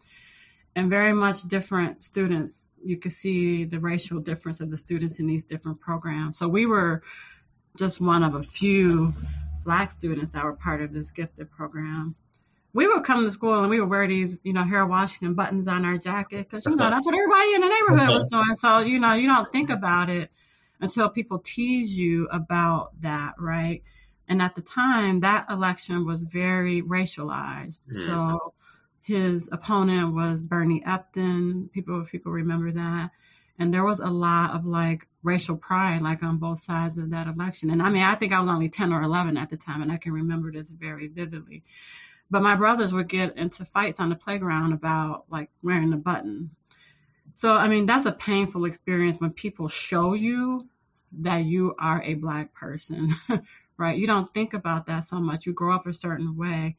And 0.75 0.89
very 0.89 1.13
much 1.13 1.43
different 1.43 2.03
students 2.03 2.71
you 2.83 2.97
could 2.97 3.11
see 3.11 3.65
the 3.65 3.79
racial 3.79 4.19
difference 4.19 4.59
of 4.59 4.69
the 4.69 4.77
students 4.77 5.19
in 5.19 5.27
these 5.27 5.43
different 5.43 5.79
programs. 5.79 6.37
So 6.37 6.47
we 6.47 6.65
were 6.65 7.01
just 7.77 8.01
one 8.01 8.23
of 8.23 8.33
a 8.33 8.43
few 8.43 9.13
black 9.63 9.91
students 9.91 10.29
that 10.29 10.43
were 10.43 10.53
part 10.53 10.81
of 10.81 10.91
this 10.91 11.11
gifted 11.11 11.51
program. 11.51 12.15
We 12.73 12.87
would 12.87 13.03
come 13.03 13.23
to 13.23 13.31
school 13.31 13.59
and 13.59 13.69
we 13.69 13.79
would 13.79 13.89
wear 13.89 14.07
these, 14.07 14.39
you 14.43 14.53
know, 14.53 14.63
Harold 14.63 14.89
Washington 14.89 15.33
buttons 15.33 15.67
on 15.67 15.85
our 15.85 15.97
jacket 15.97 16.47
because, 16.49 16.65
you 16.65 16.75
know, 16.75 16.89
that's 16.89 17.05
what 17.05 17.15
everybody 17.15 17.53
in 17.53 17.61
the 17.61 17.69
neighborhood 17.69 18.15
was 18.15 18.31
uh-huh. 18.31 18.43
doing. 18.43 18.55
So, 18.55 18.79
you 18.79 18.99
know, 18.99 19.13
you 19.13 19.27
don't 19.27 19.51
think 19.51 19.69
about 19.69 20.09
it 20.09 20.29
until 20.79 21.09
people 21.09 21.39
tease 21.39 21.97
you 21.97 22.27
about 22.31 22.99
that, 23.01 23.33
right? 23.39 23.83
And 24.27 24.41
at 24.41 24.55
the 24.55 24.61
time, 24.61 25.21
that 25.21 25.49
election 25.49 26.05
was 26.05 26.21
very 26.21 26.81
racialized. 26.81 27.87
Mm. 27.89 28.05
So 28.05 28.53
his 29.01 29.49
opponent 29.51 30.13
was 30.13 30.43
Bernie 30.43 30.83
Epton. 30.85 31.71
People, 31.71 32.03
people 32.05 32.31
remember 32.31 32.71
that. 32.71 33.11
And 33.57 33.73
there 33.73 33.85
was 33.85 33.99
a 33.99 34.09
lot 34.09 34.51
of 34.53 34.65
like 34.65 35.07
racial 35.23 35.57
pride, 35.57 36.01
like 36.01 36.21
on 36.21 36.37
both 36.37 36.59
sides 36.59 36.97
of 36.97 37.09
that 37.11 37.27
election. 37.27 37.69
And 37.69 37.81
I 37.81 37.89
mean, 37.89 38.03
I 38.03 38.15
think 38.15 38.33
I 38.33 38.39
was 38.39 38.49
only 38.49 38.69
10 38.69 38.93
or 38.93 39.01
11 39.01 39.37
at 39.37 39.49
the 39.49 39.57
time, 39.57 39.81
and 39.81 39.91
I 39.91 39.97
can 39.97 40.11
remember 40.11 40.51
this 40.51 40.69
very 40.69 41.07
vividly. 41.07 41.63
But 42.29 42.43
my 42.43 42.55
brothers 42.55 42.93
would 42.93 43.09
get 43.09 43.37
into 43.37 43.65
fights 43.65 43.99
on 43.99 44.09
the 44.09 44.15
playground 44.15 44.73
about 44.73 45.25
like 45.29 45.49
wearing 45.63 45.89
the 45.89 45.97
button. 45.97 46.51
So, 47.37 47.55
I 47.55 47.67
mean, 47.67 47.85
that's 47.85 48.07
a 48.07 48.11
painful 48.11 48.65
experience 48.65 49.21
when 49.21 49.31
people 49.31 49.67
show 49.67 50.15
you 50.15 50.69
that 51.19 51.45
you 51.45 51.75
are 51.77 52.01
a 52.01 52.15
black 52.15 52.51
person, 52.55 53.13
right? 53.77 53.95
You 53.95 54.07
don't 54.07 54.33
think 54.33 54.55
about 54.55 54.87
that 54.87 55.03
so 55.03 55.19
much. 55.19 55.45
You 55.45 55.53
grow 55.53 55.75
up 55.75 55.85
a 55.85 55.93
certain 55.93 56.35
way. 56.35 56.77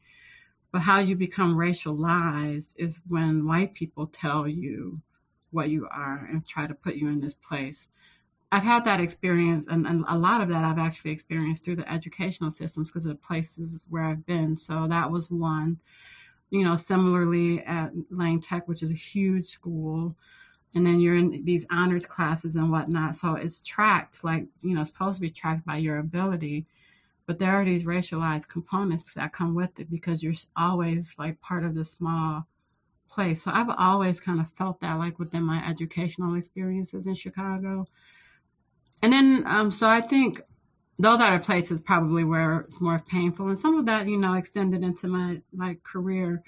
But 0.69 0.81
how 0.81 0.99
you 0.99 1.15
become 1.15 1.55
racialized 1.55 2.73
is 2.77 3.01
when 3.07 3.47
white 3.47 3.73
people 3.73 4.05
tell 4.05 4.49
you 4.49 4.99
what 5.51 5.69
you 5.69 5.87
are 5.89 6.25
and 6.25 6.45
try 6.45 6.67
to 6.67 6.73
put 6.73 6.95
you 6.95 7.07
in 7.07 7.21
this 7.21 7.33
place. 7.33 7.87
I've 8.51 8.63
had 8.63 8.83
that 8.83 8.99
experience, 8.99 9.65
and, 9.65 9.87
and, 9.87 10.03
a 10.09 10.17
lot 10.17 10.41
of 10.41 10.49
that 10.49 10.65
I've 10.65 10.77
actually 10.77 11.11
experienced 11.11 11.63
through 11.63 11.77
the 11.77 11.89
educational 11.89 12.51
systems 12.51 12.89
because 12.89 13.05
of 13.05 13.13
the 13.13 13.25
places 13.25 13.87
where 13.89 14.03
I've 14.03 14.25
been. 14.25 14.57
So 14.57 14.87
that 14.87 15.09
was 15.09 15.31
one. 15.31 15.79
You 16.49 16.65
know, 16.65 16.75
similarly 16.75 17.61
at 17.61 17.91
Lane 18.09 18.41
Tech, 18.41 18.67
which 18.67 18.83
is 18.83 18.91
a 18.91 18.95
huge 18.95 19.45
school, 19.45 20.17
and 20.75 20.85
then 20.85 20.99
you're 20.99 21.15
in 21.15 21.45
these 21.45 21.65
honors 21.71 22.05
classes 22.05 22.55
and 22.55 22.71
whatnot. 22.71 23.15
So 23.15 23.35
it's 23.35 23.61
tracked, 23.61 24.23
like, 24.23 24.45
you 24.61 24.75
know, 24.75 24.83
supposed 24.83 25.17
to 25.17 25.21
be 25.21 25.29
tracked 25.29 25.65
by 25.65 25.77
your 25.77 25.97
ability. 25.97 26.65
But 27.25 27.39
there 27.39 27.51
are 27.51 27.65
these 27.65 27.85
racialized 27.85 28.49
components 28.49 29.13
that 29.13 29.33
come 29.33 29.55
with 29.55 29.79
it 29.79 29.89
because 29.89 30.23
you're 30.23 30.33
always 30.55 31.15
like 31.17 31.41
part 31.41 31.63
of 31.63 31.75
the 31.75 31.85
small 31.85 32.47
place. 33.09 33.43
So 33.43 33.51
I've 33.51 33.69
always 33.77 34.19
kind 34.19 34.39
of 34.39 34.51
felt 34.51 34.79
that 34.81 34.97
like 34.99 35.19
within 35.19 35.43
my 35.43 35.63
educational 35.67 36.35
experiences 36.35 37.07
in 37.07 37.15
Chicago. 37.15 37.87
And 39.01 39.13
then, 39.13 39.43
um, 39.47 39.71
so 39.71 39.87
I 39.87 40.01
think 40.01 40.41
those 40.99 41.21
are 41.21 41.37
the 41.37 41.43
places 41.43 41.81
probably 41.81 42.23
where 42.23 42.59
it's 42.59 42.81
more 42.81 42.99
painful. 42.99 43.47
And 43.47 43.57
some 43.57 43.77
of 43.77 43.85
that, 43.85 44.07
you 44.07 44.17
know, 44.17 44.33
extended 44.33 44.83
into 44.83 45.07
my 45.07 45.41
like 45.55 45.81
career. 45.81 46.43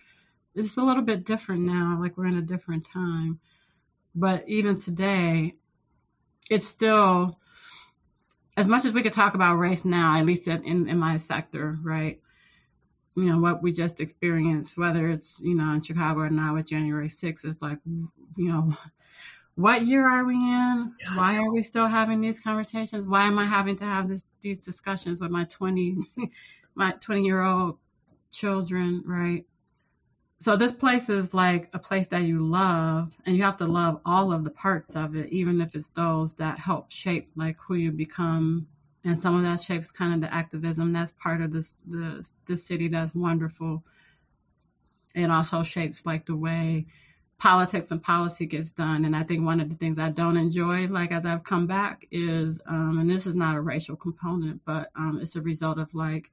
It's 0.54 0.78
a 0.78 0.84
little 0.84 1.04
bit 1.04 1.26
different 1.26 1.62
now. 1.62 1.98
Like 2.00 2.18
we're 2.18 2.28
in 2.28 2.38
a 2.38 2.42
different 2.42 2.86
time. 2.86 3.40
But 4.14 4.44
even 4.48 4.78
today, 4.78 5.54
it's 6.50 6.68
still, 6.68 7.40
as 8.58 8.68
much 8.68 8.86
as 8.86 8.94
we 8.94 9.04
could 9.04 9.14
talk 9.14 9.36
about 9.36 9.56
race 9.56 9.86
now, 9.86 10.18
at 10.18 10.26
least 10.26 10.48
in, 10.48 10.88
in 10.88 10.98
my 10.98 11.18
sector, 11.18 11.80
right? 11.82 12.20
You 13.16 13.26
know, 13.26 13.40
what 13.40 13.62
we 13.62 13.72
just 13.72 14.00
experienced, 14.00 14.78
whether 14.78 15.10
it's, 15.10 15.40
you 15.42 15.56
know, 15.56 15.74
in 15.74 15.82
Chicago 15.82 16.22
or 16.22 16.30
now 16.30 16.56
with 16.56 16.68
January 16.68 17.08
6th, 17.08 17.46
is 17.46 17.62
like, 17.62 17.80
you 17.86 18.10
know, 18.38 18.74
what 19.56 19.86
year 19.86 20.08
are 20.08 20.26
we 20.26 20.36
in? 20.36 20.94
Why 21.16 21.38
are 21.38 21.52
we 21.52 21.62
still 21.64 21.88
having 21.88 22.22
these 22.22 22.40
conversations? 22.40 23.08
Why 23.08 23.24
am 23.24 23.38
I 23.38 23.46
having 23.46 23.76
to 23.78 23.84
have 23.84 24.08
this, 24.08 24.26
these 24.42 24.60
discussions 24.60 25.20
with 25.20 25.30
my 25.30 25.44
20, 25.46 25.98
my 26.76 26.94
20 27.00 27.24
year 27.24 27.42
old 27.42 27.78
children, 28.32 29.04
right? 29.06 29.46
So 30.42 30.56
this 30.56 30.74
place 30.74 31.08
is 31.08 31.36
like 31.36 31.70
a 31.72 31.78
place 31.78 32.08
that 32.08 32.24
you 32.24 32.40
love 32.40 33.16
and 33.28 33.38
you 33.38 33.44
have 33.44 33.58
to 33.58 33.68
love 33.68 34.02
all 34.04 34.34
of 34.34 34.44
the 34.44 34.50
parts 34.50 34.96
of 34.96 35.16
it, 35.16 35.30
even 35.30 35.62
if 35.62 35.76
it's 35.76 35.90
those 35.90 36.34
that 36.36 36.58
help 36.58 36.92
shape 36.92 37.30
like 37.36 37.58
who 37.68 37.76
you 37.76 37.92
become. 37.92 38.66
And 39.04 39.20
some 39.20 39.36
of 39.36 39.44
that 39.44 39.62
shapes 39.62 39.92
kind 39.92 40.16
of 40.16 40.22
the 40.22 40.34
activism. 40.34 40.94
That's 40.94 41.12
part 41.12 41.42
of 41.42 41.52
this, 41.52 41.74
the, 41.88 42.28
the 42.48 42.58
city 42.58 42.88
that's 42.88 43.14
wonderful. 43.14 43.84
It 45.14 45.30
also 45.30 45.62
shapes 45.62 46.08
like 46.08 46.26
the 46.26 46.36
way 46.36 46.88
politics 47.38 47.92
and 47.92 48.02
policy 48.02 48.48
gets 48.48 48.72
done. 48.72 49.06
And 49.06 49.16
I 49.16 49.22
think 49.22 49.46
one 49.46 49.62
of 49.62 49.70
the 49.70 49.76
things 49.76 50.00
I 50.00 50.10
don't 50.10 50.38
enjoy, 50.38 50.88
like 50.88 51.12
as 51.12 51.24
I've 51.24 51.44
come 51.44 51.68
back, 51.68 52.08
is, 52.10 52.60
um, 52.66 52.98
and 52.98 53.08
this 53.08 53.28
is 53.28 53.36
not 53.36 53.58
a 53.58 53.62
racial 53.62 53.96
component, 53.96 54.62
but 54.66 54.90
um, 54.96 55.20
it's 55.22 55.36
a 55.36 55.42
result 55.42 55.78
of 55.78 55.94
like 55.94 56.32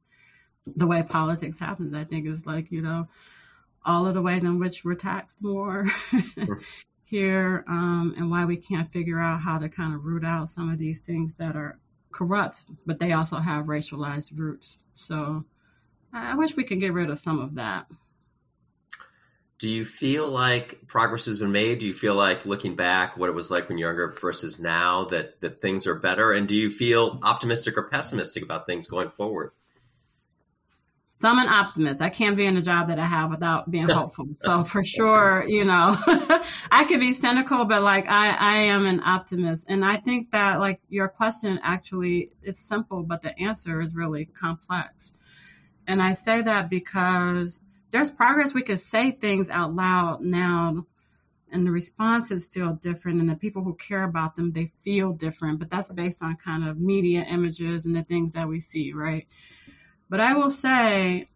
the 0.66 0.86
way 0.86 1.02
politics 1.02 1.59
happens. 1.59 1.92
I 1.94 2.04
think 2.04 2.26
is 2.26 2.46
like, 2.46 2.72
you 2.72 2.80
know, 2.80 3.06
all 3.89 4.07
of 4.07 4.14
the 4.14 4.22
ways 4.22 4.45
in 4.45 4.61
which 4.61 4.84
we're 4.84 4.95
taxed 4.95 5.43
more 5.43 5.86
here 7.05 7.64
um, 7.66 8.14
and 8.16 8.30
why 8.30 8.45
we 8.45 8.57
can't 8.57 8.93
figure 8.93 9.18
out 9.18 9.41
how 9.41 9.59
to 9.59 9.68
kind 9.68 9.95
of 9.95 10.05
root 10.05 10.24
out 10.24 10.49
some 10.49 10.70
of 10.70 10.78
these 10.78 11.01
things 11.01 11.36
that 11.36 11.57
are 11.57 11.80
corrupt, 12.12 12.62
but 12.86 13.01
they 13.01 13.12
also 13.12 13.39
have 13.39 13.66
racialized 13.66 14.39
roots. 14.39 14.84
So 14.93 15.45
I 16.12 16.36
wish 16.36 16.57
we 16.57 16.64
could 16.64 16.80
get 16.80 16.93
rid 16.93 17.11
of 17.11 17.18
some 17.18 17.41
of 17.41 17.57
that 17.57 17.86
do 19.59 19.68
you 19.68 19.84
feel 19.84 20.28
like 20.28 20.86
progress 20.86 21.26
has 21.26 21.41
been 21.41 21.51
made? 21.51 21.80
Do 21.80 21.86
you 21.86 21.95
feel 21.95 22.14
like 22.14 22.47
looking 22.47 22.76
back 22.76 23.16
what 23.16 23.28
it 23.28 23.34
was 23.34 23.51
like 23.51 23.68
when 23.68 23.76
you're 23.76 23.91
younger 23.91 24.16
versus 24.20 24.61
now 24.61 25.07
that 25.07 25.41
that 25.41 25.61
things 25.61 25.86
are 25.86 25.97
better? 25.97 26.32
And 26.32 26.47
do 26.47 26.55
you 26.55 26.70
feel 26.70 27.18
optimistic 27.22 27.76
or 27.76 27.89
pessimistic 27.89 28.45
about 28.45 28.66
things 28.66 28.86
going 28.86 29.09
forward? 29.09 29.51
So 31.18 31.28
I'm 31.28 31.38
an 31.40 31.48
optimist. 31.48 32.00
I 32.00 32.10
can't 32.10 32.36
be 32.36 32.46
in 32.46 32.56
a 32.56 32.62
job 32.62 32.86
that 32.88 32.98
I 33.00 33.04
have 33.04 33.30
without 33.30 33.68
being 33.68 33.88
hopeful. 33.88 34.28
So 34.34 34.62
for 34.62 34.84
sure, 34.84 35.44
you 35.48 35.64
know, 35.64 35.96
I 36.70 36.86
could 36.88 37.00
be 37.00 37.12
cynical, 37.12 37.64
but 37.64 37.82
like 37.82 38.08
I, 38.08 38.36
I 38.38 38.56
am 38.58 38.86
an 38.86 39.02
optimist. 39.04 39.68
And 39.68 39.84
I 39.84 39.96
think 39.96 40.30
that 40.30 40.60
like 40.60 40.80
your 40.88 41.08
question 41.08 41.58
actually 41.64 42.30
is 42.42 42.58
simple, 42.58 43.02
but 43.02 43.22
the 43.22 43.36
answer 43.36 43.80
is 43.80 43.96
really 43.96 44.26
complex. 44.26 45.12
And 45.88 46.00
I 46.00 46.12
say 46.12 46.40
that 46.40 46.70
because 46.70 47.62
there's 47.90 48.12
progress. 48.12 48.54
We 48.54 48.62
could 48.62 48.78
say 48.78 49.10
things 49.10 49.50
out 49.50 49.74
loud 49.74 50.20
now 50.20 50.86
and 51.50 51.66
the 51.66 51.72
responses 51.72 52.46
feel 52.46 52.74
different 52.74 53.18
and 53.20 53.28
the 53.28 53.34
people 53.34 53.64
who 53.64 53.74
care 53.74 54.04
about 54.04 54.36
them 54.36 54.52
they 54.52 54.66
feel 54.82 55.12
different 55.12 55.58
but 55.58 55.70
that's 55.70 55.90
based 55.90 56.22
on 56.22 56.36
kind 56.36 56.62
of 56.62 56.78
media 56.78 57.24
images 57.26 57.86
and 57.86 57.96
the 57.96 58.02
things 58.02 58.32
that 58.32 58.46
we 58.46 58.60
see 58.60 58.92
right 58.92 59.26
but 60.09 60.20
i 60.20 60.34
will 60.34 60.50
say 60.50 61.26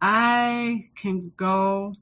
i 0.00 0.84
can 0.94 1.32
go 1.36 1.94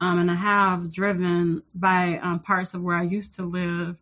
um, 0.00 0.18
and 0.18 0.30
i 0.30 0.34
have 0.34 0.92
driven 0.92 1.62
by 1.74 2.18
um, 2.22 2.40
parts 2.40 2.74
of 2.74 2.82
where 2.82 2.96
i 2.96 3.02
used 3.02 3.32
to 3.32 3.44
live 3.44 3.98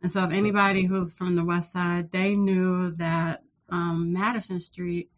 and 0.00 0.10
so 0.10 0.24
if 0.24 0.32
anybody 0.32 0.86
who's 0.86 1.14
from 1.14 1.36
the 1.36 1.44
west 1.44 1.72
side 1.72 2.12
they 2.12 2.34
knew 2.34 2.90
that 2.90 3.42
um, 3.70 4.12
madison 4.12 4.60
street 4.60 5.10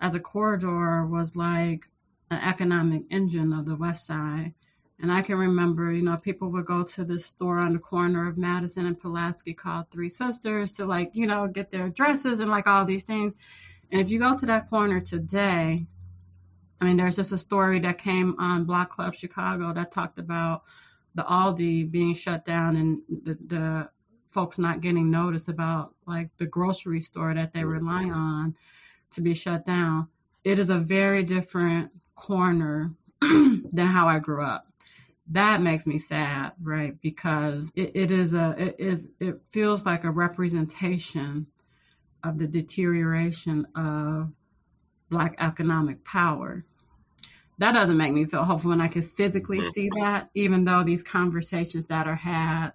as 0.00 0.14
a 0.14 0.20
corridor 0.20 1.06
was 1.06 1.36
like 1.36 1.86
an 2.30 2.40
economic 2.42 3.04
engine 3.10 3.52
of 3.52 3.66
the 3.66 3.76
West 3.76 4.06
Side. 4.06 4.54
And 4.98 5.12
I 5.12 5.22
can 5.22 5.36
remember, 5.36 5.92
you 5.92 6.02
know, 6.02 6.16
people 6.16 6.50
would 6.52 6.64
go 6.64 6.82
to 6.82 7.04
the 7.04 7.18
store 7.18 7.58
on 7.58 7.74
the 7.74 7.78
corner 7.78 8.26
of 8.26 8.38
Madison 8.38 8.86
and 8.86 8.98
Pulaski 8.98 9.52
called 9.52 9.90
Three 9.90 10.08
Sisters 10.08 10.72
to 10.72 10.86
like, 10.86 11.10
you 11.12 11.26
know, 11.26 11.46
get 11.48 11.70
their 11.70 11.90
dresses 11.90 12.40
and 12.40 12.50
like 12.50 12.66
all 12.66 12.84
these 12.84 13.04
things. 13.04 13.34
And 13.90 14.00
if 14.00 14.10
you 14.10 14.18
go 14.18 14.36
to 14.36 14.46
that 14.46 14.68
corner 14.68 15.00
today, 15.00 15.86
I 16.80 16.84
mean, 16.84 16.96
there's 16.96 17.16
just 17.16 17.32
a 17.32 17.38
story 17.38 17.78
that 17.80 17.98
came 17.98 18.34
on 18.38 18.64
Block 18.64 18.90
Club 18.90 19.14
Chicago 19.14 19.72
that 19.72 19.90
talked 19.90 20.18
about 20.18 20.62
the 21.14 21.22
Aldi 21.22 21.90
being 21.90 22.14
shut 22.14 22.44
down 22.44 22.76
and 22.76 23.00
the, 23.08 23.34
the 23.34 23.90
folks 24.30 24.58
not 24.58 24.82
getting 24.82 25.10
notice 25.10 25.48
about 25.48 25.94
like 26.06 26.28
the 26.36 26.46
grocery 26.46 27.00
store 27.00 27.32
that 27.32 27.54
they 27.54 27.64
rely 27.64 28.04
on 28.04 28.54
to 29.12 29.22
be 29.22 29.34
shut 29.34 29.64
down. 29.64 30.08
It 30.44 30.58
is 30.58 30.68
a 30.68 30.78
very 30.78 31.22
different 31.22 31.90
corner 32.14 32.92
than 33.20 33.86
how 33.86 34.08
I 34.08 34.18
grew 34.18 34.44
up. 34.44 34.66
That 35.28 35.62
makes 35.62 35.86
me 35.86 35.98
sad, 35.98 36.52
right? 36.62 37.00
Because 37.00 37.72
it, 37.74 37.92
it 37.94 38.12
is 38.12 38.34
a 38.34 38.54
it 38.58 38.76
is 38.78 39.08
it 39.18 39.40
feels 39.50 39.84
like 39.86 40.04
a 40.04 40.10
representation 40.10 41.46
of 42.26 42.38
the 42.38 42.48
deterioration 42.48 43.66
of 43.74 44.32
black 45.08 45.34
economic 45.38 46.04
power. 46.04 46.64
That 47.58 47.72
doesn't 47.72 47.96
make 47.96 48.12
me 48.12 48.26
feel 48.26 48.44
hopeful 48.44 48.70
when 48.70 48.80
I 48.80 48.88
can 48.88 49.02
physically 49.02 49.58
mm-hmm. 49.58 49.68
see 49.68 49.88
that, 49.96 50.28
even 50.34 50.64
though 50.64 50.82
these 50.82 51.02
conversations 51.02 51.86
that 51.86 52.06
are 52.06 52.16
had 52.16 52.72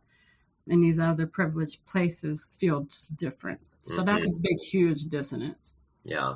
in 0.66 0.82
these 0.82 0.99
other 0.99 1.28
privileged 1.28 1.86
places 1.86 2.56
feel 2.60 2.88
different. 3.14 3.60
So 3.84 3.97
mm-hmm. 3.97 4.06
that's 4.06 4.26
a 4.26 4.32
big, 4.32 4.60
huge 4.60 5.04
dissonance. 5.06 5.76
Yeah. 6.04 6.36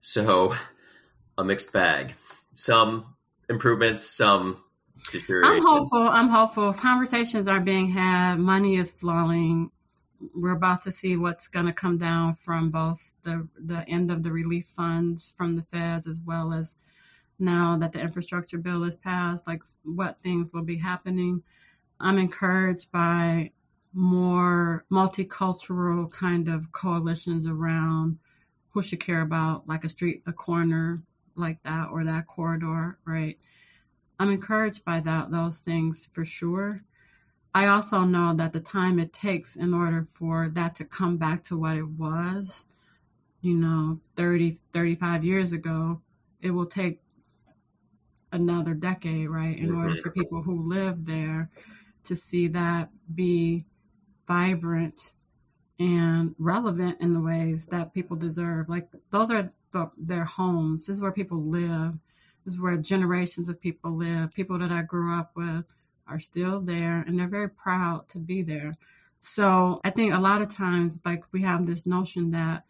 So 0.00 0.54
a 1.38 1.44
mixed 1.44 1.72
bag. 1.72 2.14
Some 2.54 3.14
improvements, 3.48 4.02
some 4.02 4.62
deterioration. 5.10 5.56
I'm 5.56 5.66
hopeful. 5.66 6.02
I'm 6.02 6.28
hopeful. 6.28 6.72
Conversations 6.72 7.48
are 7.48 7.60
being 7.60 7.90
had. 7.90 8.38
Money 8.38 8.76
is 8.76 8.90
flowing. 8.90 9.70
We're 10.34 10.56
about 10.56 10.80
to 10.82 10.92
see 10.92 11.16
what's 11.16 11.48
going 11.48 11.66
to 11.66 11.72
come 11.72 11.98
down 11.98 12.34
from 12.34 12.70
both 12.70 13.12
the 13.22 13.48
the 13.58 13.84
end 13.88 14.10
of 14.10 14.22
the 14.22 14.32
relief 14.32 14.66
funds 14.66 15.34
from 15.36 15.56
the 15.56 15.62
feds 15.62 16.06
as 16.06 16.22
well 16.24 16.52
as 16.52 16.76
now 17.38 17.76
that 17.78 17.92
the 17.92 18.00
infrastructure 18.00 18.58
bill 18.58 18.84
is 18.84 18.94
passed. 18.94 19.46
Like 19.46 19.62
what 19.84 20.20
things 20.20 20.50
will 20.52 20.62
be 20.62 20.78
happening. 20.78 21.42
I'm 22.00 22.18
encouraged 22.18 22.90
by 22.90 23.52
more 23.92 24.84
multicultural 24.90 26.10
kind 26.10 26.48
of 26.48 26.72
coalitions 26.72 27.46
around 27.46 28.18
who 28.70 28.82
should 28.82 29.00
care 29.00 29.20
about 29.20 29.68
like 29.68 29.84
a 29.84 29.88
street, 29.88 30.22
a 30.26 30.32
corner, 30.32 31.02
like 31.36 31.62
that 31.62 31.88
or 31.90 32.04
that 32.04 32.26
corridor, 32.26 32.98
right? 33.04 33.38
I'm 34.18 34.30
encouraged 34.30 34.84
by 34.84 35.00
that, 35.00 35.30
those 35.30 35.60
things 35.60 36.08
for 36.12 36.24
sure. 36.24 36.82
I 37.54 37.66
also 37.66 38.04
know 38.04 38.34
that 38.34 38.52
the 38.52 38.60
time 38.60 38.98
it 38.98 39.12
takes 39.12 39.56
in 39.56 39.74
order 39.74 40.04
for 40.04 40.48
that 40.48 40.74
to 40.76 40.84
come 40.84 41.18
back 41.18 41.42
to 41.44 41.56
what 41.56 41.76
it 41.76 41.88
was, 41.88 42.64
you 43.42 43.54
know, 43.54 44.00
30, 44.16 44.56
35 44.72 45.24
years 45.24 45.52
ago, 45.52 46.00
it 46.40 46.52
will 46.52 46.66
take 46.66 47.00
another 48.32 48.72
decade, 48.72 49.28
right? 49.28 49.58
In 49.58 49.74
order 49.74 49.96
for 49.98 50.10
people 50.10 50.42
who 50.42 50.66
live 50.66 51.04
there 51.04 51.50
to 52.04 52.16
see 52.16 52.48
that 52.48 52.88
be 53.14 53.66
vibrant 54.26 55.12
and 55.78 56.34
relevant 56.38 57.00
in 57.00 57.12
the 57.12 57.20
ways 57.20 57.66
that 57.66 57.92
people 57.92 58.16
deserve. 58.16 58.68
Like 58.68 58.88
those 59.10 59.30
are 59.30 59.52
the, 59.72 59.90
their 59.98 60.24
homes. 60.24 60.86
This 60.86 60.96
is 60.96 61.02
where 61.02 61.12
people 61.12 61.42
live. 61.42 61.98
This 62.44 62.54
is 62.54 62.60
where 62.60 62.76
generations 62.76 63.48
of 63.48 63.60
people 63.60 63.92
live. 63.92 64.32
People 64.32 64.58
that 64.58 64.72
I 64.72 64.82
grew 64.82 65.14
up 65.18 65.32
with 65.36 65.66
are 66.06 66.20
still 66.20 66.60
there 66.60 67.00
and 67.00 67.18
they're 67.18 67.28
very 67.28 67.48
proud 67.48 68.08
to 68.08 68.18
be 68.18 68.42
there. 68.42 68.76
So 69.20 69.80
I 69.84 69.90
think 69.90 70.12
a 70.14 70.20
lot 70.20 70.42
of 70.42 70.54
times, 70.54 71.00
like 71.04 71.24
we 71.32 71.42
have 71.42 71.66
this 71.66 71.86
notion 71.86 72.32
that 72.32 72.64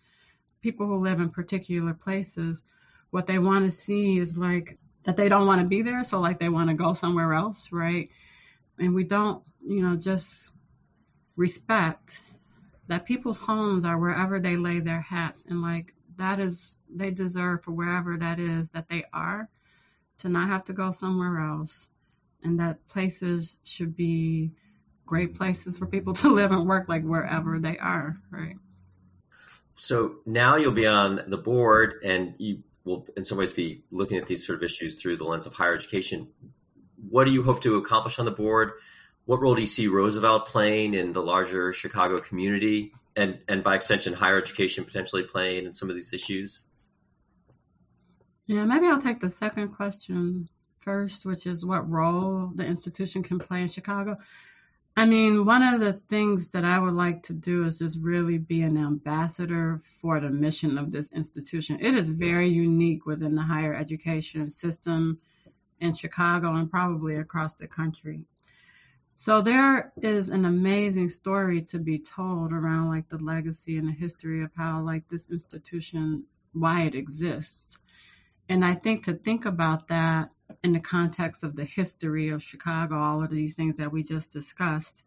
people 0.60 0.86
who 0.86 0.96
live 0.96 1.18
in 1.18 1.30
particular 1.30 1.94
places, 1.94 2.64
what 3.10 3.26
they 3.26 3.38
want 3.38 3.64
to 3.64 3.70
see 3.70 4.18
is 4.18 4.36
like 4.36 4.78
that 5.04 5.16
they 5.16 5.28
don't 5.28 5.46
want 5.46 5.62
to 5.62 5.66
be 5.66 5.82
there. 5.82 6.04
So 6.04 6.20
like 6.20 6.38
they 6.38 6.48
want 6.48 6.70
to 6.70 6.74
go 6.74 6.92
somewhere 6.92 7.32
else, 7.32 7.72
right? 7.72 8.08
And 8.78 8.94
we 8.94 9.04
don't, 9.04 9.42
you 9.64 9.82
know, 9.82 9.96
just 9.96 10.52
respect 11.36 12.22
that 12.88 13.06
people's 13.06 13.38
homes 13.38 13.84
are 13.84 13.98
wherever 13.98 14.38
they 14.38 14.56
lay 14.56 14.80
their 14.80 15.00
hats 15.00 15.44
and 15.48 15.62
like 15.62 15.94
that 16.16 16.38
is 16.38 16.78
they 16.90 17.10
deserve 17.10 17.62
for 17.62 17.72
wherever 17.72 18.16
that 18.16 18.38
is 18.38 18.70
that 18.70 18.88
they 18.88 19.02
are 19.12 19.48
to 20.18 20.28
not 20.28 20.48
have 20.48 20.62
to 20.62 20.72
go 20.72 20.90
somewhere 20.90 21.40
else 21.40 21.88
and 22.42 22.58
that 22.60 22.86
places 22.88 23.58
should 23.64 23.96
be 23.96 24.52
great 25.06 25.34
places 25.34 25.78
for 25.78 25.86
people 25.86 26.12
to 26.22 26.28
live 26.28 26.52
and 26.52 26.66
work, 26.66 26.88
like 26.88 27.04
wherever 27.04 27.58
they 27.58 27.78
are, 27.78 28.20
right? 28.30 28.56
So 29.76 30.16
now 30.26 30.56
you'll 30.56 30.72
be 30.72 30.86
on 30.86 31.22
the 31.26 31.38
board 31.38 31.94
and 32.04 32.34
you 32.38 32.62
will, 32.84 33.06
in 33.16 33.24
some 33.24 33.38
ways, 33.38 33.52
be 33.52 33.84
looking 33.90 34.16
at 34.18 34.26
these 34.26 34.46
sort 34.46 34.58
of 34.58 34.62
issues 34.62 35.00
through 35.00 35.16
the 35.16 35.24
lens 35.24 35.46
of 35.46 35.54
higher 35.54 35.74
education. 35.74 36.28
What 37.10 37.24
do 37.24 37.32
you 37.32 37.42
hope 37.42 37.60
to 37.62 37.76
accomplish 37.76 38.18
on 38.18 38.24
the 38.24 38.30
board? 38.30 38.72
What 39.24 39.40
role 39.40 39.54
do 39.54 39.60
you 39.60 39.66
see 39.66 39.88
Roosevelt 39.88 40.46
playing 40.46 40.94
in 40.94 41.12
the 41.12 41.22
larger 41.22 41.72
Chicago 41.72 42.20
community? 42.20 42.92
And, 43.16 43.40
and 43.48 43.62
by 43.62 43.74
extension, 43.74 44.12
higher 44.12 44.38
education 44.38 44.84
potentially 44.84 45.24
playing 45.24 45.66
in 45.66 45.72
some 45.72 45.90
of 45.90 45.96
these 45.96 46.12
issues? 46.12 46.66
Yeah, 48.46 48.64
maybe 48.64 48.86
I'll 48.86 49.00
take 49.00 49.20
the 49.20 49.30
second 49.30 49.68
question 49.68 50.48
first, 50.82 51.24
which 51.24 51.46
is 51.46 51.64
what 51.64 51.88
role 51.88 52.52
the 52.54 52.66
institution 52.66 53.22
can 53.22 53.38
play 53.38 53.62
in 53.62 53.68
Chicago. 53.68 54.16
I 54.94 55.06
mean, 55.06 55.46
one 55.46 55.62
of 55.62 55.80
the 55.80 55.94
things 55.94 56.48
that 56.48 56.64
I 56.64 56.78
would 56.78 56.92
like 56.92 57.22
to 57.24 57.32
do 57.32 57.64
is 57.64 57.78
just 57.78 57.98
really 58.02 58.36
be 58.36 58.60
an 58.60 58.76
ambassador 58.76 59.80
for 59.82 60.20
the 60.20 60.28
mission 60.28 60.76
of 60.76 60.92
this 60.92 61.10
institution. 61.12 61.78
It 61.80 61.94
is 61.94 62.10
very 62.10 62.48
unique 62.48 63.06
within 63.06 63.34
the 63.34 63.42
higher 63.42 63.74
education 63.74 64.50
system 64.50 65.18
in 65.80 65.94
Chicago 65.94 66.54
and 66.54 66.70
probably 66.70 67.16
across 67.16 67.54
the 67.54 67.66
country. 67.66 68.26
So 69.14 69.40
there 69.40 69.92
is 70.02 70.28
an 70.28 70.44
amazing 70.44 71.08
story 71.08 71.62
to 71.68 71.78
be 71.78 71.98
told 71.98 72.52
around 72.52 72.88
like 72.88 73.08
the 73.08 73.22
legacy 73.22 73.78
and 73.78 73.88
the 73.88 73.92
history 73.92 74.42
of 74.42 74.50
how 74.56 74.82
like 74.82 75.08
this 75.08 75.30
institution 75.30 76.24
why 76.52 76.82
it 76.82 76.94
exists. 76.94 77.78
And 78.48 78.64
I 78.64 78.74
think 78.74 79.04
to 79.04 79.14
think 79.14 79.44
about 79.46 79.88
that 79.88 80.28
in 80.62 80.72
the 80.72 80.80
context 80.80 81.44
of 81.44 81.56
the 81.56 81.64
history 81.64 82.28
of 82.28 82.42
Chicago, 82.42 82.96
all 82.96 83.22
of 83.22 83.30
these 83.30 83.54
things 83.54 83.76
that 83.76 83.92
we 83.92 84.02
just 84.02 84.32
discussed, 84.32 85.04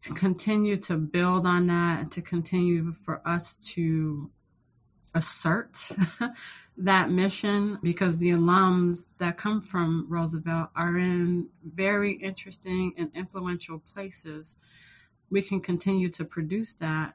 to 0.00 0.12
continue 0.14 0.76
to 0.76 0.96
build 0.96 1.46
on 1.46 1.66
that 1.66 2.00
and 2.00 2.12
to 2.12 2.22
continue 2.22 2.92
for 2.92 3.26
us 3.26 3.54
to 3.56 4.30
assert 5.14 5.90
that 6.76 7.10
mission 7.10 7.78
because 7.82 8.18
the 8.18 8.30
alums 8.30 9.16
that 9.16 9.38
come 9.38 9.60
from 9.60 10.06
Roosevelt 10.08 10.68
are 10.76 10.98
in 10.98 11.48
very 11.64 12.12
interesting 12.12 12.92
and 12.98 13.10
influential 13.14 13.78
places. 13.78 14.56
We 15.30 15.42
can 15.42 15.60
continue 15.60 16.10
to 16.10 16.24
produce 16.24 16.74
that 16.74 17.14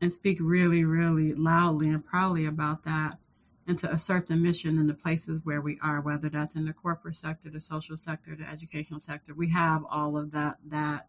and 0.00 0.10
speak 0.12 0.38
really, 0.40 0.84
really 0.84 1.34
loudly 1.34 1.90
and 1.90 2.04
proudly 2.04 2.46
about 2.46 2.84
that 2.84 3.18
and 3.66 3.78
to 3.78 3.92
assert 3.92 4.26
the 4.26 4.36
mission 4.36 4.78
in 4.78 4.86
the 4.86 4.94
places 4.94 5.44
where 5.44 5.60
we 5.60 5.78
are, 5.82 6.00
whether 6.00 6.28
that's 6.28 6.56
in 6.56 6.64
the 6.64 6.72
corporate 6.72 7.16
sector, 7.16 7.48
the 7.48 7.60
social 7.60 7.96
sector, 7.96 8.34
the 8.34 8.48
educational 8.48 9.00
sector. 9.00 9.34
We 9.34 9.50
have 9.50 9.84
all 9.88 10.16
of 10.16 10.32
that 10.32 10.58
that 10.66 11.06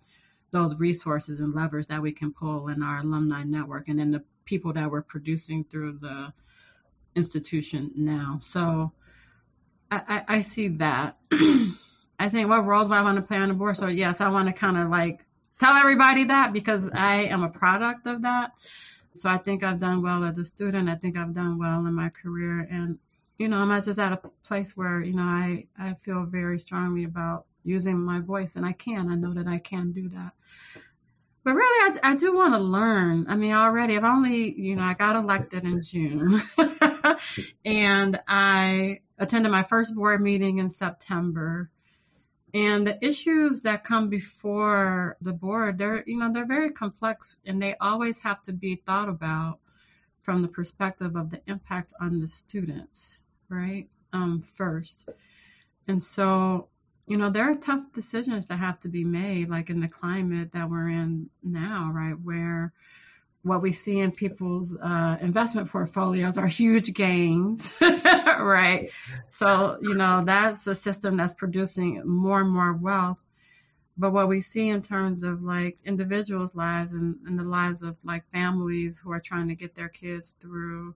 those 0.51 0.80
resources 0.80 1.39
and 1.39 1.54
levers 1.56 1.88
that 1.88 2.01
we 2.01 2.12
can 2.12 2.32
pull 2.32 2.68
in 2.68 2.84
our 2.84 2.99
alumni 2.99 3.43
network 3.43 3.88
and 3.88 3.99
in 3.99 4.12
the 4.12 4.24
people 4.45 4.72
that 4.74 4.91
we're 4.91 5.01
producing 5.01 5.64
through 5.64 5.93
the 5.93 6.32
institution 7.16 7.91
now. 7.95 8.38
So 8.39 8.91
I, 9.89 10.01
I, 10.08 10.36
I 10.38 10.41
see 10.41 10.68
that. 10.70 11.18
I 12.20 12.30
think 12.30 12.49
what 12.49 12.64
role 12.66 12.86
do 12.86 12.93
I 12.93 13.01
want 13.01 13.18
to 13.18 13.24
play 13.24 13.38
on 13.38 13.49
the 13.49 13.56
board? 13.56 13.78
So 13.78 13.88
yes, 13.88 14.22
I 14.22 14.30
want 14.30 14.47
to 14.47 14.54
kind 14.54 14.78
of 14.78 14.89
like 14.89 15.22
tell 15.60 15.76
everybody 15.76 16.26
that 16.26 16.54
because 16.54 16.89
I 16.93 17.24
am 17.24 17.43
a 17.43 17.49
product 17.49 18.06
of 18.06 18.22
that. 18.22 18.51
So 19.14 19.30
I 19.30 19.38
think 19.38 19.64
I've 19.64 19.80
done 19.80 20.01
well 20.01 20.24
as 20.24 20.38
a 20.38 20.43
student. 20.43 20.89
I 20.89 20.95
think 20.95 21.18
I've 21.18 21.34
done 21.34 21.57
well 21.57 21.86
in 21.86 21.93
my 21.93 22.09
career. 22.09 22.68
And, 22.70 22.99
you 23.38 23.47
know, 23.47 23.57
I'm 23.57 23.84
just 23.84 23.99
at 23.99 24.11
a 24.11 24.30
place 24.43 24.76
where, 24.76 25.01
you 25.01 25.14
know, 25.14 25.24
I, 25.24 25.68
I 25.78 25.93
feel 25.93 26.26
very 26.26 26.59
strongly 26.59 27.03
about 27.03 27.45
using 27.64 27.99
my 27.99 28.20
voice 28.20 28.55
and 28.55 28.66
I 28.66 28.74
can. 28.74 29.09
I 29.09 29.16
know 29.16 29.34
that 29.34 29.47
I 29.47 29.59
can 29.59 29.91
do 29.91 30.09
that. 30.09 30.34
But 31.43 31.55
really, 31.55 31.97
I, 32.03 32.11
I 32.11 32.16
do 32.16 32.34
want 32.34 32.53
to 32.53 32.59
learn. 32.59 33.26
I 33.28 33.36
mean, 33.36 33.51
already, 33.51 33.97
I've 33.97 34.03
only, 34.05 34.53
you 34.59 34.76
know, 34.76 34.84
I 34.84 34.93
got 34.93 35.18
elected 35.18 35.64
in 35.64 35.82
June 35.82 36.39
and 37.66 38.20
I 38.28 38.99
attended 39.18 39.51
my 39.51 39.64
first 39.64 39.93
board 39.93 40.22
meeting 40.22 40.59
in 40.59 40.70
September. 40.70 41.70
And 42.54 42.86
the 42.86 43.04
issues 43.04 43.62
that 43.62 43.84
come 43.84 44.10
before 44.10 45.18
the 45.20 45.34
board, 45.34 45.80
they're, 45.80 46.04
you 46.06 46.18
know, 46.18 46.32
they're 46.32 46.47
very 46.47 46.70
complex 46.70 47.36
and 47.45 47.62
they 47.62 47.76
always 47.82 48.20
have 48.20 48.41
to 48.43 48.54
be 48.54 48.76
thought 48.76 49.10
about 49.10 49.60
from 50.22 50.41
the 50.41 50.47
perspective 50.47 51.16
of 51.16 51.32
the 51.32 51.41
impact 51.47 51.93
on 51.99 52.20
the 52.20 52.28
students, 52.28 53.22
right? 53.49 53.88
Um, 54.14 54.39
first. 54.39 55.10
And 55.88 56.01
so, 56.01 56.70
you 57.08 57.18
know, 57.18 57.30
there 57.30 57.49
are 57.51 57.56
tough 57.56 57.91
decisions 57.91 58.45
that 58.45 58.60
have 58.60 58.80
to 58.82 58.88
be 58.88 59.04
made, 59.04 59.49
like 59.49 59.70
in 59.70 59.82
the 59.82 59.88
climate 59.88 60.51
that 60.51 60.70
we're 60.70 60.89
in 60.89 61.32
now, 61.41 61.91
right? 61.93 62.16
Where 62.24 62.72
what 63.41 63.62
we 63.62 63.74
see 63.74 63.99
in 63.99 64.12
people's 64.12 64.78
uh, 64.78 65.18
investment 65.20 65.70
portfolios 65.70 66.38
are 66.38 66.47
huge 66.47 66.93
gains, 66.93 67.78
right? 68.43 68.89
So, 69.29 69.77
you 69.81 69.95
know, 69.95 70.23
that's 70.25 70.67
a 70.67 70.75
system 70.75 71.17
that's 71.17 71.34
producing 71.34 72.05
more 72.07 72.41
and 72.41 72.51
more 72.51 72.73
wealth. 72.73 73.23
But 73.95 74.11
what 74.11 74.27
we 74.27 74.41
see 74.41 74.69
in 74.69 74.81
terms 74.81 75.21
of 75.21 75.43
like 75.43 75.77
individuals' 75.86 76.55
lives 76.55 76.93
and, 76.93 77.17
and 77.27 77.38
the 77.38 77.43
lives 77.43 77.84
of 77.84 78.03
like 78.03 78.25
families 78.25 78.99
who 78.99 79.11
are 79.11 79.19
trying 79.19 79.47
to 79.49 79.55
get 79.55 79.75
their 79.75 79.89
kids 79.89 80.31
through, 80.31 80.95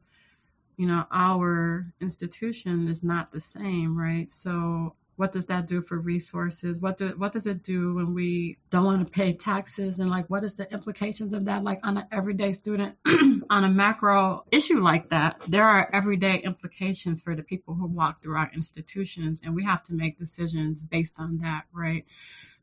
you 0.77 0.87
know, 0.87 1.05
our 1.11 1.93
institution 2.01 2.87
is 2.87 3.03
not 3.03 3.31
the 3.31 3.39
same, 3.39 3.97
right? 3.97 4.31
So 4.31 4.95
what 5.17 5.31
does 5.31 5.47
that 5.47 5.65
do 5.65 5.81
for 5.81 5.99
resources? 5.99 6.79
What 6.81 6.97
do 6.97 7.09
what 7.17 7.33
does 7.33 7.47
it 7.47 7.63
do 7.63 7.95
when 7.95 8.13
we 8.13 8.57
don't 8.69 8.85
want 8.85 9.05
to 9.05 9.11
pay 9.11 9.33
taxes? 9.33 9.99
And 9.99 10.09
like 10.09 10.29
what 10.29 10.43
is 10.43 10.53
the 10.53 10.71
implications 10.71 11.33
of 11.33 11.45
that? 11.45 11.63
Like 11.63 11.79
on 11.83 11.97
an 11.97 12.05
everyday 12.11 12.53
student 12.53 12.97
on 13.49 13.63
a 13.63 13.69
macro 13.69 14.45
issue 14.51 14.79
like 14.79 15.09
that 15.09 15.41
there 15.47 15.65
are 15.65 15.89
everyday 15.91 16.37
implications 16.37 17.19
for 17.21 17.35
the 17.35 17.41
people 17.41 17.73
who 17.73 17.87
walk 17.87 18.21
through 18.21 18.37
our 18.37 18.51
institutions 18.53 19.41
and 19.43 19.55
we 19.55 19.63
have 19.63 19.81
to 19.83 19.93
make 19.93 20.17
decisions 20.19 20.83
based 20.83 21.19
on 21.19 21.39
that 21.39 21.65
right? 21.73 22.05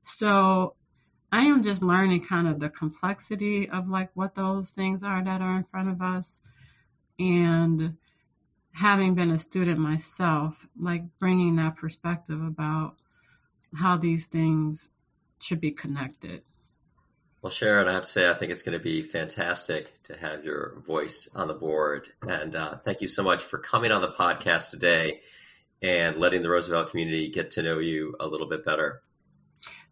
So 0.03 0.75
i 1.33 1.41
am 1.41 1.65
just 1.65 1.83
learning 1.83 2.25
kind 2.25 2.47
of 2.47 2.61
the 2.61 2.71
complexity 2.71 3.69
of 3.69 3.89
like 3.89 4.11
what 4.15 4.37
those 4.37 4.71
things 4.71 5.03
are 5.03 5.25
that 5.25 5.43
are 5.43 5.57
in 5.57 5.65
front 5.65 5.89
of 5.89 6.01
us. 6.01 6.41
And 7.19 7.97
having 8.75 9.15
been 9.15 9.31
a 9.31 9.39
student 9.39 9.79
myself, 9.79 10.67
like 10.79 11.03
bringing 11.19 11.57
that 11.57 11.77
perspective 11.77 12.43
about 12.43 12.97
how 13.77 13.97
these 13.97 14.27
things 14.27 14.91
should 15.41 15.61
be 15.61 15.71
connected. 15.71 16.43
Well, 17.41 17.51
Sharon, 17.51 17.89
I 17.89 17.93
have 17.93 18.05
to 18.05 18.09
say, 18.09 18.29
I 18.29 18.33
think 18.33 18.51
it's 18.51 18.63
going 18.63 18.77
to 18.77 18.83
be 18.83 19.03
fantastic 19.03 20.03
to 20.05 20.17
have 20.17 20.45
your 20.45 20.83
voice 20.87 21.29
on 21.35 21.47
the 21.47 21.55
board. 21.55 22.09
And 22.27 22.57
uh, 22.57 22.79
thank 22.79 23.03
you 23.03 23.09
so 23.09 23.23
much 23.23 23.43
for 23.43 23.59
coming 23.59 23.93
on 23.93 24.01
the 24.01 24.09
podcast 24.09 24.71
today 24.71 25.21
and 25.83 26.17
letting 26.17 26.43
the 26.43 26.49
Roosevelt 26.49 26.91
community 26.91 27.31
get 27.31 27.53
to 27.53 27.63
know 27.63 27.79
you 27.79 28.17
a 28.19 28.27
little 28.27 28.49
bit 28.49 28.65
better. 28.65 29.03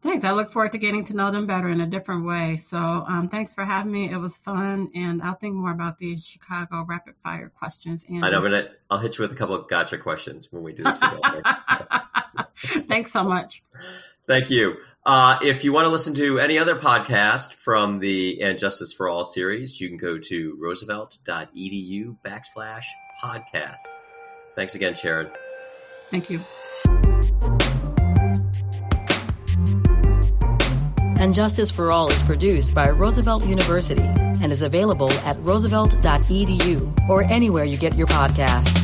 Thanks. 0.03 0.25
I 0.25 0.33
look 0.33 0.49
forward 0.49 0.73
to 0.73 0.79
getting 0.79 1.05
to 1.05 1.17
know 1.17 1.31
them 1.31 1.47
better 1.47 1.69
in 1.69 1.81
a 1.81 1.87
different 1.87 2.27
way. 2.27 2.57
So, 2.57 2.77
um, 2.77 3.29
thanks 3.29 3.55
for 3.55 3.65
having 3.65 3.93
me. 3.93 4.11
It 4.11 4.17
was 4.17 4.37
fun, 4.37 4.91
and 4.97 5.23
I'll 5.23 5.35
think 5.35 5.55
more 5.55 5.71
about 5.71 5.99
these 5.99 6.27
Chicago 6.27 6.85
rapid 6.87 7.15
fire 7.23 7.49
questions. 7.57 8.05
And 8.09 8.25
I 8.25 8.31
know, 8.31 8.43
but 8.43 8.81
I'll 8.91 8.99
hit 8.99 9.17
you 9.17 9.23
with 9.23 9.31
a 9.31 9.37
couple 9.37 9.55
of 9.55 9.69
gotcha 9.69 9.99
questions 9.99 10.49
when 10.51 10.65
we 10.65 10.73
do 10.73 10.83
this. 10.83 11.01
thanks 12.89 13.13
so 13.13 13.23
much. 13.23 13.63
Thank 14.27 14.51
you. 14.51 14.77
Uh, 15.05 15.39
if 15.43 15.65
you 15.65 15.73
want 15.73 15.87
to 15.87 15.89
listen 15.89 16.15
to 16.15 16.41
any 16.41 16.59
other 16.59 16.77
podcast 16.77 17.55
from 17.55 18.01
the 18.01 18.41
And 18.43 18.59
Justice 18.59 18.93
for 18.93 19.09
All 19.09 19.25
series, 19.25 19.81
you 19.81 19.89
can 19.89 19.99
go 19.99 20.19
to 20.19 20.57
roosevelt.edu 20.61 22.17
backslash 22.25 22.85
podcast. 23.23 23.87
Thanks 24.57 24.75
again, 24.75 24.95
Sharon. 24.95 25.31
Thank 26.11 26.29
you. 26.29 26.41
And 31.23 31.33
Justice 31.33 31.71
for 31.71 31.93
All 31.93 32.09
is 32.09 32.21
produced 32.21 32.75
by 32.75 32.91
Roosevelt 32.91 33.47
University 33.47 34.03
and 34.03 34.51
is 34.51 34.63
available 34.63 35.09
at 35.25 35.39
roosevelt.edu 35.39 37.09
or 37.09 37.23
anywhere 37.23 37.63
you 37.63 37.79
get 37.79 37.95
your 37.95 38.09
podcasts. 38.09 38.83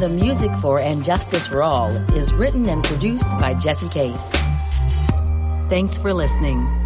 The 0.00 0.08
music 0.08 0.50
for 0.56 0.80
And 0.80 1.04
Justice 1.04 1.46
for 1.46 1.62
All 1.62 1.92
is 2.16 2.34
written 2.34 2.68
and 2.68 2.82
produced 2.82 3.30
by 3.38 3.54
Jesse 3.54 3.88
Case. 3.88 4.28
Thanks 5.68 5.96
for 5.96 6.12
listening. 6.12 6.85